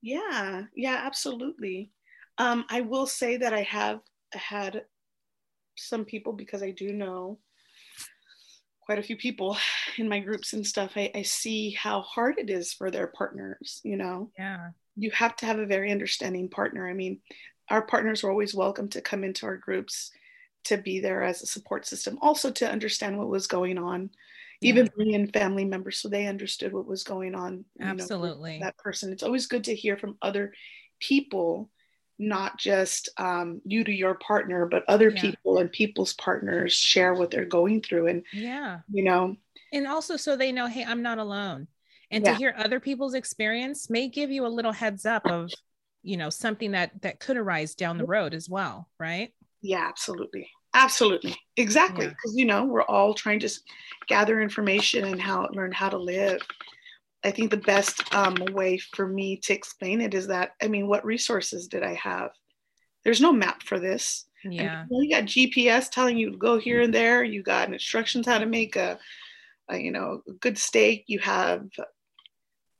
Yeah. 0.00 0.64
Yeah, 0.74 1.02
absolutely. 1.04 1.90
Um, 2.38 2.64
I 2.70 2.80
will 2.80 3.06
say 3.06 3.36
that 3.36 3.52
I 3.52 3.62
have 3.62 4.00
had 4.32 4.84
some 5.76 6.04
people 6.04 6.32
because 6.32 6.62
I 6.62 6.70
do 6.70 6.92
know 6.92 7.38
quite 8.84 8.98
a 8.98 9.02
few 9.02 9.16
people 9.16 9.56
in 9.98 10.08
my 10.08 10.18
groups 10.18 10.52
and 10.52 10.66
stuff. 10.66 10.92
I, 10.96 11.10
I 11.14 11.22
see 11.22 11.70
how 11.70 12.00
hard 12.02 12.38
it 12.38 12.50
is 12.50 12.72
for 12.72 12.90
their 12.90 13.06
partners, 13.06 13.80
you 13.84 13.96
know? 13.96 14.30
Yeah. 14.38 14.70
You 14.96 15.10
have 15.12 15.36
to 15.36 15.46
have 15.46 15.58
a 15.58 15.66
very 15.66 15.90
understanding 15.90 16.48
partner. 16.48 16.88
I 16.88 16.92
mean, 16.92 17.20
our 17.70 17.82
partners 17.82 18.22
are 18.22 18.30
always 18.30 18.54
welcome 18.54 18.88
to 18.90 19.00
come 19.00 19.24
into 19.24 19.46
our 19.46 19.56
groups 19.56 20.10
to 20.64 20.76
be 20.76 21.00
there 21.00 21.22
as 21.22 21.42
a 21.42 21.46
support 21.46 21.86
system, 21.86 22.18
also 22.20 22.50
to 22.50 22.70
understand 22.70 23.18
what 23.18 23.28
was 23.28 23.46
going 23.46 23.78
on, 23.78 24.10
yeah. 24.60 24.68
even 24.68 24.90
bring 24.94 25.12
in 25.12 25.26
family 25.28 25.64
members 25.64 25.98
so 25.98 26.08
they 26.08 26.26
understood 26.26 26.72
what 26.72 26.86
was 26.86 27.04
going 27.04 27.34
on. 27.34 27.64
Absolutely. 27.80 28.58
Know, 28.58 28.66
that 28.66 28.78
person. 28.78 29.12
It's 29.12 29.22
always 29.22 29.46
good 29.46 29.64
to 29.64 29.74
hear 29.74 29.96
from 29.96 30.16
other 30.22 30.52
people, 31.00 31.70
not 32.18 32.58
just 32.58 33.08
um, 33.18 33.60
you 33.64 33.84
to 33.84 33.92
your 33.92 34.14
partner, 34.14 34.66
but 34.66 34.84
other 34.88 35.10
yeah. 35.10 35.20
people 35.20 35.58
and 35.58 35.72
people's 35.72 36.12
partners 36.14 36.72
share 36.72 37.14
what 37.14 37.30
they're 37.30 37.44
going 37.44 37.82
through. 37.82 38.08
And, 38.08 38.24
yeah, 38.32 38.80
you 38.90 39.04
know, 39.04 39.36
and 39.72 39.86
also 39.86 40.16
so 40.16 40.36
they 40.36 40.52
know, 40.52 40.66
hey, 40.66 40.84
I'm 40.84 41.02
not 41.02 41.18
alone. 41.18 41.66
And 42.10 42.24
yeah. 42.24 42.32
to 42.32 42.38
hear 42.38 42.54
other 42.56 42.78
people's 42.78 43.14
experience 43.14 43.88
may 43.88 44.08
give 44.08 44.30
you 44.30 44.46
a 44.46 44.48
little 44.48 44.72
heads 44.72 45.06
up 45.06 45.26
of, 45.26 45.50
you 46.02 46.16
know, 46.16 46.30
something 46.30 46.72
that 46.72 46.90
that 47.02 47.20
could 47.20 47.36
arise 47.36 47.74
down 47.74 47.96
the 47.96 48.04
road 48.04 48.34
as 48.34 48.48
well, 48.48 48.88
right? 48.98 49.32
Yeah, 49.62 49.86
absolutely. 49.88 50.50
Absolutely. 50.74 51.36
Exactly. 51.56 52.08
Because, 52.08 52.34
yeah. 52.34 52.40
you 52.40 52.44
know, 52.46 52.64
we're 52.64 52.82
all 52.82 53.14
trying 53.14 53.40
to 53.40 53.50
gather 54.08 54.40
information 54.40 55.04
and 55.04 55.20
how 55.20 55.48
learn 55.52 55.72
how 55.72 55.88
to 55.88 55.98
live. 55.98 56.40
I 57.24 57.30
think 57.30 57.50
the 57.50 57.56
best 57.56 58.14
um, 58.14 58.36
way 58.50 58.78
for 58.78 59.06
me 59.06 59.36
to 59.44 59.52
explain 59.52 60.00
it 60.00 60.14
is 60.14 60.26
that, 60.26 60.52
I 60.60 60.68
mean, 60.68 60.88
what 60.88 61.04
resources 61.04 61.68
did 61.68 61.82
I 61.82 61.94
have? 61.94 62.30
There's 63.04 63.20
no 63.20 63.32
map 63.32 63.62
for 63.62 63.78
this. 63.78 64.26
Yeah. 64.44 64.86
you 64.90 65.14
got 65.14 65.24
GPS 65.24 65.88
telling 65.88 66.18
you 66.18 66.32
to 66.32 66.36
go 66.36 66.58
here 66.58 66.80
and 66.80 66.92
there. 66.92 67.22
You 67.22 67.42
got 67.42 67.72
instructions 67.72 68.26
how 68.26 68.38
to 68.38 68.46
make 68.46 68.74
a, 68.74 68.98
a 69.68 69.78
you 69.78 69.92
know, 69.92 70.22
a 70.28 70.32
good 70.32 70.58
steak. 70.58 71.04
You 71.06 71.20
have 71.20 71.64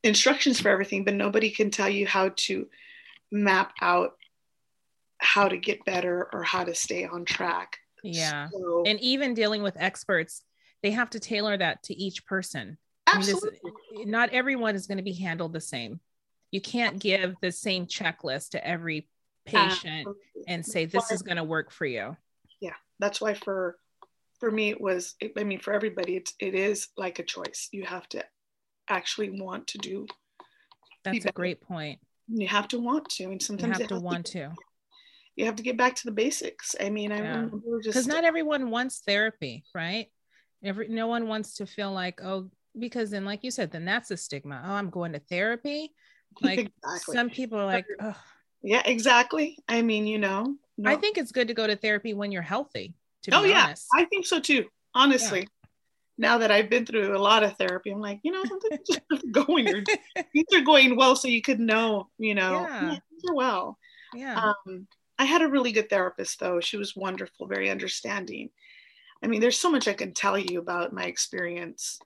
instructions 0.02 0.60
for 0.60 0.70
everything, 0.70 1.04
but 1.04 1.14
nobody 1.14 1.50
can 1.50 1.70
tell 1.70 1.88
you 1.88 2.06
how 2.06 2.32
to 2.36 2.66
map 3.30 3.72
out 3.80 4.12
how 5.18 5.48
to 5.48 5.56
get 5.56 5.84
better 5.84 6.28
or 6.32 6.42
how 6.42 6.64
to 6.64 6.74
stay 6.74 7.06
on 7.06 7.24
track. 7.24 7.78
Yeah. 8.02 8.48
So, 8.52 8.82
and 8.86 9.00
even 9.00 9.34
dealing 9.34 9.62
with 9.62 9.76
experts, 9.78 10.42
they 10.82 10.90
have 10.90 11.10
to 11.10 11.20
tailor 11.20 11.56
that 11.56 11.84
to 11.84 11.94
each 11.94 12.26
person. 12.26 12.78
Absolutely. 13.12 13.60
Not 14.04 14.30
everyone 14.30 14.74
is 14.74 14.86
going 14.86 14.98
to 14.98 15.04
be 15.04 15.12
handled 15.12 15.52
the 15.52 15.60
same. 15.60 16.00
You 16.50 16.60
can't 16.60 16.98
give 16.98 17.34
the 17.40 17.52
same 17.52 17.86
checklist 17.86 18.50
to 18.50 18.66
every 18.66 19.08
patient 19.44 20.06
absolutely. 20.06 20.44
and 20.48 20.64
say 20.64 20.84
this 20.84 21.10
is 21.10 21.22
going 21.22 21.38
to 21.38 21.44
work 21.44 21.70
for 21.72 21.86
you. 21.86 22.16
Yeah, 22.60 22.74
that's 22.98 23.20
why 23.20 23.34
for 23.34 23.76
for 24.38 24.50
me 24.50 24.70
it 24.70 24.80
was. 24.80 25.14
I 25.38 25.44
mean, 25.44 25.60
for 25.60 25.72
everybody, 25.72 26.16
it's 26.16 26.34
it 26.38 26.54
is 26.54 26.88
like 26.96 27.18
a 27.18 27.24
choice. 27.24 27.68
You 27.72 27.84
have 27.84 28.08
to 28.10 28.24
actually 28.88 29.30
want 29.40 29.68
to 29.68 29.78
do. 29.78 30.06
That's 31.04 31.24
a 31.24 31.32
great 31.32 31.60
point. 31.60 32.00
You 32.28 32.46
have 32.48 32.68
to 32.68 32.78
want 32.78 33.08
to, 33.10 33.24
and 33.24 33.42
sometimes 33.42 33.78
you 33.78 33.82
have 33.84 33.88
to 33.88 34.00
want 34.00 34.26
to 34.26 34.52
you 35.36 35.46
have 35.46 35.56
to 35.56 35.62
get 35.62 35.76
back 35.76 35.96
to 35.96 36.04
the 36.04 36.12
basics. 36.12 36.74
I 36.80 36.90
mean, 36.90 37.12
I 37.12 37.18
yeah. 37.18 37.30
remember 37.30 37.80
because 37.82 38.06
not 38.06 38.24
everyone 38.24 38.70
wants 38.70 39.00
therapy, 39.06 39.64
right? 39.74 40.08
Every 40.62 40.88
no 40.88 41.06
one 41.06 41.26
wants 41.26 41.54
to 41.54 41.66
feel 41.66 41.92
like 41.92 42.20
oh, 42.22 42.50
because 42.78 43.10
then, 43.10 43.24
like 43.24 43.44
you 43.44 43.50
said, 43.50 43.70
then 43.70 43.84
that's 43.84 44.10
a 44.10 44.16
stigma. 44.16 44.62
Oh, 44.64 44.72
I'm 44.72 44.90
going 44.90 45.12
to 45.12 45.18
therapy. 45.18 45.92
Like 46.40 46.60
exactly. 46.60 47.14
some 47.14 47.28
people 47.28 47.58
are 47.58 47.66
like, 47.66 47.84
oh. 48.00 48.16
yeah, 48.62 48.80
exactly. 48.86 49.58
I 49.68 49.82
mean, 49.82 50.06
you 50.06 50.18
know, 50.18 50.56
no. 50.78 50.90
I 50.90 50.96
think 50.96 51.18
it's 51.18 51.30
good 51.30 51.48
to 51.48 51.52
go 51.52 51.66
to 51.66 51.76
therapy 51.76 52.14
when 52.14 52.32
you're 52.32 52.40
healthy. 52.40 52.94
To 53.24 53.36
oh 53.36 53.44
yeah, 53.44 53.64
honest. 53.64 53.86
I 53.94 54.06
think 54.06 54.24
so 54.24 54.40
too. 54.40 54.64
Honestly. 54.94 55.40
Yeah 55.40 55.62
now 56.18 56.38
that 56.38 56.50
I've 56.50 56.70
been 56.70 56.86
through 56.86 57.16
a 57.16 57.18
lot 57.18 57.42
of 57.42 57.56
therapy, 57.56 57.90
I'm 57.90 58.00
like, 58.00 58.20
you 58.22 58.32
know, 58.32 58.44
going, 59.32 59.66
your, 59.66 59.82
things 59.82 60.46
are 60.54 60.60
going 60.60 60.96
well, 60.96 61.16
so 61.16 61.28
you 61.28 61.42
could 61.42 61.60
know, 61.60 62.08
you 62.18 62.34
know, 62.34 62.66
yeah. 62.68 62.90
yeah 62.92 63.30
well. 63.34 63.78
Yeah. 64.14 64.52
Um, 64.66 64.86
I 65.18 65.24
had 65.24 65.42
a 65.42 65.48
really 65.48 65.72
good 65.72 65.88
therapist, 65.88 66.38
though. 66.38 66.60
She 66.60 66.76
was 66.76 66.94
wonderful, 66.94 67.46
very 67.46 67.70
understanding. 67.70 68.50
I 69.22 69.26
mean, 69.26 69.40
there's 69.40 69.58
so 69.58 69.70
much 69.70 69.88
I 69.88 69.94
can 69.94 70.12
tell 70.12 70.38
you 70.38 70.58
about 70.58 70.92
my 70.92 71.04
experience. 71.04 71.98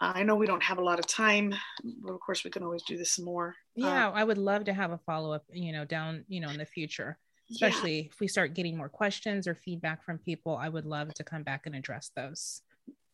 I 0.00 0.22
know 0.22 0.34
we 0.34 0.46
don't 0.46 0.62
have 0.62 0.78
a 0.78 0.82
lot 0.82 0.98
of 0.98 1.06
time, 1.06 1.54
but 1.84 2.12
of 2.12 2.20
course, 2.20 2.42
we 2.42 2.50
can 2.50 2.62
always 2.62 2.82
do 2.82 2.96
this 2.96 3.18
more. 3.18 3.54
Yeah, 3.74 4.08
uh, 4.08 4.12
I 4.12 4.24
would 4.24 4.38
love 4.38 4.64
to 4.64 4.72
have 4.72 4.92
a 4.92 4.98
follow 4.98 5.32
up, 5.32 5.44
you 5.52 5.72
know, 5.72 5.84
down, 5.84 6.24
you 6.26 6.40
know, 6.40 6.48
in 6.48 6.56
the 6.56 6.64
future, 6.64 7.18
especially 7.50 7.98
yeah. 8.00 8.06
if 8.10 8.18
we 8.18 8.26
start 8.26 8.54
getting 8.54 8.78
more 8.78 8.88
questions 8.88 9.46
or 9.46 9.54
feedback 9.54 10.02
from 10.02 10.16
people. 10.18 10.56
I 10.56 10.70
would 10.70 10.86
love 10.86 11.12
to 11.14 11.24
come 11.24 11.42
back 11.42 11.66
and 11.66 11.74
address 11.76 12.10
those. 12.16 12.62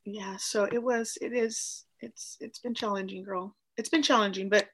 Yeah, 0.05 0.37
so 0.39 0.65
it 0.65 0.81
was, 0.81 1.19
it 1.21 1.33
is, 1.33 1.85
it's, 2.01 2.37
it's 2.41 2.61
been 2.61 2.75
challenging, 2.75 3.25
girl. 3.25 3.57
It's 3.77 3.89
been 3.89 4.03
challenging, 4.03 4.49
but 4.49 4.69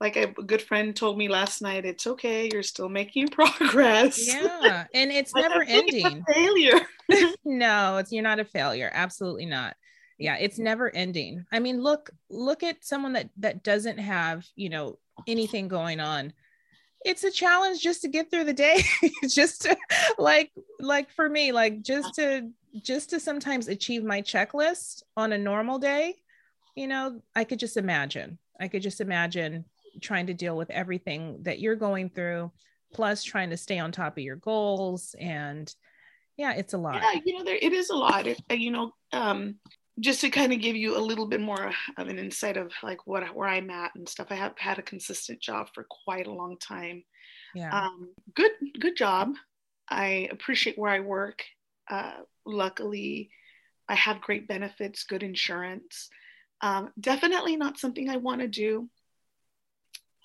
like 0.00 0.16
a 0.16 0.26
good 0.26 0.60
friend 0.60 0.94
told 0.94 1.16
me 1.16 1.28
last 1.28 1.62
night, 1.62 1.84
it's 1.84 2.06
okay. 2.06 2.50
You're 2.52 2.64
still 2.64 2.88
making 2.88 3.28
progress. 3.30 4.26
Yeah. 4.26 4.86
And 4.92 5.12
it's 5.12 5.34
never 5.36 5.62
ending. 5.62 6.24
failure. 6.32 6.80
no, 7.44 7.98
it's 7.98 8.10
you're 8.10 8.24
not 8.24 8.40
a 8.40 8.44
failure. 8.44 8.90
Absolutely 8.92 9.46
not. 9.46 9.76
Yeah, 10.18 10.36
it's 10.38 10.58
never 10.58 10.94
ending. 10.94 11.44
I 11.52 11.58
mean, 11.58 11.82
look, 11.82 12.10
look 12.30 12.62
at 12.62 12.84
someone 12.84 13.14
that 13.14 13.30
that 13.38 13.62
doesn't 13.62 13.98
have, 13.98 14.46
you 14.54 14.68
know, 14.68 14.98
anything 15.26 15.68
going 15.68 16.00
on. 16.00 16.32
It's 17.04 17.24
a 17.24 17.30
challenge 17.30 17.82
just 17.82 18.02
to 18.02 18.08
get 18.08 18.30
through 18.30 18.44
the 18.44 18.52
day. 18.52 18.82
just 19.28 19.62
to 19.62 19.76
like 20.18 20.52
like 20.80 21.10
for 21.10 21.28
me, 21.28 21.52
like 21.52 21.82
just 21.82 22.14
to 22.14 22.50
just 22.82 23.10
to 23.10 23.20
sometimes 23.20 23.68
achieve 23.68 24.04
my 24.04 24.22
checklist 24.22 25.02
on 25.16 25.32
a 25.32 25.38
normal 25.38 25.78
day, 25.78 26.14
you 26.74 26.86
know, 26.86 27.20
I 27.34 27.44
could 27.44 27.58
just 27.58 27.76
imagine. 27.76 28.38
I 28.60 28.68
could 28.68 28.82
just 28.82 29.00
imagine 29.00 29.64
trying 30.00 30.26
to 30.26 30.34
deal 30.34 30.56
with 30.56 30.70
everything 30.70 31.42
that 31.42 31.60
you're 31.60 31.76
going 31.76 32.10
through, 32.10 32.52
plus 32.92 33.22
trying 33.22 33.50
to 33.50 33.56
stay 33.56 33.78
on 33.78 33.92
top 33.92 34.16
of 34.16 34.24
your 34.24 34.36
goals. 34.36 35.14
And 35.18 35.72
yeah, 36.36 36.52
it's 36.52 36.72
a 36.72 36.78
lot. 36.78 36.96
Yeah, 37.02 37.20
you 37.24 37.38
know, 37.38 37.44
there 37.44 37.58
it 37.60 37.72
is 37.72 37.90
a 37.90 37.96
lot. 37.96 38.26
It, 38.26 38.40
you 38.50 38.70
know, 38.70 38.92
um, 39.12 39.56
just 40.00 40.20
to 40.22 40.30
kind 40.30 40.52
of 40.52 40.60
give 40.60 40.76
you 40.76 40.96
a 40.96 40.98
little 40.98 41.26
bit 41.26 41.40
more 41.40 41.72
of 41.96 42.08
an 42.08 42.18
insight 42.18 42.56
of 42.56 42.72
like 42.82 43.06
what 43.06 43.34
where 43.34 43.48
I'm 43.48 43.70
at 43.70 43.94
and 43.94 44.08
stuff. 44.08 44.28
I 44.30 44.34
have 44.34 44.58
had 44.58 44.78
a 44.78 44.82
consistent 44.82 45.40
job 45.40 45.68
for 45.72 45.86
quite 46.04 46.26
a 46.26 46.32
long 46.32 46.56
time. 46.58 47.04
Yeah. 47.54 47.70
Um, 47.70 48.10
good 48.34 48.52
good 48.80 48.96
job. 48.96 49.34
I 49.88 50.28
appreciate 50.30 50.78
where 50.78 50.90
I 50.90 51.00
work. 51.00 51.44
Uh, 51.88 52.14
luckily, 52.44 53.30
I 53.88 53.94
have 53.94 54.20
great 54.20 54.48
benefits, 54.48 55.04
good 55.04 55.22
insurance. 55.22 56.08
Um, 56.60 56.90
definitely 56.98 57.56
not 57.56 57.78
something 57.78 58.08
I 58.08 58.16
want 58.16 58.40
to 58.40 58.48
do. 58.48 58.88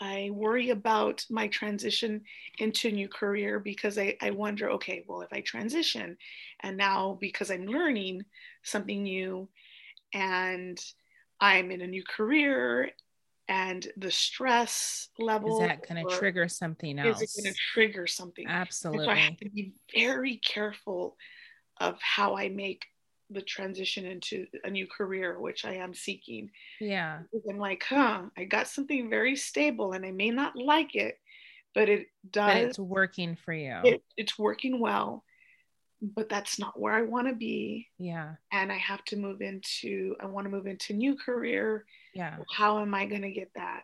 I 0.01 0.29
worry 0.31 0.69
about 0.69 1.25
my 1.29 1.47
transition 1.47 2.21
into 2.57 2.87
a 2.87 2.91
new 2.91 3.09
career 3.09 3.59
because 3.59 3.97
I, 3.97 4.15
I 4.21 4.31
wonder 4.31 4.69
okay, 4.71 5.03
well, 5.05 5.21
if 5.21 5.33
I 5.33 5.41
transition 5.41 6.17
and 6.61 6.77
now 6.77 7.17
because 7.19 7.51
I'm 7.51 7.65
learning 7.65 8.23
something 8.63 9.03
new 9.03 9.47
and 10.13 10.79
I'm 11.39 11.71
in 11.71 11.81
a 11.81 11.87
new 11.87 12.03
career 12.03 12.91
and 13.47 13.87
the 13.97 14.11
stress 14.11 15.09
level 15.17 15.61
is 15.61 15.67
that 15.67 15.87
going 15.87 16.05
to 16.05 16.15
trigger 16.15 16.47
something 16.47 16.99
else? 16.99 17.21
Is 17.21 17.35
it 17.35 17.41
going 17.41 17.53
to 17.53 17.59
trigger 17.73 18.05
something? 18.05 18.45
Absolutely. 18.47 19.05
so 19.05 19.11
I 19.11 19.15
have 19.15 19.37
to 19.37 19.49
be 19.49 19.73
very 19.93 20.37
careful 20.37 21.17
of 21.79 21.97
how 21.99 22.37
I 22.37 22.49
make 22.49 22.85
the 23.31 23.41
transition 23.41 24.05
into 24.05 24.45
a 24.63 24.69
new 24.69 24.87
career, 24.87 25.39
which 25.39 25.65
I 25.65 25.75
am 25.75 25.93
seeking. 25.93 26.51
Yeah. 26.79 27.19
Because 27.31 27.47
I'm 27.49 27.57
like, 27.57 27.83
huh, 27.87 28.23
I 28.37 28.43
got 28.43 28.67
something 28.67 29.09
very 29.09 29.35
stable 29.35 29.93
and 29.93 30.05
I 30.05 30.11
may 30.11 30.29
not 30.29 30.55
like 30.55 30.95
it, 30.95 31.17
but 31.73 31.89
it 31.89 32.07
does. 32.29 32.53
But 32.53 32.57
it's 32.57 32.79
working 32.79 33.35
for 33.35 33.53
you. 33.53 33.77
It, 33.83 34.03
it's 34.15 34.37
working 34.37 34.79
well, 34.79 35.23
but 36.01 36.29
that's 36.29 36.59
not 36.59 36.79
where 36.79 36.93
I 36.93 37.01
want 37.01 37.27
to 37.27 37.35
be. 37.35 37.87
Yeah. 37.97 38.35
And 38.51 38.71
I 38.71 38.77
have 38.77 39.03
to 39.05 39.17
move 39.17 39.41
into, 39.41 40.15
I 40.19 40.25
want 40.25 40.45
to 40.45 40.51
move 40.51 40.67
into 40.67 40.93
new 40.93 41.15
career. 41.15 41.85
Yeah. 42.13 42.37
How 42.55 42.79
am 42.79 42.93
I 42.93 43.05
going 43.05 43.23
to 43.23 43.31
get 43.31 43.51
that 43.55 43.83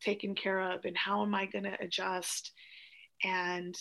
taken 0.00 0.34
care 0.34 0.60
of? 0.72 0.84
And 0.84 0.96
how 0.96 1.22
am 1.22 1.34
I 1.34 1.46
going 1.46 1.64
to 1.64 1.76
adjust? 1.80 2.52
And 3.24 3.76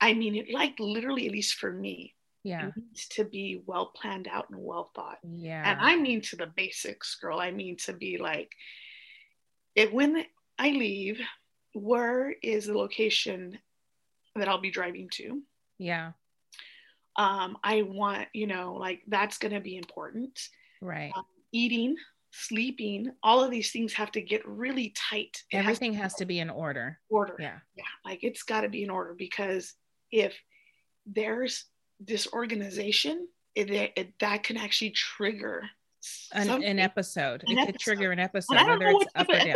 I 0.00 0.14
mean, 0.14 0.34
it 0.34 0.52
like 0.52 0.74
literally, 0.78 1.26
at 1.26 1.32
least 1.32 1.54
for 1.54 1.72
me, 1.72 2.14
yeah 2.42 2.68
it 2.68 2.74
needs 2.76 3.08
to 3.08 3.24
be 3.24 3.62
well 3.66 3.86
planned 3.86 4.28
out 4.28 4.48
and 4.50 4.58
well 4.58 4.90
thought 4.94 5.18
yeah 5.22 5.70
and 5.70 5.80
i 5.80 5.96
mean 5.96 6.20
to 6.20 6.36
the 6.36 6.50
basics 6.56 7.16
girl 7.16 7.38
i 7.38 7.50
mean 7.50 7.76
to 7.76 7.92
be 7.92 8.18
like 8.18 8.50
if 9.74 9.92
when 9.92 10.24
i 10.58 10.70
leave 10.70 11.20
where 11.74 12.34
is 12.42 12.66
the 12.66 12.76
location 12.76 13.58
that 14.36 14.48
i'll 14.48 14.60
be 14.60 14.70
driving 14.70 15.08
to 15.10 15.42
yeah 15.78 16.12
um 17.20 17.56
i 17.62 17.82
want 17.82 18.26
you 18.32 18.46
know 18.46 18.74
like 18.74 19.02
that's 19.08 19.38
going 19.38 19.52
to 19.52 19.60
be 19.60 19.76
important. 19.76 20.38
Right. 20.80 21.12
Um, 21.14 21.24
eating 21.52 21.96
sleeping 22.32 23.10
all 23.22 23.42
of 23.42 23.50
these 23.50 23.72
things 23.72 23.92
have 23.92 24.12
to 24.12 24.22
get 24.22 24.46
really 24.46 24.94
tight. 24.96 25.42
It 25.50 25.58
everything 25.58 25.92
has 25.94 26.00
to, 26.00 26.02
has 26.02 26.14
to 26.14 26.24
be 26.26 26.38
in 26.38 26.48
order. 26.48 26.98
Order. 27.08 27.36
Yeah. 27.38 27.58
Yeah 27.76 27.84
like 28.04 28.22
it's 28.22 28.42
got 28.42 28.62
to 28.62 28.68
be 28.68 28.82
in 28.82 28.90
order 28.90 29.14
because 29.16 29.74
if 30.10 30.34
there's 31.06 31.64
disorganization, 32.02 33.28
it, 33.54 33.70
it, 33.96 34.14
that 34.20 34.42
can 34.42 34.56
actually 34.56 34.90
trigger 34.90 35.64
an, 36.32 36.48
an, 36.62 36.78
episode. 36.78 37.42
An 37.46 37.52
it 37.52 37.60
episode. 37.60 37.72
could 37.72 37.80
trigger 37.80 38.12
an 38.12 38.18
episode, 38.18 38.54
whether 38.54 38.88
it's 38.88 39.06
up 39.14 39.28
or 39.28 39.38
down. 39.38 39.46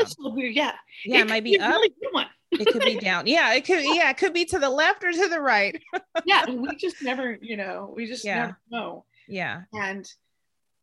Yeah, 0.53 0.73
yeah, 1.05 1.19
it, 1.19 1.21
it 1.23 1.29
might 1.29 1.45
be, 1.45 1.53
be 1.53 1.61
up. 1.61 1.71
Really 1.71 1.95
it 2.61 2.73
could 2.73 2.83
be 2.83 2.97
down. 2.97 3.27
Yeah, 3.27 3.53
it 3.55 3.65
could. 3.65 3.83
Yeah, 3.83 4.11
it 4.11 4.17
could 4.17 4.33
be 4.33 4.45
to 4.47 4.59
the 4.59 4.71
left 4.71 5.05
or 5.05 5.13
to 5.13 5.29
the 5.29 5.41
right. 5.41 5.81
yeah, 6.25 6.49
we 6.49 6.77
just 6.77 7.03
never, 7.03 7.39
you 7.41 7.57
know, 7.57 7.93
we 7.95 8.07
just 8.07 8.25
yeah. 8.25 8.41
never 8.41 8.59
know. 8.71 9.05
Yeah, 9.29 9.63
and 9.73 10.09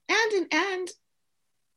and 0.09 0.31
and 0.33 0.47
and 0.51 0.89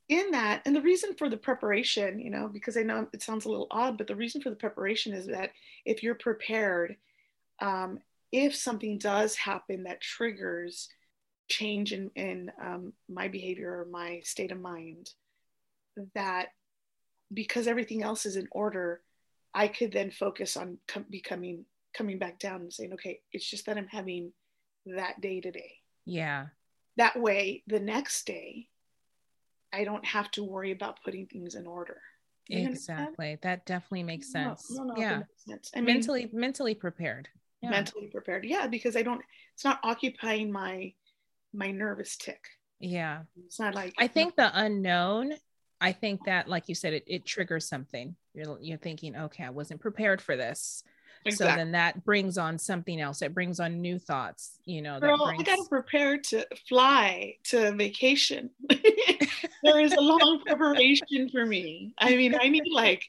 in 0.09 0.31
that, 0.33 0.63
and 0.67 0.77
the 0.77 0.83
reason 0.83 1.15
for 1.15 1.29
the 1.29 1.37
preparation, 1.37 2.19
you 2.19 2.31
know, 2.31 2.49
because 2.49 2.77
I 2.77 2.83
know 2.83 3.09
it 3.13 3.23
sounds 3.23 3.47
a 3.47 3.49
little 3.49 3.69
odd, 3.71 3.97
but 3.99 4.07
the 4.07 4.17
reason 4.17 4.43
for 4.43 4.51
the 4.51 4.57
preparation 4.57 5.15
is 5.15 5.27
that 5.27 5.51
if 5.85 6.03
you're 6.03 6.15
prepared 6.15 6.97
um, 7.61 8.01
if 8.33 8.57
something 8.57 8.99
does 8.99 9.37
happen 9.37 9.85
that 9.85 10.01
triggers 10.01 10.89
change 11.49 11.93
in, 11.93 12.11
in 12.17 12.51
um, 12.61 12.93
my 13.09 13.29
behavior 13.29 13.81
or 13.81 13.85
my 13.85 14.21
state 14.25 14.51
of 14.51 14.61
mind, 14.61 15.11
that 16.15 16.49
because 17.33 17.69
everything 17.69 18.03
else 18.03 18.27
is 18.27 18.35
in 18.37 18.49
order, 18.51 19.03
I 19.55 19.69
could 19.69 19.93
then 19.93 20.11
focus 20.11 20.57
on 20.57 20.79
com- 20.89 21.07
becoming 21.09 21.65
coming 21.97 22.19
back 22.19 22.39
down 22.39 22.61
and 22.63 22.73
saying, 22.73 22.93
okay, 22.95 23.21
it's 23.33 23.49
just 23.49 23.67
that 23.67 23.79
I'm 23.79 23.87
having 23.87 24.33
that 24.87 25.21
day 25.21 25.41
today. 25.41 25.75
Yeah. 26.05 26.47
That 26.97 27.19
way, 27.19 27.63
the 27.67 27.81
next 27.81 28.27
day, 28.27 28.69
I 29.73 29.85
don't 29.85 30.05
have 30.05 30.31
to 30.33 30.45
worry 30.45 30.73
about 30.73 31.03
putting 31.05 31.27
things 31.27 31.55
in 31.55 31.67
order. 31.67 32.01
You 32.49 32.69
exactly. 32.69 33.05
Understand? 33.07 33.39
That 33.43 33.67
definitely 33.67 34.03
makes 34.03 34.31
sense. 34.31 34.71
No, 34.71 34.85
no, 34.85 34.95
no, 34.95 35.01
yeah. 35.01 35.17
Makes 35.19 35.45
sense. 35.47 35.71
I 35.75 35.81
mean, 35.81 35.87
mentally, 35.87 36.31
mentally 36.33 36.75
prepared 36.75 37.29
yeah. 37.65 37.71
mentally 37.71 38.07
prepared 38.07 38.45
yeah 38.45 38.67
because 38.67 38.97
i 38.97 39.03
don't 39.03 39.23
it's 39.55 39.65
not 39.65 39.81
occupying 39.83 40.53
my 40.53 40.93
my 41.53 41.71
nervous 41.71 42.17
tick 42.17 42.45
yeah 42.79 43.23
it's 43.47 43.59
not 43.59 43.75
like 43.75 43.95
i 43.99 44.07
think 44.07 44.37
the 44.37 44.51
unknown 44.55 45.33
i 45.81 45.93
think 45.93 46.21
that 46.27 46.49
like 46.49 46.69
you 46.69 46.75
said 46.75 46.93
it, 46.93 47.05
it 47.07 47.25
triggers 47.25 47.67
something 47.67 48.15
you're, 48.35 48.59
you're 48.61 48.79
thinking 48.79 49.17
okay 49.17 49.45
i 49.45 49.51
wasn't 49.51 49.81
prepared 49.81 50.21
for 50.21 50.37
this 50.37 50.85
exactly. 51.25 51.53
so 51.53 51.57
then 51.57 51.73
that 51.73 52.05
brings 52.05 52.37
on 52.37 52.59
something 52.59 53.01
else 53.01 53.23
it 53.23 53.35
brings 53.35 53.61
on 53.61 53.81
new 53.81 53.99
thoughts 53.99 54.59
you 54.65 54.83
know 54.83 55.01
Girl, 55.01 55.25
brings... 55.25 55.41
i 55.41 55.43
gotta 55.45 55.69
prepare 55.69 56.19
to 56.19 56.47
fly 56.69 57.35
to 57.45 57.73
vacation 57.73 58.51
there 59.63 59.81
is 59.81 59.93
a 59.93 60.01
long 60.01 60.41
preparation 60.47 61.29
for 61.31 61.47
me 61.47 61.95
i 61.99 62.15
mean 62.17 62.35
i 62.41 62.49
need 62.49 62.65
like 62.73 63.09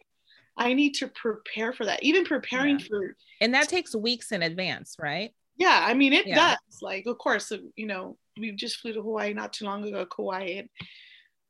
I 0.57 0.73
need 0.73 0.93
to 0.95 1.07
prepare 1.07 1.73
for 1.73 1.85
that. 1.85 2.03
Even 2.03 2.23
preparing 2.23 2.79
yeah. 2.79 2.85
for 2.87 3.15
and 3.41 3.53
that 3.53 3.67
takes 3.67 3.95
weeks 3.95 4.31
in 4.31 4.41
advance, 4.41 4.95
right? 4.99 5.33
Yeah, 5.57 5.85
I 5.85 5.93
mean 5.93 6.13
it 6.13 6.27
yeah. 6.27 6.35
does. 6.51 6.81
Like, 6.81 7.05
of 7.07 7.17
course, 7.17 7.51
uh, 7.51 7.57
you 7.75 7.87
know, 7.87 8.17
we 8.37 8.51
just 8.51 8.77
flew 8.77 8.93
to 8.93 9.01
Hawaii 9.01 9.33
not 9.33 9.53
too 9.53 9.65
long 9.65 9.85
ago, 9.85 10.05
Kauai, 10.05 10.59
and 10.59 10.69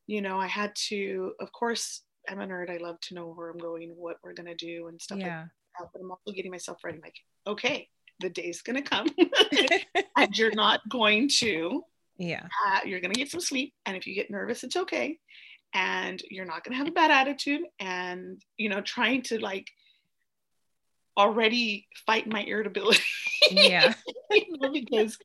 you 0.06 0.22
know, 0.22 0.38
I 0.38 0.46
had 0.46 0.74
to. 0.88 1.32
Of 1.40 1.52
course, 1.52 2.02
I'm 2.28 2.40
a 2.40 2.46
nerd. 2.46 2.70
I 2.70 2.78
love 2.78 3.00
to 3.02 3.14
know 3.14 3.32
where 3.32 3.50
I'm 3.50 3.58
going, 3.58 3.90
what 3.96 4.16
we're 4.22 4.34
gonna 4.34 4.54
do, 4.54 4.88
and 4.88 5.00
stuff. 5.00 5.18
Yeah. 5.18 5.44
Like 5.80 5.90
but 5.92 6.00
I'm 6.02 6.10
also 6.10 6.32
getting 6.32 6.50
myself 6.50 6.78
ready. 6.84 6.98
Like, 7.02 7.16
okay, 7.46 7.88
the 8.20 8.30
day's 8.30 8.62
gonna 8.62 8.82
come, 8.82 9.08
and 10.16 10.38
you're 10.38 10.54
not 10.54 10.80
going 10.88 11.28
to. 11.40 11.82
Yeah. 12.18 12.46
Uh, 12.66 12.80
you're 12.84 13.00
gonna 13.00 13.14
get 13.14 13.30
some 13.30 13.40
sleep, 13.40 13.74
and 13.84 13.96
if 13.96 14.06
you 14.06 14.14
get 14.14 14.30
nervous, 14.30 14.64
it's 14.64 14.76
okay 14.76 15.18
and 15.74 16.22
you're 16.30 16.46
not 16.46 16.64
going 16.64 16.72
to 16.72 16.78
have 16.78 16.88
a 16.88 16.92
bad 16.92 17.10
attitude 17.10 17.60
and 17.80 18.40
you 18.56 18.68
know 18.68 18.80
trying 18.80 19.20
to 19.20 19.38
like 19.38 19.66
already 21.16 21.86
fight 22.06 22.26
my 22.26 22.42
irritability. 22.42 23.02
Yeah. 23.50 23.94
Because 24.72 25.16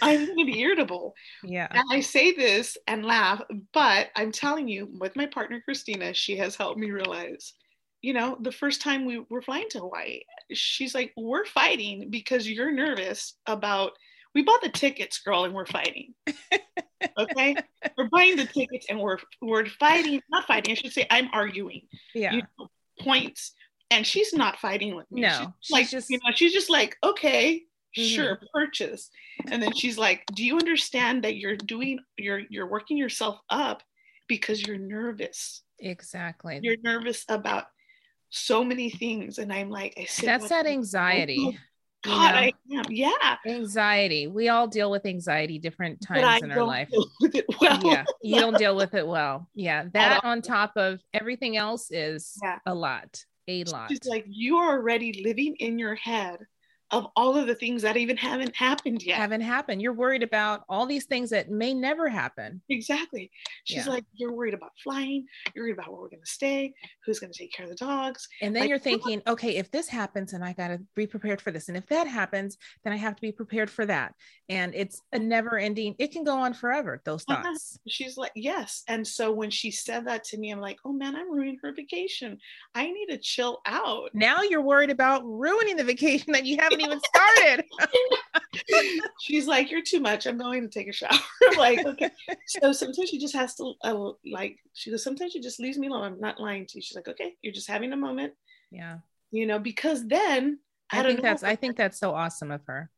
i'm 0.00 0.26
going 0.26 0.38
to 0.38 0.44
be 0.44 0.60
irritable. 0.60 1.14
Yeah. 1.42 1.66
And 1.70 1.84
i 1.90 2.00
say 2.00 2.32
this 2.32 2.78
and 2.86 3.04
laugh 3.04 3.42
but 3.72 4.08
i'm 4.16 4.32
telling 4.32 4.68
you 4.68 4.88
with 4.98 5.16
my 5.16 5.26
partner 5.26 5.60
christina 5.60 6.14
she 6.14 6.36
has 6.36 6.56
helped 6.56 6.78
me 6.78 6.90
realize 6.90 7.52
you 8.00 8.12
know 8.12 8.38
the 8.40 8.52
first 8.52 8.80
time 8.80 9.04
we 9.04 9.24
were 9.28 9.42
flying 9.42 9.68
to 9.70 9.80
hawaii 9.80 10.20
she's 10.52 10.94
like 10.94 11.12
we're 11.16 11.44
fighting 11.44 12.10
because 12.10 12.48
you're 12.48 12.70
nervous 12.72 13.34
about 13.46 13.92
we 14.34 14.42
bought 14.42 14.62
the 14.62 14.68
tickets 14.68 15.18
girl 15.20 15.44
and 15.44 15.54
we're 15.54 15.66
fighting. 15.66 16.14
Okay? 17.18 17.54
We're 17.98 18.08
buying 18.08 18.36
the 18.36 18.46
tickets 18.46 18.86
and 18.88 18.98
we're 18.98 19.18
we're 19.42 19.66
fighting 19.66 20.22
not 20.30 20.46
fighting 20.46 20.72
i 20.72 20.74
should 20.74 20.90
say 20.90 21.06
i'm 21.10 21.28
arguing. 21.34 21.82
Yeah. 22.14 22.32
You 22.32 22.42
know, 22.58 22.68
points 22.98 23.52
and 23.96 24.06
she's 24.06 24.32
not 24.32 24.58
fighting 24.58 24.94
with 24.94 25.10
me 25.10 25.22
no 25.22 25.28
she's, 25.28 25.48
she's 25.60 25.72
like 25.72 25.88
just 25.88 26.10
you 26.10 26.18
know 26.18 26.32
she's 26.34 26.52
just 26.52 26.70
like 26.70 26.96
okay 27.02 27.62
mm-hmm. 27.96 28.02
sure 28.02 28.40
purchase 28.52 29.10
and 29.50 29.62
then 29.62 29.72
she's 29.72 29.98
like 29.98 30.24
do 30.34 30.44
you 30.44 30.58
understand 30.58 31.24
that 31.24 31.36
you're 31.36 31.56
doing 31.56 31.98
you're 32.16 32.42
you're 32.50 32.68
working 32.68 32.96
yourself 32.96 33.38
up 33.50 33.82
because 34.28 34.66
you're 34.66 34.78
nervous 34.78 35.62
exactly 35.78 36.60
you're 36.62 36.76
nervous 36.82 37.24
about 37.28 37.64
so 38.30 38.64
many 38.64 38.90
things 38.90 39.38
and 39.38 39.52
i'm 39.52 39.70
like 39.70 39.94
i 39.98 40.04
said 40.04 40.26
that's 40.26 40.48
that 40.48 40.66
anxiety 40.66 41.58
God, 42.04 42.32
know? 42.32 42.38
I 42.38 42.52
am. 42.72 42.84
Yeah. 42.90 43.36
Anxiety. 43.46 44.26
We 44.26 44.48
all 44.50 44.68
deal 44.68 44.90
with 44.90 45.06
anxiety 45.06 45.58
different 45.58 46.02
times 46.02 46.42
in 46.42 46.52
our 46.52 46.62
life. 46.62 46.90
Well. 47.60 47.80
Yeah. 47.82 48.04
You 48.22 48.40
don't 48.40 48.58
deal 48.58 48.76
with 48.76 48.94
it 48.94 49.06
well. 49.06 49.48
Yeah. 49.54 49.84
That 49.94 50.24
on 50.24 50.42
top 50.42 50.72
of 50.76 51.00
everything 51.14 51.56
else 51.56 51.90
is 51.90 52.38
yeah. 52.42 52.58
a 52.66 52.74
lot. 52.74 53.24
A 53.48 53.64
lot. 53.64 53.90
It's 53.90 54.06
like 54.06 54.24
you 54.28 54.56
are 54.56 54.78
already 54.78 55.22
living 55.22 55.56
in 55.56 55.78
your 55.78 55.94
head 55.94 56.46
of 56.94 57.08
all 57.16 57.36
of 57.36 57.46
the 57.46 57.54
things 57.54 57.82
that 57.82 57.96
even 57.96 58.16
haven't 58.16 58.54
happened 58.54 59.02
yet. 59.02 59.16
Haven't 59.16 59.40
happened. 59.40 59.82
You're 59.82 59.92
worried 59.92 60.22
about 60.22 60.64
all 60.68 60.86
these 60.86 61.06
things 61.06 61.30
that 61.30 61.50
may 61.50 61.74
never 61.74 62.08
happen. 62.08 62.62
Exactly. 62.68 63.30
She's 63.64 63.86
yeah. 63.86 63.92
like, 63.92 64.04
you're 64.14 64.32
worried 64.32 64.54
about 64.54 64.70
flying. 64.82 65.26
You're 65.54 65.64
worried 65.64 65.78
about 65.78 65.90
where 65.90 66.00
we're 66.00 66.08
going 66.08 66.22
to 66.22 66.30
stay. 66.30 66.72
Who's 67.04 67.18
going 67.18 67.32
to 67.32 67.38
take 67.38 67.52
care 67.52 67.64
of 67.64 67.70
the 67.70 67.76
dogs? 67.76 68.28
And 68.40 68.54
then 68.54 68.62
like, 68.62 68.68
you're 68.70 68.78
thinking, 68.78 69.22
okay, 69.26 69.56
if 69.56 69.70
this 69.70 69.88
happens, 69.88 70.32
and 70.32 70.44
I 70.44 70.52
got 70.52 70.68
to 70.68 70.80
be 70.94 71.06
prepared 71.06 71.40
for 71.40 71.50
this, 71.50 71.68
and 71.68 71.76
if 71.76 71.86
that 71.88 72.06
happens, 72.06 72.56
then 72.84 72.92
I 72.92 72.96
have 72.96 73.16
to 73.16 73.20
be 73.20 73.32
prepared 73.32 73.70
for 73.70 73.84
that. 73.86 74.14
And 74.48 74.74
it's 74.74 75.02
a 75.12 75.18
never 75.18 75.58
ending. 75.58 75.96
It 75.98 76.12
can 76.12 76.22
go 76.22 76.36
on 76.36 76.54
forever. 76.54 77.02
Those 77.04 77.24
uh-huh. 77.28 77.42
thoughts. 77.42 77.78
She's 77.88 78.16
like, 78.16 78.32
yes. 78.34 78.84
And 78.88 79.06
so 79.06 79.32
when 79.32 79.50
she 79.50 79.70
said 79.70 80.06
that 80.06 80.24
to 80.24 80.38
me, 80.38 80.52
I'm 80.52 80.60
like, 80.60 80.78
oh 80.84 80.92
man, 80.92 81.16
I'm 81.16 81.32
ruining 81.32 81.58
her 81.62 81.72
vacation. 81.72 82.38
I 82.74 82.90
need 82.90 83.06
to 83.10 83.18
chill 83.18 83.60
out. 83.66 84.10
Now 84.14 84.42
you're 84.42 84.62
worried 84.62 84.90
about 84.90 85.22
ruining 85.24 85.76
the 85.76 85.84
vacation 85.84 86.32
that 86.32 86.44
you 86.44 86.58
haven't 86.58 86.83
even 86.84 87.00
started. 87.00 87.64
She's 89.20 89.46
like, 89.46 89.70
You're 89.70 89.82
too 89.82 90.00
much. 90.00 90.26
I'm 90.26 90.38
going 90.38 90.62
to 90.62 90.68
take 90.68 90.88
a 90.88 90.92
shower. 90.92 91.10
like, 91.56 91.84
okay. 91.84 92.10
So 92.46 92.72
sometimes 92.72 93.10
she 93.10 93.18
just 93.18 93.34
has 93.34 93.54
to, 93.56 93.74
uh, 93.82 94.12
like, 94.30 94.58
she 94.72 94.90
goes, 94.90 95.02
Sometimes 95.02 95.32
she 95.32 95.40
just 95.40 95.60
leaves 95.60 95.78
me 95.78 95.88
alone. 95.88 96.04
I'm 96.04 96.20
not 96.20 96.40
lying 96.40 96.66
to 96.66 96.78
you. 96.78 96.82
She's 96.82 96.96
like, 96.96 97.08
Okay, 97.08 97.34
you're 97.42 97.52
just 97.52 97.68
having 97.68 97.92
a 97.92 97.96
moment. 97.96 98.34
Yeah. 98.70 98.98
You 99.30 99.46
know, 99.46 99.58
because 99.58 100.06
then 100.06 100.58
I, 100.90 101.02
think 101.02 101.22
that's, 101.22 101.42
I 101.42 101.56
think 101.56 101.76
that's 101.76 101.98
so 101.98 102.14
awesome 102.14 102.50
of 102.50 102.60
her. 102.66 102.90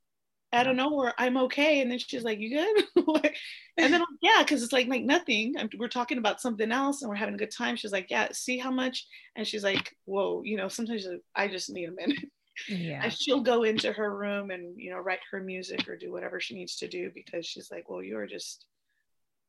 I 0.52 0.62
don't 0.62 0.76
know 0.76 0.94
where 0.94 1.12
I'm 1.18 1.36
okay. 1.38 1.80
And 1.80 1.90
then 1.90 1.98
she's 1.98 2.22
like, 2.22 2.38
You 2.38 2.58
good? 2.58 3.06
and 3.76 3.92
then, 3.92 4.02
yeah, 4.22 4.42
because 4.42 4.62
it's 4.62 4.72
like, 4.72 4.88
like 4.88 5.02
nothing. 5.02 5.54
I'm, 5.58 5.68
we're 5.78 5.88
talking 5.88 6.18
about 6.18 6.40
something 6.40 6.70
else 6.70 7.02
and 7.02 7.08
we're 7.08 7.16
having 7.16 7.34
a 7.34 7.38
good 7.38 7.50
time. 7.50 7.76
She's 7.76 7.92
like, 7.92 8.10
Yeah, 8.10 8.28
see 8.32 8.58
how 8.58 8.70
much? 8.70 9.06
And 9.34 9.46
she's 9.46 9.64
like, 9.64 9.94
Whoa, 10.04 10.42
you 10.44 10.56
know, 10.56 10.68
sometimes 10.68 11.06
I 11.34 11.48
just 11.48 11.70
need 11.70 11.88
a 11.88 11.92
minute 11.92 12.30
yeah. 12.68 13.08
she'll 13.08 13.40
go 13.40 13.62
into 13.62 13.92
her 13.92 14.16
room 14.16 14.50
and 14.50 14.80
you 14.80 14.90
know 14.90 14.98
write 14.98 15.20
her 15.30 15.40
music 15.40 15.88
or 15.88 15.96
do 15.96 16.12
whatever 16.12 16.40
she 16.40 16.54
needs 16.54 16.76
to 16.76 16.88
do 16.88 17.10
because 17.14 17.46
she's 17.46 17.70
like 17.70 17.88
well 17.88 18.02
you're 18.02 18.26
just 18.26 18.66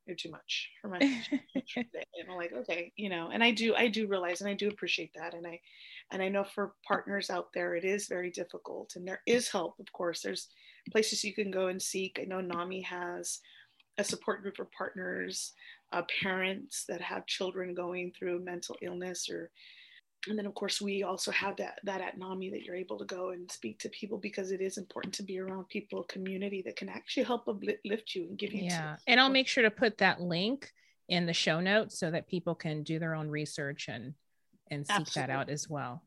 you're 0.06 0.16
too 0.16 0.32
much. 0.32 0.70
For 0.82 0.88
my 0.88 1.00
and 1.00 2.30
i'm 2.30 2.38
like 2.38 2.54
okay 2.54 2.94
you 2.96 3.10
know 3.10 3.30
and 3.32 3.44
i 3.44 3.52
do 3.52 3.76
i 3.76 3.88
do 3.88 4.08
realize 4.08 4.42
and 4.42 4.50
i 4.50 4.54
do 4.54 4.70
appreciate 4.70 5.12
that 5.16 5.34
and 5.34 5.46
i 5.46 5.60
and 6.12 6.22
i 6.22 6.30
know 6.30 6.46
for 6.46 6.74
partners 6.88 7.30
out 7.30 7.48
there 7.54 7.76
it 7.76 7.84
is 7.84 8.08
very 8.08 8.32
difficult 8.32 8.94
and 8.96 9.06
there 9.06 9.22
is 9.26 9.50
help 9.50 9.76
of 9.80 9.92
course. 9.92 10.22
There's 10.22 10.48
places 10.92 11.24
you 11.26 11.34
can 11.34 11.52
go 11.52 11.68
and 11.68 11.82
seek. 11.82 12.18
I 12.22 12.24
know 12.24 12.40
nami 12.40 12.82
has 12.82 13.42
a 13.98 14.04
support 14.04 14.42
group 14.42 14.56
for 14.56 14.70
partners 14.78 15.54
uh, 15.92 16.04
parents 16.22 16.86
that 16.88 17.02
have 17.02 17.26
children 17.26 17.74
going 17.74 18.12
through 18.12 18.44
mental 18.44 18.76
illness 18.82 19.30
or 19.30 19.52
and 20.30 20.38
then 20.38 20.46
of 20.46 20.54
course 20.54 20.82
we 20.82 21.04
also 21.04 21.32
have 21.32 21.56
that 21.58 21.80
that 21.84 22.02
at 22.02 22.18
NAMI 22.18 22.50
that 22.52 22.64
you're 22.64 22.76
able 22.76 22.98
to 22.98 23.06
go 23.06 23.30
and 23.30 23.52
speak 23.52 23.80
to 23.80 23.90
people 23.90 24.18
because 24.18 24.52
it 24.52 24.62
is 24.62 24.78
important 24.78 25.14
to 25.16 25.24
be 25.24 25.40
around 25.40 25.68
people 25.70 26.04
community 26.04 26.62
that 26.66 26.76
can 26.76 26.90
actually 26.90 27.24
help 27.24 27.48
uplift 27.48 28.16
you 28.16 28.28
and 28.30 28.38
give 28.38 28.54
you 28.54 28.64
yeah. 28.64 28.98
and 29.08 29.20
I'll 29.20 29.30
make 29.30 29.48
sure 29.48 29.64
to 29.64 29.72
put 29.72 29.98
that 30.00 30.22
link 30.22 30.72
in 31.10 31.26
the 31.26 31.34
show 31.34 31.60
notes 31.60 32.00
so 32.00 32.12
that 32.12 32.28
people 32.28 32.56
can 32.56 32.84
do 32.84 33.00
their 33.00 33.16
own 33.16 33.30
research 33.30 33.88
and 33.88 34.14
and 34.70 34.86
seek 34.86 34.96
Absolutely. 34.96 35.34
that 35.34 35.40
out 35.40 35.50
as 35.50 35.70
well. 35.70 36.04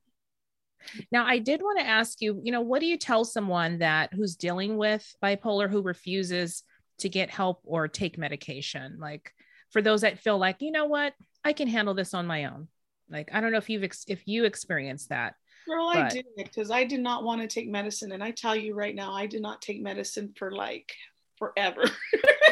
Now 1.10 1.26
I 1.26 1.38
did 1.38 1.62
want 1.62 1.78
to 1.78 1.86
ask 1.86 2.20
you 2.20 2.40
you 2.42 2.52
know 2.52 2.60
what 2.60 2.80
do 2.80 2.86
you 2.86 2.98
tell 2.98 3.24
someone 3.24 3.78
that 3.78 4.12
who's 4.12 4.36
dealing 4.36 4.76
with 4.76 5.14
bipolar 5.22 5.70
who 5.70 5.82
refuses 5.82 6.62
to 6.98 7.08
get 7.08 7.30
help 7.30 7.60
or 7.64 7.88
take 7.88 8.18
medication? 8.18 8.98
Like 9.00 9.32
for 9.70 9.80
those 9.80 10.02
that 10.02 10.18
feel 10.18 10.38
like 10.38 10.60
you 10.60 10.72
know 10.72 10.86
what? 10.86 11.14
I 11.44 11.52
can 11.52 11.68
handle 11.68 11.94
this 11.94 12.12
on 12.12 12.26
my 12.26 12.46
own 12.46 12.68
like 13.10 13.30
I 13.32 13.40
don't 13.40 13.52
know 13.52 13.58
if 13.58 13.68
you've 13.68 13.84
ex- 13.84 14.04
if 14.08 14.26
you 14.26 14.44
experienced 14.44 15.08
that. 15.08 15.34
Girl, 15.66 15.90
but... 15.92 16.04
I 16.04 16.08
did 16.08 16.26
because 16.36 16.70
I 16.70 16.84
did 16.84 17.00
not 17.00 17.24
want 17.24 17.42
to 17.42 17.48
take 17.48 17.68
medicine, 17.68 18.12
and 18.12 18.22
I 18.22 18.30
tell 18.30 18.56
you 18.56 18.74
right 18.74 18.94
now, 18.94 19.12
I 19.12 19.26
did 19.26 19.42
not 19.42 19.62
take 19.62 19.82
medicine 19.82 20.32
for 20.36 20.50
like 20.50 20.92
forever. 21.36 21.84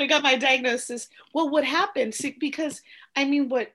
I 0.00 0.06
got 0.08 0.22
my 0.22 0.36
diagnosis. 0.36 1.08
Well, 1.34 1.50
what 1.50 1.64
happened? 1.64 2.14
See, 2.14 2.36
because 2.38 2.80
I 3.16 3.24
mean, 3.24 3.48
what 3.48 3.72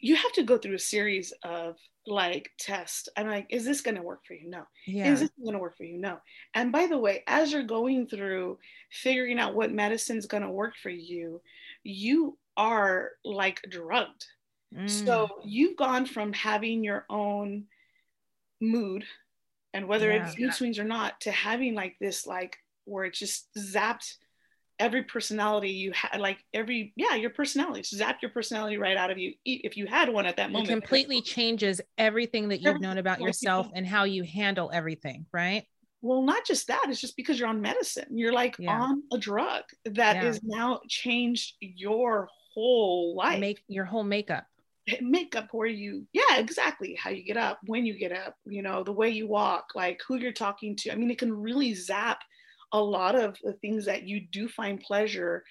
you 0.00 0.16
have 0.16 0.32
to 0.32 0.42
go 0.42 0.58
through 0.58 0.74
a 0.74 0.80
series 0.80 1.32
of 1.42 1.76
like 2.06 2.50
tests. 2.58 3.08
I'm 3.16 3.28
like, 3.28 3.46
is 3.50 3.64
this 3.64 3.80
going 3.80 3.94
to 3.94 4.02
work 4.02 4.24
for 4.26 4.34
you? 4.34 4.50
No. 4.50 4.64
Yeah. 4.86 5.12
Is 5.12 5.20
this 5.20 5.30
going 5.40 5.54
to 5.54 5.60
work 5.60 5.76
for 5.76 5.84
you? 5.84 5.98
No. 5.98 6.18
And 6.54 6.72
by 6.72 6.86
the 6.86 6.98
way, 6.98 7.22
as 7.26 7.52
you're 7.52 7.62
going 7.62 8.08
through 8.08 8.58
figuring 8.90 9.38
out 9.38 9.54
what 9.54 9.72
medicine 9.72 10.18
is 10.18 10.26
going 10.26 10.42
to 10.42 10.50
work 10.50 10.74
for 10.82 10.90
you, 10.90 11.40
you 11.84 12.36
are 12.56 13.10
like 13.24 13.60
drugged. 13.68 14.26
Mm. 14.74 14.88
So 14.88 15.28
you've 15.44 15.76
gone 15.76 16.06
from 16.06 16.32
having 16.32 16.84
your 16.84 17.04
own 17.10 17.64
mood 18.60 19.04
and 19.74 19.88
whether 19.88 20.10
yeah, 20.10 20.26
it's 20.26 20.38
mood 20.38 20.48
yeah. 20.48 20.52
swings 20.52 20.78
or 20.78 20.84
not 20.84 21.20
to 21.22 21.30
having 21.30 21.74
like 21.74 21.96
this 22.00 22.26
like 22.26 22.56
where 22.84 23.04
it 23.04 23.14
just 23.14 23.48
zapped 23.58 24.14
every 24.78 25.02
personality 25.04 25.70
you 25.70 25.92
had 25.92 26.20
like 26.20 26.38
every 26.52 26.92
yeah 26.96 27.14
your 27.14 27.30
personality 27.30 27.82
zap 27.84 28.18
your 28.22 28.30
personality 28.30 28.78
right 28.78 28.96
out 28.96 29.10
of 29.10 29.18
you 29.18 29.32
if 29.44 29.76
you 29.76 29.86
had 29.86 30.08
one 30.08 30.26
at 30.26 30.36
that 30.36 30.50
moment 30.50 30.68
it 30.68 30.72
completely 30.72 31.20
changes 31.20 31.80
everything 31.98 32.48
that 32.48 32.60
you've 32.60 32.80
known 32.80 32.98
about 32.98 33.20
yourself 33.20 33.68
and 33.74 33.86
how 33.86 34.04
you 34.04 34.24
handle 34.24 34.70
everything 34.72 35.24
right 35.32 35.66
well 36.00 36.22
not 36.22 36.44
just 36.44 36.66
that 36.66 36.84
it's 36.88 37.00
just 37.00 37.16
because 37.16 37.38
you're 37.38 37.48
on 37.48 37.60
medicine 37.60 38.06
you're 38.10 38.32
like 38.32 38.56
yeah. 38.58 38.80
on 38.80 39.02
a 39.12 39.18
drug 39.18 39.62
that 39.84 40.16
yeah. 40.16 40.24
is 40.24 40.40
now 40.42 40.80
changed 40.88 41.54
your 41.60 42.28
whole 42.54 43.14
life. 43.16 43.40
Make 43.40 43.62
your 43.68 43.84
whole 43.84 44.04
makeup. 44.04 44.46
Makeup 45.00 45.48
where 45.52 45.68
you, 45.68 46.06
yeah, 46.12 46.38
exactly. 46.38 46.94
How 46.94 47.10
you 47.10 47.22
get 47.22 47.36
up, 47.36 47.60
when 47.66 47.86
you 47.86 47.96
get 47.98 48.12
up, 48.12 48.36
you 48.44 48.62
know, 48.62 48.82
the 48.82 48.92
way 48.92 49.10
you 49.10 49.28
walk, 49.28 49.68
like 49.74 50.00
who 50.06 50.16
you're 50.16 50.32
talking 50.32 50.74
to. 50.76 50.90
I 50.90 50.96
mean, 50.96 51.10
it 51.10 51.18
can 51.18 51.32
really 51.32 51.74
zap 51.74 52.20
a 52.72 52.80
lot 52.80 53.14
of 53.14 53.36
the 53.42 53.52
things 53.52 53.84
that 53.86 54.04
you 54.04 54.20
do 54.20 54.48
find 54.48 54.80
pleasure 54.80 55.44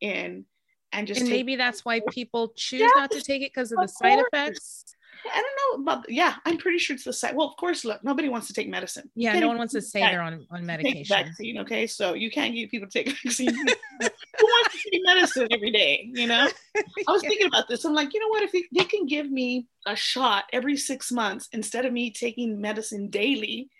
in. 0.00 0.44
And 0.92 1.06
just 1.06 1.22
and 1.22 1.30
maybe 1.30 1.56
that's 1.56 1.84
why 1.84 2.00
people 2.10 2.52
choose 2.56 2.82
yeah, 2.82 3.00
not 3.00 3.10
to 3.12 3.22
take 3.22 3.42
it 3.42 3.52
because 3.52 3.72
of, 3.72 3.78
of 3.78 3.86
the 3.86 3.88
side 3.88 4.18
course. 4.18 4.28
effects. 4.32 4.95
I 5.32 5.42
don't 5.42 5.84
know 5.86 5.92
about 5.92 6.10
yeah, 6.10 6.34
I'm 6.44 6.58
pretty 6.58 6.78
sure 6.78 6.94
it's 6.94 7.04
the 7.04 7.12
side. 7.12 7.36
Well, 7.36 7.48
of 7.48 7.56
course, 7.56 7.84
look, 7.84 8.02
nobody 8.02 8.28
wants 8.28 8.46
to 8.48 8.52
take 8.52 8.68
medicine. 8.68 9.10
Yeah, 9.14 9.38
no 9.38 9.48
one 9.48 9.58
wants 9.58 9.72
to 9.74 9.82
say 9.82 10.00
they're 10.00 10.22
on, 10.22 10.46
on 10.50 10.64
medication. 10.64 11.04
vaccine, 11.04 11.58
okay? 11.58 11.86
So 11.86 12.14
you 12.14 12.30
can't 12.30 12.54
get 12.54 12.70
people 12.70 12.88
to 12.88 13.04
take 13.04 13.14
vaccine. 13.22 13.54
Who 13.54 14.46
wants 14.46 14.82
to 14.82 14.90
take 14.90 15.02
medicine 15.04 15.48
every 15.50 15.70
day? 15.70 16.10
You 16.12 16.26
know? 16.26 16.48
I 16.76 17.12
was 17.12 17.22
yeah. 17.22 17.28
thinking 17.28 17.46
about 17.46 17.68
this. 17.68 17.84
I'm 17.84 17.94
like, 17.94 18.14
you 18.14 18.20
know 18.20 18.28
what? 18.28 18.42
If 18.42 18.52
they 18.52 18.84
can 18.84 19.06
give 19.06 19.30
me 19.30 19.66
a 19.86 19.96
shot 19.96 20.44
every 20.52 20.76
six 20.76 21.12
months 21.12 21.48
instead 21.52 21.84
of 21.84 21.92
me 21.92 22.10
taking 22.10 22.60
medicine 22.60 23.08
daily, 23.08 23.70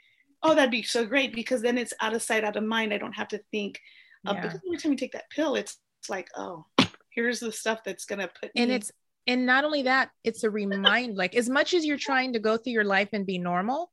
oh, 0.42 0.54
that'd 0.54 0.70
be 0.70 0.82
so 0.82 1.04
great 1.04 1.34
because 1.34 1.62
then 1.62 1.78
it's 1.78 1.94
out 2.00 2.14
of 2.14 2.22
sight, 2.22 2.44
out 2.44 2.56
of 2.56 2.64
mind. 2.64 2.92
I 2.92 2.98
don't 2.98 3.12
have 3.12 3.28
to 3.28 3.40
think. 3.50 3.80
Uh, 4.26 4.34
yeah. 4.34 4.40
Because 4.42 4.60
every 4.66 4.78
time 4.78 4.92
you 4.92 4.98
take 4.98 5.12
that 5.12 5.30
pill, 5.30 5.54
it's, 5.54 5.78
it's 6.00 6.10
like, 6.10 6.28
oh, 6.36 6.64
here's 7.10 7.40
the 7.40 7.52
stuff 7.52 7.80
that's 7.84 8.04
gonna 8.04 8.28
put. 8.40 8.50
And 8.54 8.70
me- 8.70 8.76
it's 8.76 8.92
and 9.26 9.46
not 9.46 9.64
only 9.64 9.82
that 9.82 10.10
it's 10.24 10.44
a 10.44 10.50
remind 10.50 11.16
like 11.16 11.34
as 11.34 11.48
much 11.48 11.74
as 11.74 11.84
you're 11.84 11.98
trying 11.98 12.32
to 12.32 12.38
go 12.38 12.56
through 12.56 12.72
your 12.72 12.84
life 12.84 13.08
and 13.12 13.26
be 13.26 13.38
normal 13.38 13.90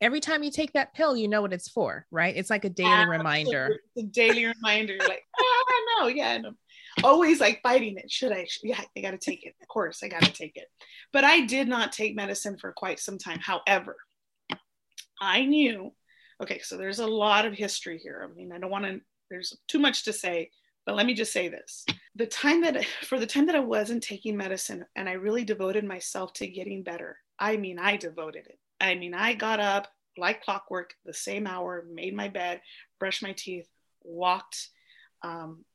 every 0.00 0.20
time 0.20 0.42
you 0.42 0.50
take 0.50 0.72
that 0.72 0.94
pill 0.94 1.16
you 1.16 1.28
know 1.28 1.42
what 1.42 1.52
it's 1.52 1.68
for 1.68 2.06
right? 2.10 2.36
It's 2.36 2.50
like 2.50 2.64
a 2.64 2.70
daily 2.70 2.90
Absolutely. 2.90 3.18
reminder. 3.18 3.78
It's 3.96 4.08
a 4.08 4.10
daily 4.10 4.46
reminder 4.46 4.96
like 5.00 5.24
oh, 5.38 5.64
i 5.68 5.86
know 6.00 6.06
yeah 6.08 6.32
and 6.32 6.46
always 7.04 7.40
like 7.40 7.60
fighting 7.62 7.96
it. 7.96 8.10
Should 8.10 8.32
i? 8.32 8.46
Yeah 8.62 8.80
i 8.96 9.00
gotta 9.00 9.18
take 9.18 9.44
it. 9.44 9.54
Of 9.60 9.68
course 9.68 10.02
i 10.02 10.08
gotta 10.08 10.32
take 10.32 10.56
it. 10.56 10.66
But 11.12 11.24
i 11.24 11.44
did 11.44 11.68
not 11.68 11.92
take 11.92 12.16
medicine 12.16 12.56
for 12.58 12.72
quite 12.72 13.00
some 13.00 13.18
time. 13.18 13.40
However 13.40 13.96
i 15.20 15.44
knew 15.44 15.92
okay 16.40 16.60
so 16.60 16.76
there's 16.76 17.00
a 17.00 17.06
lot 17.06 17.44
of 17.44 17.52
history 17.52 17.98
here. 17.98 18.28
I 18.28 18.32
mean 18.32 18.52
i 18.52 18.58
don't 18.58 18.70
want 18.70 18.84
to 18.84 19.00
there's 19.30 19.56
too 19.66 19.78
much 19.78 20.04
to 20.04 20.12
say 20.12 20.50
but 20.88 20.96
let 20.96 21.04
me 21.04 21.12
just 21.12 21.34
say 21.34 21.48
this 21.48 21.84
the 22.14 22.24
time 22.24 22.62
that, 22.62 22.82
for 23.02 23.20
the 23.20 23.26
time 23.26 23.44
that 23.44 23.54
I 23.54 23.60
wasn't 23.60 24.02
taking 24.02 24.38
medicine 24.38 24.86
and 24.96 25.06
I 25.06 25.12
really 25.12 25.44
devoted 25.44 25.84
myself 25.84 26.32
to 26.34 26.46
getting 26.46 26.82
better, 26.82 27.18
I 27.38 27.58
mean, 27.58 27.78
I 27.78 27.98
devoted 27.98 28.46
it. 28.46 28.58
I 28.80 28.94
mean, 28.94 29.12
I 29.12 29.34
got 29.34 29.60
up 29.60 29.88
like 30.16 30.42
clockwork 30.42 30.94
the 31.04 31.12
same 31.12 31.46
hour, 31.46 31.84
made 31.92 32.16
my 32.16 32.28
bed, 32.28 32.62
brushed 32.98 33.22
my 33.22 33.34
teeth, 33.34 33.68
walked 34.02 34.70
um, 35.20 35.66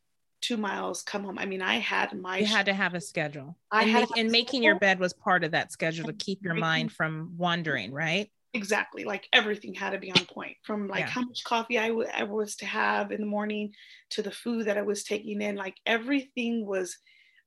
two 0.41 0.57
miles, 0.57 1.03
come 1.03 1.25
home. 1.25 1.37
I 1.37 1.45
mean, 1.45 1.61
I 1.61 1.75
had 1.75 2.19
my. 2.19 2.39
You 2.39 2.47
had 2.47 2.65
to 2.65 2.73
have 2.73 2.95
a 2.95 2.99
schedule. 2.99 3.55
I 3.69 3.83
and, 3.83 3.91
had 3.91 3.99
make, 3.99 4.17
and 4.17 4.31
making 4.31 4.63
your 4.63 4.79
bed 4.79 4.99
was 4.99 5.13
part 5.13 5.43
of 5.43 5.51
that 5.51 5.71
schedule 5.71 6.07
to 6.07 6.13
keep 6.13 6.43
your 6.43 6.55
mind 6.55 6.91
from 6.91 7.35
wandering, 7.37 7.93
right? 7.93 8.31
Exactly 8.53 9.03
like 9.03 9.27
everything 9.33 9.73
had 9.73 9.91
to 9.91 9.97
be 9.97 10.11
on 10.11 10.25
point 10.25 10.55
from 10.63 10.87
like 10.87 11.01
yeah. 11.01 11.07
how 11.07 11.21
much 11.21 11.43
coffee 11.43 11.79
I, 11.79 11.87
w- 11.87 12.09
I 12.13 12.23
was 12.23 12.55
to 12.57 12.65
have 12.65 13.11
in 13.11 13.21
the 13.21 13.27
morning 13.27 13.73
to 14.11 14.21
the 14.21 14.31
food 14.31 14.67
that 14.67 14.77
i 14.77 14.81
was 14.83 15.03
taking 15.03 15.41
in 15.41 15.55
like 15.55 15.75
everything 15.85 16.65
was 16.65 16.97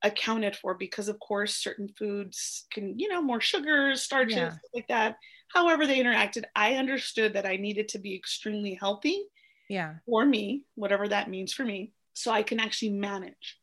accounted 0.02 0.56
for 0.56 0.74
because 0.74 1.08
of 1.08 1.18
course 1.20 1.54
certain 1.54 1.88
foods 1.96 2.66
can 2.72 2.98
you 2.98 3.08
know 3.08 3.22
more 3.22 3.40
sugars 3.40 4.02
starches 4.02 4.36
yeah. 4.36 4.54
like 4.74 4.88
that 4.88 5.16
however 5.54 5.86
they 5.86 6.02
interacted 6.02 6.44
i 6.54 6.74
understood 6.74 7.34
that 7.34 7.46
i 7.46 7.56
needed 7.56 7.88
to 7.88 7.98
be 7.98 8.14
extremely 8.14 8.74
healthy 8.74 9.22
yeah 9.68 9.94
for 10.06 10.26
me 10.26 10.64
whatever 10.74 11.06
that 11.06 11.30
means 11.30 11.52
for 11.52 11.64
me 11.64 11.92
so 12.14 12.30
i 12.30 12.42
can 12.42 12.60
actually 12.60 12.90
manage 12.90 13.58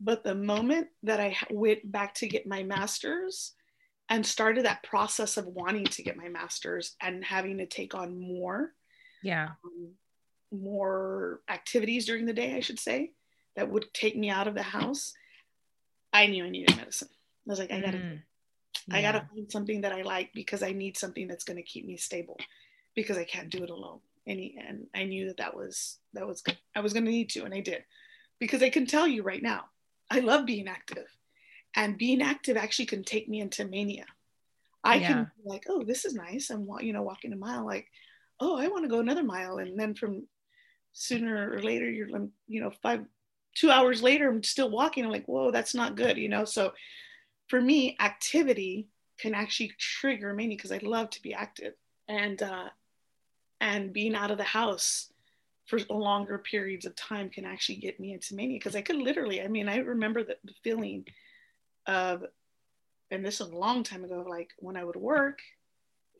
but 0.00 0.24
the 0.24 0.34
moment 0.34 0.88
that 1.02 1.20
i 1.20 1.36
went 1.50 1.90
back 1.90 2.14
to 2.14 2.26
get 2.26 2.46
my 2.46 2.62
master's 2.62 3.54
and 4.08 4.24
started 4.24 4.64
that 4.64 4.82
process 4.82 5.36
of 5.36 5.46
wanting 5.46 5.84
to 5.84 6.02
get 6.02 6.16
my 6.16 6.28
master's 6.28 6.94
and 7.00 7.24
having 7.24 7.58
to 7.58 7.66
take 7.66 7.94
on 7.94 8.20
more 8.20 8.72
yeah. 9.22 9.50
um, 9.64 9.88
more 10.52 11.40
activities 11.48 12.06
during 12.06 12.24
the 12.24 12.32
day 12.32 12.54
i 12.54 12.60
should 12.60 12.78
say 12.78 13.10
that 13.56 13.70
would 13.70 13.92
take 13.92 14.16
me 14.16 14.30
out 14.30 14.46
of 14.46 14.54
the 14.54 14.62
house. 14.62 15.14
I 16.12 16.26
knew 16.26 16.44
i 16.44 16.50
needed 16.50 16.76
medicine. 16.76 17.08
I 17.10 17.50
was 17.50 17.58
like 17.58 17.72
i 17.72 17.80
gotta 17.80 17.98
mm. 17.98 18.20
yeah. 18.86 18.96
i 18.96 19.02
gotta 19.02 19.26
find 19.34 19.50
something 19.50 19.80
that 19.80 19.92
i 19.92 20.02
like 20.02 20.30
because 20.34 20.62
i 20.62 20.72
need 20.72 20.96
something 20.96 21.26
that's 21.26 21.44
going 21.44 21.56
to 21.56 21.62
keep 21.62 21.86
me 21.86 21.96
stable 21.96 22.38
because 22.94 23.18
i 23.18 23.24
can't 23.24 23.50
do 23.50 23.64
it 23.64 23.70
alone. 23.70 24.00
And, 24.26 24.38
he, 24.38 24.58
and 24.66 24.86
i 24.94 25.04
knew 25.04 25.26
that 25.26 25.38
that 25.38 25.56
was 25.56 25.98
that 26.14 26.26
was 26.26 26.42
good. 26.42 26.58
I 26.74 26.80
was 26.80 26.92
going 26.92 27.04
to 27.04 27.10
need 27.10 27.30
to 27.30 27.44
and 27.44 27.54
i 27.54 27.60
did 27.60 27.84
because 28.38 28.62
i 28.62 28.70
can 28.70 28.86
tell 28.86 29.06
you 29.06 29.22
right 29.22 29.42
now 29.42 29.66
i 30.10 30.20
love 30.20 30.46
being 30.46 30.68
active 30.68 31.08
and 31.76 31.98
being 31.98 32.22
active 32.22 32.56
actually 32.56 32.86
can 32.86 33.04
take 33.04 33.28
me 33.28 33.40
into 33.40 33.64
mania. 33.64 34.06
I 34.82 34.96
yeah. 34.96 35.08
can 35.08 35.30
be 35.36 35.48
like 35.48 35.64
oh 35.68 35.84
this 35.84 36.04
is 36.04 36.14
nice. 36.14 36.50
I'm 36.50 36.68
you 36.80 36.92
know 36.92 37.02
walking 37.02 37.32
a 37.32 37.36
mile 37.36 37.64
like 37.64 37.86
oh 38.40 38.58
i 38.58 38.68
want 38.68 38.84
to 38.84 38.88
go 38.88 39.00
another 39.00 39.22
mile 39.22 39.58
and 39.58 39.78
then 39.78 39.94
from 39.94 40.26
sooner 40.92 41.52
or 41.52 41.62
later 41.62 41.90
you're 41.90 42.08
you 42.48 42.60
know 42.60 42.70
five 42.82 43.04
two 43.54 43.70
hours 43.70 44.02
later 44.02 44.28
i'm 44.28 44.42
still 44.42 44.70
walking. 44.70 45.04
I'm 45.04 45.10
like 45.10 45.26
whoa 45.26 45.50
that's 45.50 45.74
not 45.74 45.96
good 45.96 46.16
you 46.16 46.28
know? 46.28 46.44
So 46.44 46.72
for 47.48 47.60
me 47.60 47.96
activity 48.00 48.88
can 49.18 49.34
actually 49.34 49.72
trigger 49.78 50.34
mania 50.34 50.56
because 50.56 50.72
i 50.72 50.80
love 50.82 51.10
to 51.10 51.22
be 51.22 51.32
active 51.32 51.74
and 52.08 52.42
uh 52.42 52.68
and 53.60 53.92
being 53.92 54.14
out 54.14 54.30
of 54.30 54.36
the 54.36 54.44
house 54.44 55.10
for 55.66 55.78
longer 55.88 56.38
periods 56.38 56.84
of 56.84 56.94
time 56.94 57.30
can 57.30 57.44
actually 57.44 57.76
get 57.76 57.98
me 57.98 58.12
into 58.12 58.34
mania 58.34 58.58
because 58.58 58.76
i 58.76 58.82
could 58.82 58.96
literally 58.96 59.40
i 59.40 59.48
mean 59.48 59.68
i 59.68 59.78
remember 59.78 60.22
the, 60.22 60.36
the 60.44 60.52
feeling 60.62 61.04
of, 61.86 62.24
and 63.10 63.24
this 63.24 63.40
was 63.40 63.50
a 63.50 63.56
long 63.56 63.82
time 63.82 64.04
ago, 64.04 64.24
like 64.28 64.50
when 64.58 64.76
I 64.76 64.84
would 64.84 64.96
work, 64.96 65.38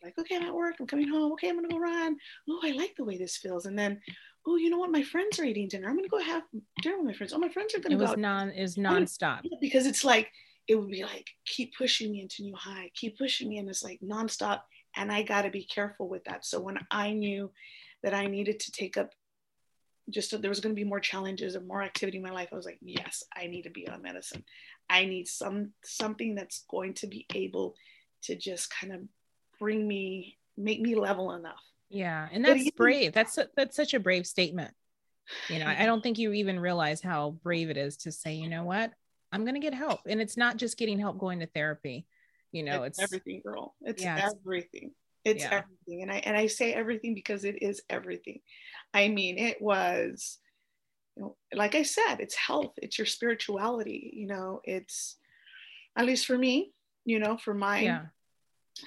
like, 0.03 0.19
okay, 0.19 0.37
I'm 0.37 0.43
at 0.43 0.55
work, 0.55 0.77
I'm 0.79 0.87
coming 0.87 1.09
home, 1.09 1.33
okay, 1.33 1.49
I'm 1.49 1.57
gonna 1.57 1.69
go 1.69 1.79
run. 1.79 2.17
Oh, 2.49 2.61
I 2.62 2.73
like 2.73 2.95
the 2.97 3.05
way 3.05 3.17
this 3.17 3.37
feels. 3.37 3.67
And 3.67 3.79
then, 3.79 4.01
oh, 4.47 4.57
you 4.57 4.71
know 4.71 4.79
what? 4.79 4.93
My 4.93 5.03
friends 5.03 5.39
are 5.39 5.45
eating 5.45 5.69
dinner. 5.69 5.89
I'm 5.89 5.97
gonna 5.97 6.09
go 6.09 6.21
have 6.21 6.45
dinner 6.83 6.99
with 6.99 7.07
my 7.07 7.12
friends. 7.12 7.33
Oh, 7.33 7.39
my 7.39 7.49
friends 7.49 7.75
are 7.75 7.81
gonna 7.81 7.97
it 7.97 7.99
was 7.99 8.11
go. 8.11 8.21
non 8.21 8.51
is 8.51 8.77
nonstop. 8.77 9.43
Because 9.61 9.87
it's 9.87 10.05
like 10.05 10.31
it 10.69 10.77
would 10.77 10.91
be 10.91 11.03
like 11.03 11.27
keep 11.45 11.77
pushing 11.77 12.12
me 12.12 12.21
into 12.21 12.43
new 12.43 12.55
high, 12.55 12.91
keep 12.95 13.19
pushing 13.19 13.49
me, 13.49 13.59
and 13.59 13.69
it's 13.69 13.83
like 13.83 14.01
nonstop. 14.01 14.61
And 14.97 15.11
I 15.11 15.23
gotta 15.23 15.51
be 15.51 15.64
careful 15.64 16.09
with 16.09 16.25
that. 16.25 16.45
So 16.47 16.61
when 16.61 16.79
I 16.91 17.12
knew 17.12 17.51
that 18.03 18.14
I 18.14 18.27
needed 18.27 18.61
to 18.61 18.71
take 18.71 18.97
up 18.97 19.11
just 20.11 20.41
there 20.41 20.51
was 20.51 20.61
going 20.61 20.75
to 20.75 20.81
be 20.81 20.89
more 20.89 21.01
challenges 21.01 21.57
or 21.57 21.61
more 21.61 21.83
activity 21.83 22.19
in 22.19 22.23
my 22.23 22.31
life 22.31 22.49
i 22.53 22.55
was 22.55 22.64
like 22.64 22.79
yes 22.81 23.25
i 23.35 23.47
need 23.47 23.62
to 23.62 23.71
be 23.71 23.89
on 23.89 24.03
medicine 24.03 24.45
I 24.89 25.05
need 25.05 25.28
some 25.28 25.72
something 25.84 26.34
that's 26.34 26.64
going 26.70 26.95
to 26.95 27.07
be 27.07 27.26
able 27.34 27.74
to 28.22 28.37
just 28.37 28.70
kind 28.70 28.93
of 28.93 29.01
bring 29.59 29.87
me, 29.87 30.39
make 30.57 30.80
me 30.80 30.95
level 30.95 31.32
enough. 31.32 31.62
Yeah, 31.89 32.28
and 32.32 32.45
that's 32.45 32.70
brave. 32.72 33.12
That's 33.12 33.39
that's 33.57 33.76
such 33.76 33.95
a 33.95 34.01
brave 34.01 34.26
statement. 34.26 34.74
You 35.49 35.59
know, 35.59 35.66
I 35.66 35.87
don't 35.87 36.03
think 36.03 36.18
you 36.18 36.32
even 36.32 36.61
realize 36.61 37.01
how 37.01 37.30
brave 37.43 37.68
it 37.68 37.76
is 37.76 37.97
to 37.99 38.12
say, 38.12 38.34
you 38.34 38.49
know 38.49 38.62
what, 38.62 38.93
I'm 39.32 39.43
going 39.43 39.55
to 39.55 39.61
get 39.61 39.74
help, 39.74 40.01
and 40.07 40.20
it's 40.20 40.37
not 40.37 40.57
just 40.57 40.78
getting 40.78 40.99
help 40.99 41.18
going 41.18 41.41
to 41.41 41.47
therapy. 41.47 42.07
You 42.53 42.62
know, 42.62 42.84
it's, 42.84 42.99
it's 42.99 43.12
everything, 43.12 43.43
girl. 43.45 43.74
It's 43.82 44.03
yeah, 44.03 44.30
everything. 44.30 44.93
It's 45.24 45.43
yeah. 45.43 45.62
everything, 45.62 46.03
and 46.03 46.12
I 46.12 46.18
and 46.18 46.37
I 46.37 46.47
say 46.47 46.72
everything 46.72 47.14
because 47.14 47.45
it 47.45 47.62
is 47.62 47.82
everything. 47.91 48.41
I 48.95 49.09
mean, 49.09 49.39
it 49.39 49.61
was 49.61 50.39
you 51.17 51.23
know, 51.23 51.37
like 51.55 51.75
I 51.75 51.83
said, 51.83 52.17
it's 52.21 52.35
health, 52.35 52.75
it's 52.77 52.99
your 52.99 53.07
spirituality, 53.07 54.12
you 54.14 54.27
know, 54.27 54.61
it's 54.64 55.17
at 55.97 56.07
least 56.07 56.27
for 56.27 56.37
me, 56.37 56.73
you 57.05 57.19
know, 57.19 57.37
for 57.37 57.55
my 57.55 57.81
yeah. 57.81 58.03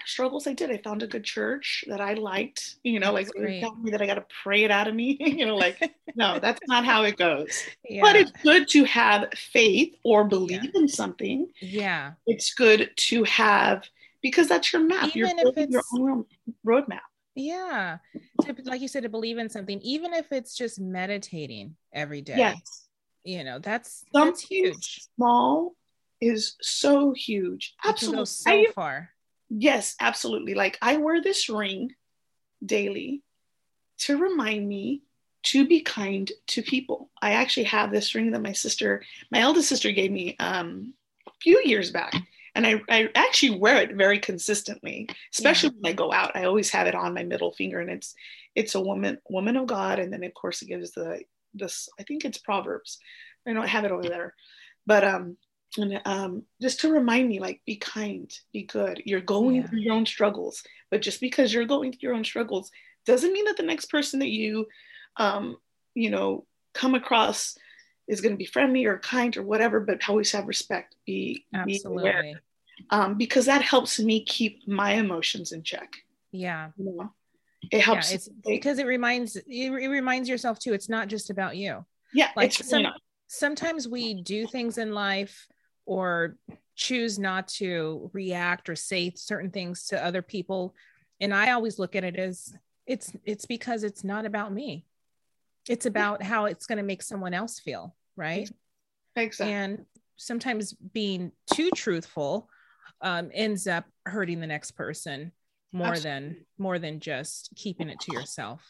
struggles 0.05 0.45
I 0.45 0.53
did. 0.53 0.69
I 0.69 0.77
found 0.77 1.01
a 1.01 1.07
good 1.07 1.23
church 1.23 1.83
that 1.87 1.99
I 1.99 2.13
liked, 2.13 2.75
you 2.83 2.99
know, 2.99 3.15
that's 3.15 3.31
like 3.35 3.47
they 3.47 3.59
tell 3.59 3.75
me 3.75 3.91
that 3.91 4.01
I 4.01 4.05
got 4.05 4.15
to 4.15 4.25
pray 4.43 4.63
it 4.63 4.71
out 4.71 4.87
of 4.87 4.93
me, 4.93 5.17
you 5.19 5.45
know, 5.45 5.55
like, 5.55 5.91
no, 6.15 6.39
that's 6.41 6.61
not 6.67 6.85
how 6.85 7.03
it 7.03 7.17
goes. 7.17 7.63
Yeah. 7.83 8.01
But 8.03 8.15
it's 8.15 8.31
good 8.43 8.67
to 8.69 8.83
have 8.83 9.29
faith 9.33 9.95
or 10.03 10.23
believe 10.23 10.63
yeah. 10.63 10.71
in 10.75 10.87
something. 10.87 11.47
Yeah. 11.59 12.13
It's 12.27 12.53
good 12.53 12.91
to 12.95 13.23
have, 13.23 13.89
because 14.21 14.47
that's 14.47 14.71
your 14.71 14.83
map. 14.83 15.15
Even 15.15 15.37
You're 15.37 15.45
building 15.45 15.71
your 15.71 15.83
own 15.95 16.25
roadmap 16.65 16.99
yeah 17.35 17.97
to, 18.41 18.55
like 18.65 18.81
you 18.81 18.87
said 18.87 19.03
to 19.03 19.09
believe 19.09 19.37
in 19.37 19.49
something 19.49 19.79
even 19.81 20.13
if 20.13 20.31
it's 20.31 20.55
just 20.55 20.79
meditating 20.79 21.75
every 21.93 22.21
day. 22.21 22.37
Yes. 22.37 22.87
You 23.23 23.43
know 23.43 23.59
that's 23.59 24.05
something 24.11 24.31
that's 24.31 24.41
huge. 24.41 25.07
small 25.15 25.75
is 26.21 26.55
so 26.61 27.13
huge. 27.13 27.75
Absolutely 27.85 28.25
so 28.25 28.51
I, 28.51 28.65
far. 28.73 29.09
Yes 29.49 29.95
absolutely. 29.99 30.53
Like 30.53 30.77
i 30.81 30.97
wear 30.97 31.21
this 31.21 31.49
ring 31.49 31.93
daily 32.65 33.23
to 33.99 34.17
remind 34.17 34.67
me 34.67 35.03
to 35.41 35.65
be 35.65 35.81
kind 35.81 36.29
to 36.47 36.61
people. 36.61 37.09
I 37.21 37.31
actually 37.31 37.63
have 37.65 37.91
this 37.91 38.13
ring 38.15 38.31
that 38.31 38.41
my 38.41 38.53
sister 38.53 39.03
my 39.31 39.39
eldest 39.39 39.69
sister 39.69 39.91
gave 39.91 40.11
me 40.11 40.35
um, 40.39 40.93
a 41.27 41.31
few 41.41 41.61
years 41.63 41.91
back 41.91 42.13
and 42.55 42.65
I, 42.65 42.81
I 42.89 43.09
actually 43.15 43.57
wear 43.59 43.77
it 43.77 43.95
very 43.95 44.19
consistently 44.19 45.07
especially 45.33 45.69
yeah. 45.69 45.75
when 45.81 45.91
i 45.91 45.95
go 45.95 46.11
out 46.11 46.35
i 46.35 46.45
always 46.45 46.69
have 46.71 46.87
it 46.87 46.95
on 46.95 47.13
my 47.13 47.23
middle 47.23 47.53
finger 47.53 47.79
and 47.79 47.89
it's 47.89 48.13
it's 48.55 48.75
a 48.75 48.81
woman 48.81 49.19
woman 49.29 49.55
of 49.57 49.67
god 49.67 49.99
and 49.99 50.11
then 50.11 50.23
of 50.23 50.33
course 50.33 50.61
it 50.61 50.67
gives 50.67 50.91
the 50.91 51.21
this 51.53 51.89
i 51.99 52.03
think 52.03 52.25
it's 52.25 52.37
proverbs 52.37 52.99
i 53.47 53.53
don't 53.53 53.67
have 53.67 53.85
it 53.85 53.91
over 53.91 54.07
there 54.07 54.33
but 54.85 55.03
um 55.03 55.37
and 55.77 56.01
um, 56.05 56.43
just 56.59 56.79
to 56.79 56.91
remind 56.91 57.29
me 57.29 57.39
like 57.39 57.61
be 57.65 57.75
kind 57.75 58.31
be 58.51 58.63
good 58.63 59.01
you're 59.05 59.21
going 59.21 59.57
yeah. 59.57 59.67
through 59.67 59.79
your 59.79 59.93
own 59.93 60.05
struggles 60.05 60.63
but 60.89 61.01
just 61.01 61.21
because 61.21 61.53
you're 61.53 61.65
going 61.65 61.91
through 61.91 61.99
your 62.01 62.15
own 62.15 62.23
struggles 62.23 62.71
doesn't 63.05 63.33
mean 63.33 63.45
that 63.45 63.57
the 63.57 63.63
next 63.63 63.85
person 63.85 64.19
that 64.19 64.29
you 64.29 64.67
um, 65.17 65.57
you 65.93 66.09
know 66.09 66.45
come 66.73 66.95
across 66.95 67.57
is 68.09 68.21
going 68.21 68.33
to 68.33 68.37
be 68.37 68.45
friendly 68.45 68.85
or 68.85 68.97
kind 68.97 69.37
or 69.37 69.43
whatever, 69.43 69.79
but 69.79 70.09
always 70.09 70.31
have 70.31 70.47
respect. 70.47 70.95
Be, 71.05 71.45
Absolutely. 71.53 72.03
be 72.03 72.09
aware. 72.09 72.41
Um, 72.89 73.15
because 73.15 73.45
that 73.45 73.61
helps 73.61 73.99
me 73.99 74.25
keep 74.25 74.67
my 74.67 74.93
emotions 74.93 75.51
in 75.51 75.63
check. 75.63 75.93
Yeah. 76.31 76.71
You 76.75 76.97
know? 76.97 77.13
It 77.71 77.81
helps. 77.81 78.09
Yeah, 78.09 78.15
it's 78.15 78.29
because 78.45 78.79
it 78.79 78.87
reminds 78.87 79.35
it, 79.35 79.45
it, 79.47 79.69
reminds 79.89 80.27
yourself 80.27 80.59
too. 80.59 80.73
It's 80.73 80.89
not 80.89 81.07
just 81.07 81.29
about 81.29 81.55
you. 81.55 81.85
Yeah. 82.13 82.29
Like 82.35 82.51
some, 82.53 82.87
sometimes 83.27 83.87
we 83.87 84.21
do 84.23 84.47
things 84.47 84.77
in 84.77 84.93
life 84.93 85.47
or 85.85 86.37
choose 86.75 87.19
not 87.19 87.47
to 87.49 88.09
react 88.13 88.69
or 88.69 88.75
say 88.75 89.11
certain 89.15 89.51
things 89.51 89.87
to 89.87 90.03
other 90.03 90.21
people. 90.21 90.73
And 91.19 91.33
I 91.33 91.51
always 91.51 91.77
look 91.77 91.95
at 91.95 92.05
it 92.05 92.15
as 92.15 92.53
it's 92.87 93.11
it's 93.23 93.45
because 93.45 93.83
it's 93.83 94.03
not 94.03 94.25
about 94.25 94.51
me. 94.51 94.85
It's 95.67 95.85
about 95.85 96.23
how 96.23 96.45
it's 96.45 96.65
going 96.65 96.77
to 96.77 96.83
make 96.83 97.03
someone 97.03 97.33
else 97.33 97.59
feel 97.59 97.93
right? 98.15 98.49
Exactly. 99.15 99.53
And 99.53 99.85
sometimes 100.17 100.73
being 100.73 101.31
too 101.53 101.69
truthful 101.71 102.49
um, 103.01 103.29
ends 103.33 103.67
up 103.67 103.85
hurting 104.05 104.39
the 104.39 104.47
next 104.47 104.71
person 104.71 105.31
more 105.71 105.87
Absolutely. 105.87 106.09
than 106.09 106.45
more 106.57 106.79
than 106.79 106.99
just 106.99 107.49
keeping 107.55 107.89
it 107.89 107.99
to 108.01 108.11
yourself. 108.11 108.61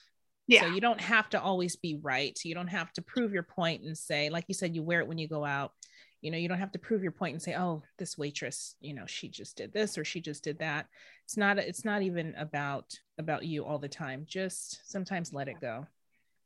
Yeah. 0.48 0.62
So 0.62 0.68
you 0.68 0.82
don't 0.82 1.00
have 1.00 1.30
to 1.30 1.42
always 1.42 1.76
be 1.76 2.00
right. 2.02 2.38
You 2.44 2.56
don't 2.56 2.68
have 2.68 2.92
to 2.94 3.02
prove 3.02 3.34
your 3.34 3.44
point 3.44 3.84
and 3.84 3.98
say, 3.98 4.30
like 4.30 4.46
you 4.48 4.56
said, 4.56 4.76
you 4.76 4.82
wear 4.82 5.00
it 5.00 5.08
when 5.08 5.20
you 5.20 5.28
go 5.28 5.46
out. 5.46 5.74
You 6.22 6.32
know, 6.32 6.38
you 6.38 6.50
don't 6.50 6.60
have 6.60 6.72
to 6.74 6.80
prove 6.80 7.02
your 7.02 7.14
point 7.14 7.34
and 7.34 7.42
say, 7.42 7.56
"Oh, 7.56 7.82
this 7.98 8.18
waitress, 8.18 8.76
you 8.82 8.94
know, 8.94 9.06
she 9.06 9.30
just 9.30 9.56
did 9.56 9.72
this 9.72 9.98
or 9.98 10.04
she 10.04 10.20
just 10.20 10.44
did 10.44 10.60
that." 10.60 10.88
It's 11.24 11.38
not. 11.38 11.60
It's 11.60 11.86
not 11.86 12.02
even 12.02 12.36
about 12.36 12.94
about 13.18 13.46
you 13.46 13.64
all 13.64 13.80
the 13.80 13.88
time. 13.88 14.26
Just 14.28 14.82
sometimes 14.92 15.32
let 15.32 15.48
it 15.48 15.62
go. 15.62 15.88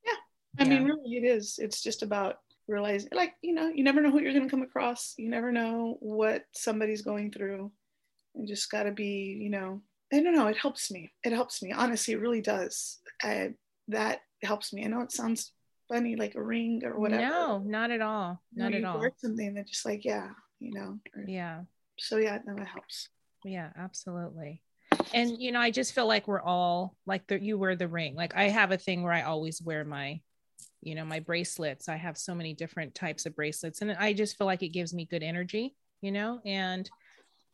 Yeah, 0.05 0.13
I 0.59 0.63
yeah. 0.65 0.69
mean, 0.69 0.83
really, 0.83 1.15
it 1.15 1.23
is. 1.23 1.57
It's 1.57 1.81
just 1.81 2.03
about 2.03 2.37
realize 2.67 3.07
like 3.11 3.33
you 3.41 3.53
know 3.53 3.67
you 3.67 3.83
never 3.83 4.01
know 4.01 4.11
who 4.11 4.21
you're 4.21 4.33
going 4.33 4.45
to 4.45 4.49
come 4.49 4.61
across. 4.61 5.13
You 5.17 5.29
never 5.29 5.51
know 5.51 5.97
what 5.99 6.43
somebody's 6.53 7.01
going 7.01 7.31
through. 7.31 7.71
You 8.35 8.47
just 8.47 8.71
got 8.71 8.83
to 8.83 8.91
be 8.91 9.37
you 9.39 9.49
know 9.49 9.81
i 10.11 10.21
don't 10.21 10.35
know 10.35 10.47
it 10.47 10.57
helps 10.57 10.91
me. 10.91 11.11
It 11.23 11.33
helps 11.33 11.61
me. 11.61 11.71
Honestly 11.71 12.13
it 12.13 12.21
really 12.21 12.41
does. 12.41 12.99
I, 13.21 13.53
that 13.89 14.19
helps 14.43 14.73
me. 14.73 14.83
I 14.83 14.87
know 14.87 15.01
it 15.01 15.11
sounds 15.11 15.51
funny 15.91 16.15
like 16.15 16.35
a 16.35 16.43
ring 16.43 16.81
or 16.85 16.99
whatever. 16.99 17.21
No 17.21 17.63
not 17.65 17.91
at 17.91 18.01
all. 18.01 18.41
Not 18.53 18.73
you 18.73 18.79
know, 18.79 18.89
at 18.89 18.95
all. 18.95 19.09
something 19.17 19.53
that 19.55 19.67
just 19.67 19.85
like 19.85 20.05
yeah 20.05 20.29
you 20.59 20.73
know 20.73 20.99
or, 21.15 21.25
yeah. 21.27 21.61
So 21.99 22.17
yeah 22.17 22.39
no 22.45 22.61
it 22.61 22.67
helps. 22.67 23.09
Yeah 23.43 23.69
absolutely. 23.77 24.61
And 25.13 25.41
you 25.41 25.51
know 25.51 25.59
i 25.59 25.71
just 25.71 25.93
feel 25.93 26.07
like 26.07 26.27
we're 26.27 26.41
all 26.41 26.95
like 27.05 27.27
the, 27.27 27.41
you 27.41 27.57
wear 27.57 27.75
the 27.75 27.87
ring. 27.87 28.15
Like 28.15 28.35
i 28.35 28.49
have 28.49 28.71
a 28.71 28.77
thing 28.77 29.03
where 29.03 29.13
i 29.13 29.23
always 29.23 29.61
wear 29.61 29.83
my 29.83 30.21
you 30.85 30.95
know 30.95 31.05
my 31.05 31.19
bracelets. 31.19 31.89
I 31.89 31.95
have 31.95 32.17
so 32.17 32.35
many 32.35 32.53
different 32.53 32.95
types 32.95 33.25
of 33.25 33.35
bracelets 33.35 33.81
and 33.81 33.91
i 33.93 34.13
just 34.13 34.37
feel 34.37 34.47
like 34.47 34.63
it 34.63 34.69
gives 34.69 34.93
me 34.93 35.05
good 35.05 35.23
energy 35.23 35.75
you 36.01 36.11
know 36.11 36.39
and 36.45 36.89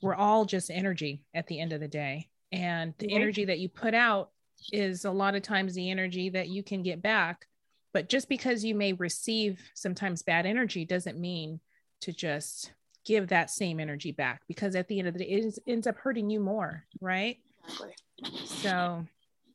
we're 0.02 0.16
all 0.16 0.46
just 0.46 0.72
energy 0.72 1.24
at 1.34 1.48
the 1.48 1.60
end 1.60 1.74
of 1.74 1.80
the 1.80 1.88
day. 1.88 2.30
And 2.52 2.94
the 2.98 3.14
energy 3.14 3.46
that 3.46 3.60
you 3.60 3.70
put 3.70 3.94
out 3.94 4.32
is 4.72 5.06
a 5.06 5.12
lot 5.12 5.36
of 5.36 5.42
times 5.42 5.74
the 5.74 5.92
energy 5.92 6.30
that 6.30 6.50
you 6.50 6.64
can 6.64 6.84
get 6.84 7.02
back 7.02 7.46
but 7.94 8.10
just 8.10 8.30
because 8.30 8.64
you 8.64 8.76
may 8.76 8.94
receive 8.94 9.60
sometimes 9.74 10.22
bad 10.22 10.46
energy 10.46 10.84
doesn't 10.84 11.18
mean 11.18 11.60
to 12.02 12.12
just 12.12 12.74
give 13.06 13.30
that 13.30 13.50
same 13.50 13.80
energy 13.80 14.12
back 14.12 14.42
because 14.48 14.76
at 14.76 14.88
the 14.90 15.00
end 15.00 15.08
of 15.08 15.14
the 15.14 15.22
day 15.22 15.30
it 15.30 15.58
ends 15.66 15.88
up 15.88 15.96
hurting 15.98 16.30
you 16.30 16.42
more 16.42 16.84
right? 17.00 17.38
Exactly. 17.64 17.94
so 18.46 19.06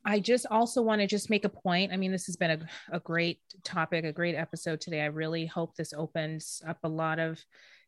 i 0.05 0.19
just 0.19 0.45
also 0.49 0.81
want 0.81 1.01
to 1.01 1.07
just 1.07 1.29
make 1.29 1.45
a 1.45 1.49
point 1.49 1.91
i 1.91 1.97
mean 1.97 2.11
this 2.11 2.27
has 2.27 2.35
been 2.35 2.51
a, 2.51 2.95
a 2.95 2.99
great 2.99 3.39
topic 3.65 4.05
a 4.05 4.13
great 4.13 4.35
episode 4.35 4.79
today. 4.79 5.01
I 5.01 5.07
really 5.07 5.45
hope 5.45 5.75
this 5.75 5.93
opens 5.93 6.61
up 6.65 6.77
a 6.83 6.89
lot 6.89 7.19
of 7.19 7.43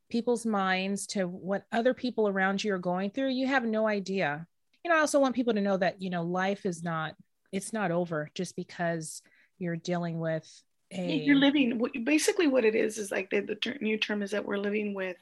people's 0.10 0.46
minds 0.46 1.08
to 1.08 1.26
what 1.26 1.66
other 1.72 1.94
people 1.94 2.28
around 2.28 2.64
you 2.64 2.74
are 2.74 2.80
going 2.80 3.12
through. 3.12 3.30
You 3.30 3.48
have 3.48 3.66
no 3.66 3.88
idea. 3.88 4.48
You 4.84 4.90
know 4.90 4.98
i 4.98 5.02
also 5.02 5.20
want 5.20 5.36
people 5.36 5.54
to 5.54 5.62
know 5.62 5.76
that 5.76 6.02
you 6.02 6.10
know 6.10 6.24
life 6.24 6.66
is 6.66 6.82
not 6.82 7.14
it's 7.52 7.74
not 7.74 7.92
over 7.92 8.30
just 8.34 8.56
because 8.56 9.22
you're 9.60 9.76
dealing 9.76 10.20
with 10.20 10.50
a 10.94 11.12
you're 11.12 11.36
living 11.36 11.82
basically 12.06 12.48
what 12.48 12.64
it 12.64 12.74
is 12.74 12.98
is 12.98 13.12
like 13.12 13.30
the, 13.30 13.42
the 13.42 13.56
ter- 13.56 13.78
new 13.82 13.98
term 13.98 14.22
is 14.22 14.32
that 14.32 14.46
we're 14.46 14.58
living 14.58 14.94
with 14.94 15.18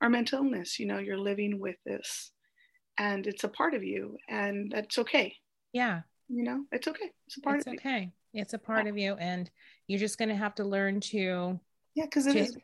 our 0.00 0.10
mental 0.10 0.40
illness 0.40 0.80
you 0.80 0.86
know 0.86 0.98
you're 0.98 1.16
living 1.16 1.60
with 1.60 1.76
this 1.86 2.32
and 2.98 3.28
it's 3.28 3.44
a 3.44 3.48
part 3.48 3.74
of 3.74 3.84
you 3.84 4.18
and 4.28 4.72
that's 4.72 4.98
okay. 4.98 5.36
Yeah 5.72 6.00
you 6.30 6.44
know 6.44 6.64
it's 6.72 6.86
okay 6.86 7.10
it's 7.26 7.36
a 7.36 7.40
part 7.40 7.56
of 7.56 7.60
it's 7.60 7.66
of 7.66 7.74
okay 7.74 8.10
you. 8.32 8.40
it's 8.40 8.54
a 8.54 8.58
part 8.58 8.84
yeah. 8.84 8.90
of 8.90 8.98
you 8.98 9.14
and 9.14 9.50
you're 9.86 9.98
just 9.98 10.18
going 10.18 10.28
to 10.28 10.34
have 10.34 10.54
to 10.54 10.64
learn 10.64 11.00
to 11.00 11.58
yeah 11.94 12.04
because 12.04 12.26
it 12.26 12.34
to, 12.34 12.38
is. 12.38 12.56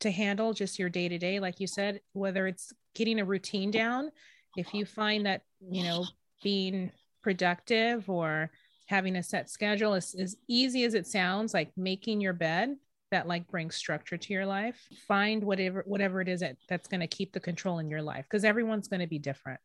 to 0.00 0.10
handle 0.10 0.52
just 0.52 0.78
your 0.78 0.90
day 0.90 1.08
to 1.08 1.18
day 1.18 1.40
like 1.40 1.58
you 1.58 1.66
said 1.66 2.00
whether 2.12 2.46
it's 2.46 2.72
getting 2.94 3.18
a 3.20 3.24
routine 3.24 3.70
down 3.70 4.10
if 4.56 4.74
you 4.74 4.84
find 4.84 5.26
that 5.26 5.42
you 5.70 5.82
know 5.82 6.04
being 6.42 6.90
productive 7.22 8.08
or 8.10 8.50
having 8.86 9.16
a 9.16 9.22
set 9.22 9.48
schedule 9.48 9.94
is 9.94 10.14
as 10.14 10.36
easy 10.46 10.84
as 10.84 10.92
it 10.94 11.06
sounds 11.06 11.54
like 11.54 11.70
making 11.76 12.20
your 12.20 12.34
bed 12.34 12.76
that 13.10 13.26
like 13.26 13.48
brings 13.48 13.74
structure 13.74 14.18
to 14.18 14.32
your 14.32 14.44
life 14.44 14.86
find 15.08 15.42
whatever 15.42 15.82
whatever 15.86 16.20
it 16.20 16.28
is 16.28 16.40
that, 16.40 16.56
that's 16.68 16.88
going 16.88 17.00
to 17.00 17.06
keep 17.06 17.32
the 17.32 17.40
control 17.40 17.78
in 17.78 17.88
your 17.88 18.02
life 18.02 18.26
because 18.28 18.44
everyone's 18.44 18.88
going 18.88 19.00
to 19.00 19.06
be 19.06 19.18
different 19.18 19.60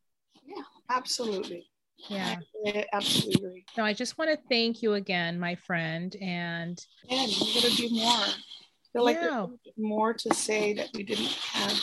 yeah 0.45 0.63
absolutely 0.89 1.68
yeah. 2.07 2.35
Absolutely 2.93 3.65
so 3.75 3.83
i 3.83 3.93
just 3.93 4.17
want 4.17 4.31
to 4.31 4.37
thank 4.49 4.81
you 4.81 4.93
again 4.93 5.39
my 5.39 5.55
friend 5.55 6.15
and 6.21 6.85
and 7.09 7.31
we're 7.39 7.61
going 7.61 7.75
to 7.75 7.75
do 7.75 7.89
more. 7.91 8.25
I 8.89 8.91
feel 8.93 9.05
like 9.05 9.17
yeah. 9.21 9.45
more 9.77 10.13
to 10.13 10.33
say 10.33 10.73
that 10.73 10.89
we 10.95 11.03
didn't 11.03 11.31
have. 11.53 11.79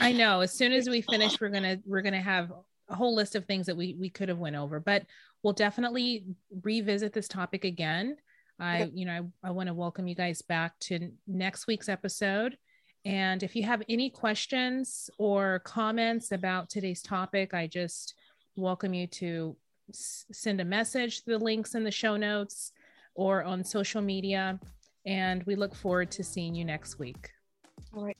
I 0.00 0.12
know 0.12 0.40
as 0.40 0.52
soon 0.52 0.72
as 0.72 0.88
we 0.88 1.00
finish 1.02 1.40
we're 1.40 1.48
gonna 1.48 1.78
we're 1.84 2.02
gonna 2.02 2.22
have 2.22 2.52
a 2.88 2.94
whole 2.94 3.14
list 3.14 3.34
of 3.34 3.46
things 3.46 3.66
that 3.66 3.76
we 3.76 3.96
we 3.98 4.10
could 4.10 4.28
have 4.28 4.38
went 4.38 4.56
over 4.56 4.78
but 4.78 5.04
we'll 5.42 5.52
definitely 5.52 6.24
revisit 6.62 7.12
this 7.12 7.28
topic 7.28 7.64
again. 7.64 8.16
I 8.60 8.90
you 8.94 9.06
know 9.06 9.30
i, 9.42 9.48
I 9.48 9.50
want 9.50 9.66
to 9.66 9.74
welcome 9.74 10.06
you 10.06 10.14
guys 10.14 10.40
back 10.42 10.78
to 10.80 11.10
next 11.26 11.66
week's 11.66 11.88
episode. 11.88 12.56
And 13.04 13.42
if 13.42 13.54
you 13.54 13.64
have 13.64 13.82
any 13.88 14.08
questions 14.08 15.10
or 15.18 15.58
comments 15.64 16.32
about 16.32 16.70
today's 16.70 17.02
topic 17.02 17.52
i 17.52 17.66
just 17.66 18.14
welcome 18.56 18.94
you 18.94 19.06
to 19.06 19.56
s- 19.90 20.24
send 20.32 20.60
a 20.60 20.64
message 20.64 21.22
to 21.22 21.30
the 21.30 21.38
links 21.38 21.74
in 21.74 21.84
the 21.84 21.90
show 21.90 22.16
notes 22.16 22.72
or 23.14 23.44
on 23.44 23.64
social 23.64 24.00
media 24.02 24.58
and 25.06 25.42
we 25.44 25.54
look 25.56 25.74
forward 25.74 26.10
to 26.10 26.24
seeing 26.24 26.54
you 26.54 26.64
next 26.64 26.98
week 26.98 27.30
all 27.94 28.04
right 28.04 28.16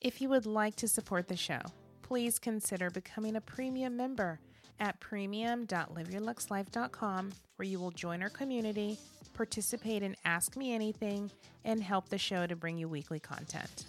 if 0.00 0.20
you 0.20 0.28
would 0.28 0.46
like 0.46 0.74
to 0.76 0.88
support 0.88 1.28
the 1.28 1.36
show 1.36 1.60
please 2.02 2.38
consider 2.38 2.90
becoming 2.90 3.36
a 3.36 3.40
premium 3.40 3.96
member 3.96 4.38
at 4.80 4.98
premium.liveyourluxlife.com, 5.00 7.30
where 7.56 7.68
you 7.68 7.78
will 7.78 7.90
join 7.92 8.22
our 8.22 8.30
community, 8.30 8.98
participate 9.32 10.02
in 10.02 10.16
Ask 10.24 10.56
Me 10.56 10.74
Anything, 10.74 11.30
and 11.64 11.80
help 11.80 12.08
the 12.08 12.18
show 12.18 12.48
to 12.48 12.56
bring 12.56 12.76
you 12.76 12.88
weekly 12.88 13.20
content. 13.20 13.84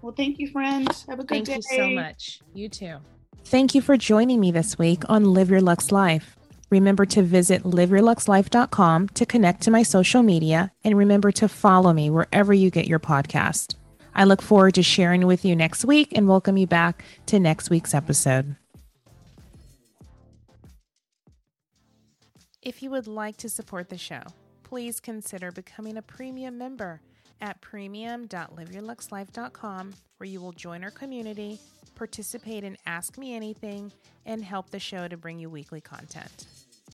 Well, 0.00 0.14
thank 0.16 0.40
you, 0.40 0.50
friends. 0.50 1.04
Have 1.08 1.20
a 1.20 1.22
good 1.22 1.28
thank 1.28 1.46
day. 1.46 1.52
Thank 1.52 1.64
you 1.70 1.76
so 1.76 1.90
much. 1.90 2.40
You 2.54 2.68
too. 2.68 2.96
Thank 3.44 3.74
you 3.74 3.82
for 3.82 3.96
joining 3.96 4.40
me 4.40 4.50
this 4.50 4.78
week 4.78 5.02
on 5.08 5.24
Live 5.24 5.50
Your 5.50 5.60
Lux 5.60 5.92
Life. 5.92 6.36
Remember 6.70 7.04
to 7.06 7.22
visit 7.22 7.64
liveyourluxlife.com 7.64 9.08
to 9.10 9.26
connect 9.26 9.62
to 9.62 9.70
my 9.70 9.82
social 9.82 10.22
media 10.22 10.72
and 10.84 10.96
remember 10.96 11.30
to 11.32 11.48
follow 11.48 11.92
me 11.92 12.08
wherever 12.08 12.54
you 12.54 12.70
get 12.70 12.86
your 12.86 12.98
podcast. 12.98 13.74
I 14.14 14.24
look 14.24 14.40
forward 14.40 14.74
to 14.74 14.82
sharing 14.82 15.26
with 15.26 15.44
you 15.44 15.54
next 15.54 15.84
week 15.84 16.12
and 16.14 16.28
welcome 16.28 16.56
you 16.56 16.66
back 16.66 17.04
to 17.26 17.38
next 17.38 17.68
week's 17.68 17.92
episode. 17.92 18.56
If 22.62 22.82
you 22.82 22.90
would 22.90 23.06
like 23.06 23.36
to 23.38 23.48
support 23.50 23.90
the 23.90 23.98
show, 23.98 24.22
please 24.62 25.00
consider 25.00 25.50
becoming 25.50 25.98
a 25.98 26.02
premium 26.02 26.56
member 26.56 27.02
at 27.40 27.60
premium.liveyourluxlife.com, 27.60 29.94
where 30.18 30.28
you 30.28 30.40
will 30.40 30.52
join 30.52 30.84
our 30.84 30.90
community, 30.90 31.58
participate 31.94 32.64
in 32.64 32.76
Ask 32.86 33.16
Me 33.18 33.34
Anything, 33.34 33.92
and 34.26 34.44
help 34.44 34.70
the 34.70 34.78
show 34.78 35.08
to 35.08 35.16
bring 35.16 35.38
you 35.38 35.48
weekly 35.50 35.80
content. 35.80 36.46